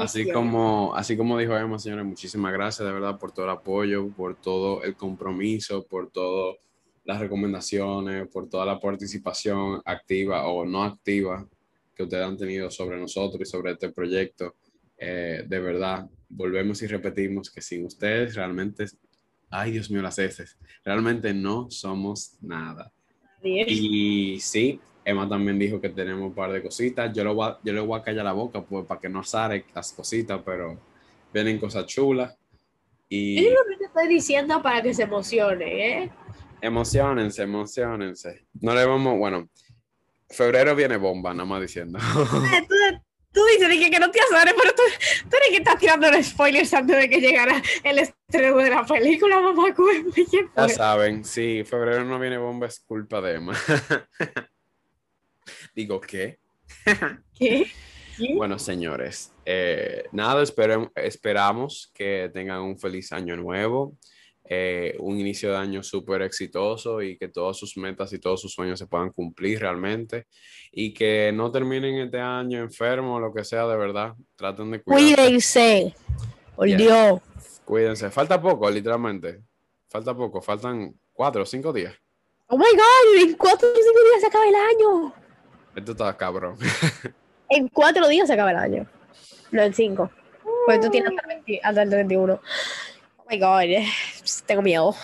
Así 0.00 0.30
como, 0.32 0.94
así 0.94 1.16
como 1.16 1.38
dijo 1.38 1.56
Emma, 1.56 1.78
señores, 1.78 2.06
muchísimas 2.06 2.52
gracias 2.52 2.86
de 2.86 2.92
verdad 2.92 3.18
por 3.18 3.32
todo 3.32 3.44
el 3.44 3.52
apoyo, 3.52 4.08
por 4.08 4.34
todo 4.34 4.82
el 4.82 4.96
compromiso, 4.96 5.86
por 5.86 6.10
todo 6.10 6.56
las 7.04 7.20
recomendaciones, 7.20 8.28
por 8.28 8.48
toda 8.48 8.66
la 8.66 8.80
participación 8.80 9.80
activa 9.84 10.46
o 10.48 10.64
no 10.64 10.82
activa 10.82 11.46
que 11.94 12.02
ustedes 12.02 12.24
han 12.24 12.36
tenido 12.36 12.70
sobre 12.70 12.98
nosotros 12.98 13.42
y 13.42 13.50
sobre 13.50 13.72
este 13.72 13.90
proyecto. 13.90 14.56
Eh, 14.98 15.44
de 15.46 15.60
verdad, 15.60 16.08
volvemos 16.28 16.82
y 16.82 16.86
repetimos 16.86 17.50
que 17.50 17.60
sin 17.60 17.84
ustedes 17.86 18.34
realmente, 18.34 18.86
ay 19.50 19.72
Dios 19.72 19.90
mío, 19.90 20.02
las 20.02 20.18
heces, 20.18 20.58
realmente 20.84 21.32
no 21.32 21.70
somos 21.70 22.36
nada. 22.40 22.92
Y 23.42 24.40
sí, 24.40 24.80
Emma 25.04 25.28
también 25.28 25.58
dijo 25.58 25.80
que 25.80 25.90
tenemos 25.90 26.28
un 26.28 26.34
par 26.34 26.50
de 26.50 26.62
cositas. 26.62 27.12
Yo, 27.14 27.24
lo 27.24 27.62
yo 27.62 27.72
le 27.72 27.80
voy 27.80 28.00
a 28.00 28.02
callar 28.02 28.24
la 28.24 28.32
boca 28.32 28.62
pues, 28.64 28.86
para 28.86 29.00
que 29.00 29.08
no 29.10 29.22
sale 29.22 29.66
las 29.74 29.92
cositas, 29.92 30.40
pero 30.44 30.80
vienen 31.32 31.58
cosas 31.58 31.84
chulas. 31.86 32.34
Y... 33.08 33.36
Es 33.36 33.52
lo 33.52 33.60
que 33.68 33.76
te 33.76 33.84
estoy 33.84 34.08
diciendo 34.08 34.62
para 34.62 34.82
que 34.82 34.94
se 34.94 35.02
emocione, 35.02 36.04
¿eh? 36.04 36.10
Emocionense, 36.64 37.42
emocionense. 37.42 38.46
No 38.62 38.74
le 38.74 38.86
vamos, 38.86 39.18
bueno, 39.18 39.50
febrero 40.30 40.74
viene 40.74 40.96
bomba, 40.96 41.34
nada 41.34 41.44
más 41.44 41.60
diciendo. 41.60 41.98
Eh, 41.98 43.00
tú, 43.32 43.42
dices 43.52 43.68
que, 43.68 43.90
que 43.90 43.98
no 43.98 44.10
te 44.10 44.18
azares, 44.20 44.54
pero 44.56 44.74
tú, 44.74 44.82
tú 45.28 45.36
eres 45.36 45.50
que 45.50 45.56
estás 45.58 45.78
tirando 45.78 46.10
los 46.10 46.24
spoilers 46.24 46.72
antes 46.72 46.96
de 46.96 47.10
que 47.10 47.20
llegara 47.20 47.62
el 47.82 47.98
estreno 47.98 48.56
de 48.56 48.70
la 48.70 48.86
película, 48.86 49.42
mamá. 49.42 49.74
Ya 50.56 50.68
saben, 50.70 51.26
sí, 51.26 51.64
febrero 51.64 52.02
no 52.02 52.18
viene 52.18 52.38
bomba, 52.38 52.66
es 52.66 52.80
culpa 52.80 53.20
de 53.20 53.34
Emma. 53.34 53.54
Digo, 55.74 56.00
¿qué? 56.00 56.38
¿Qué? 57.38 57.70
Bueno, 58.36 58.58
señores, 58.58 59.34
eh, 59.44 60.04
nada, 60.12 60.42
esperamos 60.42 61.92
que 61.92 62.30
tengan 62.32 62.62
un 62.62 62.78
feliz 62.78 63.12
año 63.12 63.36
nuevo. 63.36 63.98
Eh, 64.46 64.94
un 64.98 65.18
inicio 65.18 65.50
de 65.50 65.56
año 65.56 65.82
súper 65.82 66.20
exitoso 66.20 67.00
y 67.00 67.16
que 67.16 67.28
todas 67.28 67.56
sus 67.56 67.78
metas 67.78 68.12
y 68.12 68.18
todos 68.18 68.42
sus 68.42 68.52
sueños 68.52 68.78
se 68.78 68.86
puedan 68.86 69.10
cumplir 69.10 69.60
realmente 69.60 70.26
y 70.70 70.92
que 70.92 71.32
no 71.32 71.50
terminen 71.50 71.94
este 71.96 72.20
año 72.20 72.60
enfermo 72.60 73.14
o 73.14 73.20
lo 73.20 73.32
que 73.32 73.42
sea, 73.42 73.66
de 73.66 73.76
verdad, 73.76 74.12
traten 74.36 74.70
de 74.70 74.82
cuidarse. 74.82 75.14
Cuídense. 75.14 75.94
Por 76.54 76.66
Dios. 76.66 77.20
Cuídense. 77.64 78.10
Falta 78.10 78.40
poco, 78.40 78.70
literalmente. 78.70 79.40
Falta 79.88 80.14
poco. 80.14 80.42
Faltan 80.42 80.94
cuatro 81.14 81.42
o 81.42 81.46
cinco 81.46 81.72
días. 81.72 81.94
Oh 82.48 82.58
my 82.58 82.64
God, 82.64 83.22
en 83.22 83.34
cuatro 83.36 83.66
o 83.66 83.74
cinco 83.74 84.00
días 84.10 84.20
se 84.20 84.26
acaba 84.26 84.46
el 84.46 84.54
año. 84.54 85.14
Esto 85.74 85.92
está 85.92 86.16
cabrón. 86.16 86.58
En 87.50 87.68
cuatro 87.68 88.08
días 88.08 88.26
se 88.26 88.32
acaba 88.34 88.50
el 88.50 88.56
año. 88.56 88.86
No, 89.52 89.62
en 89.62 89.74
cinco. 89.74 90.10
Pues 90.66 90.80
tú 90.80 90.90
tienes 90.90 91.10
hasta 91.10 91.22
el, 91.22 91.42
20 91.44 91.60
hasta 91.62 91.82
el 91.82 91.90
31. 91.90 92.40
Oh 93.16 93.24
my 93.30 93.38
God, 93.38 93.62
eh, 93.62 93.86
tengo 94.46 94.62
miedo. 94.62 94.94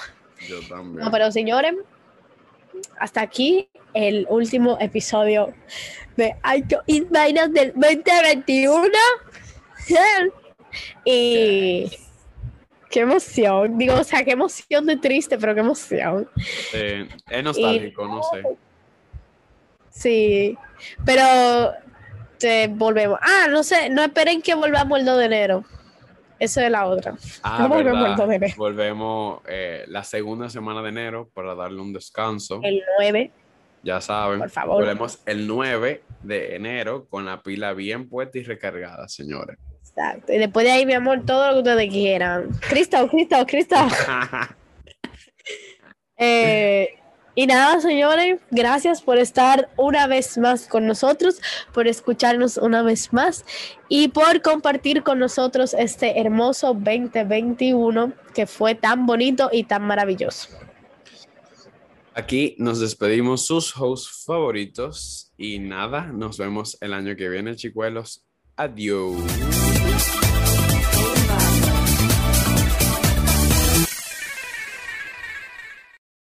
Yo 0.48 0.60
también. 0.68 1.04
No, 1.04 1.10
pero 1.10 1.30
señores, 1.30 1.74
hasta 2.98 3.20
aquí 3.20 3.68
el 3.94 4.26
último 4.28 4.78
episodio 4.80 5.52
de 6.16 6.36
Alto 6.42 6.82
y 6.86 7.00
Vainas 7.02 7.52
del 7.52 7.72
2021. 7.74 8.90
Y 11.04 11.90
qué 12.90 13.00
emoción. 13.00 13.78
Digo, 13.78 13.94
o 13.94 14.04
sea, 14.04 14.24
qué 14.24 14.32
emoción 14.32 14.86
de 14.86 14.96
triste, 14.96 15.38
pero 15.38 15.54
qué 15.54 15.60
emoción. 15.60 16.28
Eh, 16.72 17.08
es 17.28 17.44
nostálgico, 17.44 18.06
no 18.06 18.22
sé. 18.22 18.42
Sí, 19.90 20.58
pero 21.04 21.72
te 22.38 22.68
volvemos. 22.68 23.18
Ah, 23.22 23.46
no 23.50 23.62
sé, 23.62 23.90
no 23.90 24.02
esperen 24.02 24.40
que 24.42 24.54
volvamos 24.54 24.98
el 24.98 25.04
2 25.04 25.18
de 25.18 25.24
enero. 25.24 25.64
Eso 26.40 26.60
es 26.62 26.70
la 26.70 26.86
otra. 26.86 27.14
Ah, 27.42 27.58
No 27.60 27.68
volvemos 27.68 28.00
verdad. 28.02 28.10
el 28.12 28.16
2 28.16 28.28
de 28.28 28.34
enero. 28.34 28.54
Volvemos 28.56 29.40
eh, 29.46 29.84
la 29.86 30.02
segunda 30.02 30.48
semana 30.50 30.82
de 30.82 30.88
enero 30.88 31.30
para 31.34 31.54
darle 31.54 31.80
un 31.80 31.92
descanso. 31.92 32.58
El 32.64 32.82
9. 32.98 33.30
Ya 33.82 34.00
saben. 34.00 34.40
Por 34.40 34.50
favor. 34.50 34.74
Volvemos 34.76 35.20
el 35.26 35.46
9 35.46 36.02
de 36.22 36.56
enero 36.56 37.06
con 37.08 37.24
la 37.26 37.42
pila 37.42 37.72
bien 37.74 38.08
puesta 38.08 38.38
y 38.38 38.42
recargada, 38.42 39.06
señores. 39.08 39.58
Exacto. 39.80 40.32
Y 40.32 40.38
después 40.38 40.64
de 40.66 40.72
ahí, 40.72 40.86
mi 40.86 40.94
amor, 40.94 41.24
todo 41.24 41.46
lo 41.48 41.52
que 41.54 41.58
ustedes 41.70 41.90
quieran. 41.92 42.48
Cristo, 42.68 43.06
Cristo, 43.08 43.36
Cristo. 43.46 43.76
Eh, 46.22 46.98
y 47.40 47.46
nada, 47.46 47.80
señores, 47.80 48.38
gracias 48.50 49.00
por 49.00 49.16
estar 49.16 49.70
una 49.78 50.06
vez 50.06 50.36
más 50.36 50.66
con 50.66 50.86
nosotros, 50.86 51.40
por 51.72 51.88
escucharnos 51.88 52.58
una 52.58 52.82
vez 52.82 53.14
más 53.14 53.46
y 53.88 54.08
por 54.08 54.42
compartir 54.42 55.02
con 55.02 55.18
nosotros 55.18 55.72
este 55.72 56.20
hermoso 56.20 56.74
2021 56.74 58.12
que 58.34 58.46
fue 58.46 58.74
tan 58.74 59.06
bonito 59.06 59.48
y 59.50 59.64
tan 59.64 59.86
maravilloso. 59.86 60.50
Aquí 62.12 62.56
nos 62.58 62.78
despedimos 62.78 63.46
sus 63.46 63.74
hosts 63.74 64.22
favoritos 64.26 65.32
y 65.38 65.60
nada, 65.60 66.12
nos 66.12 66.36
vemos 66.36 66.76
el 66.82 66.92
año 66.92 67.16
que 67.16 67.30
viene, 67.30 67.56
chicuelos. 67.56 68.22
Adiós. 68.54 69.16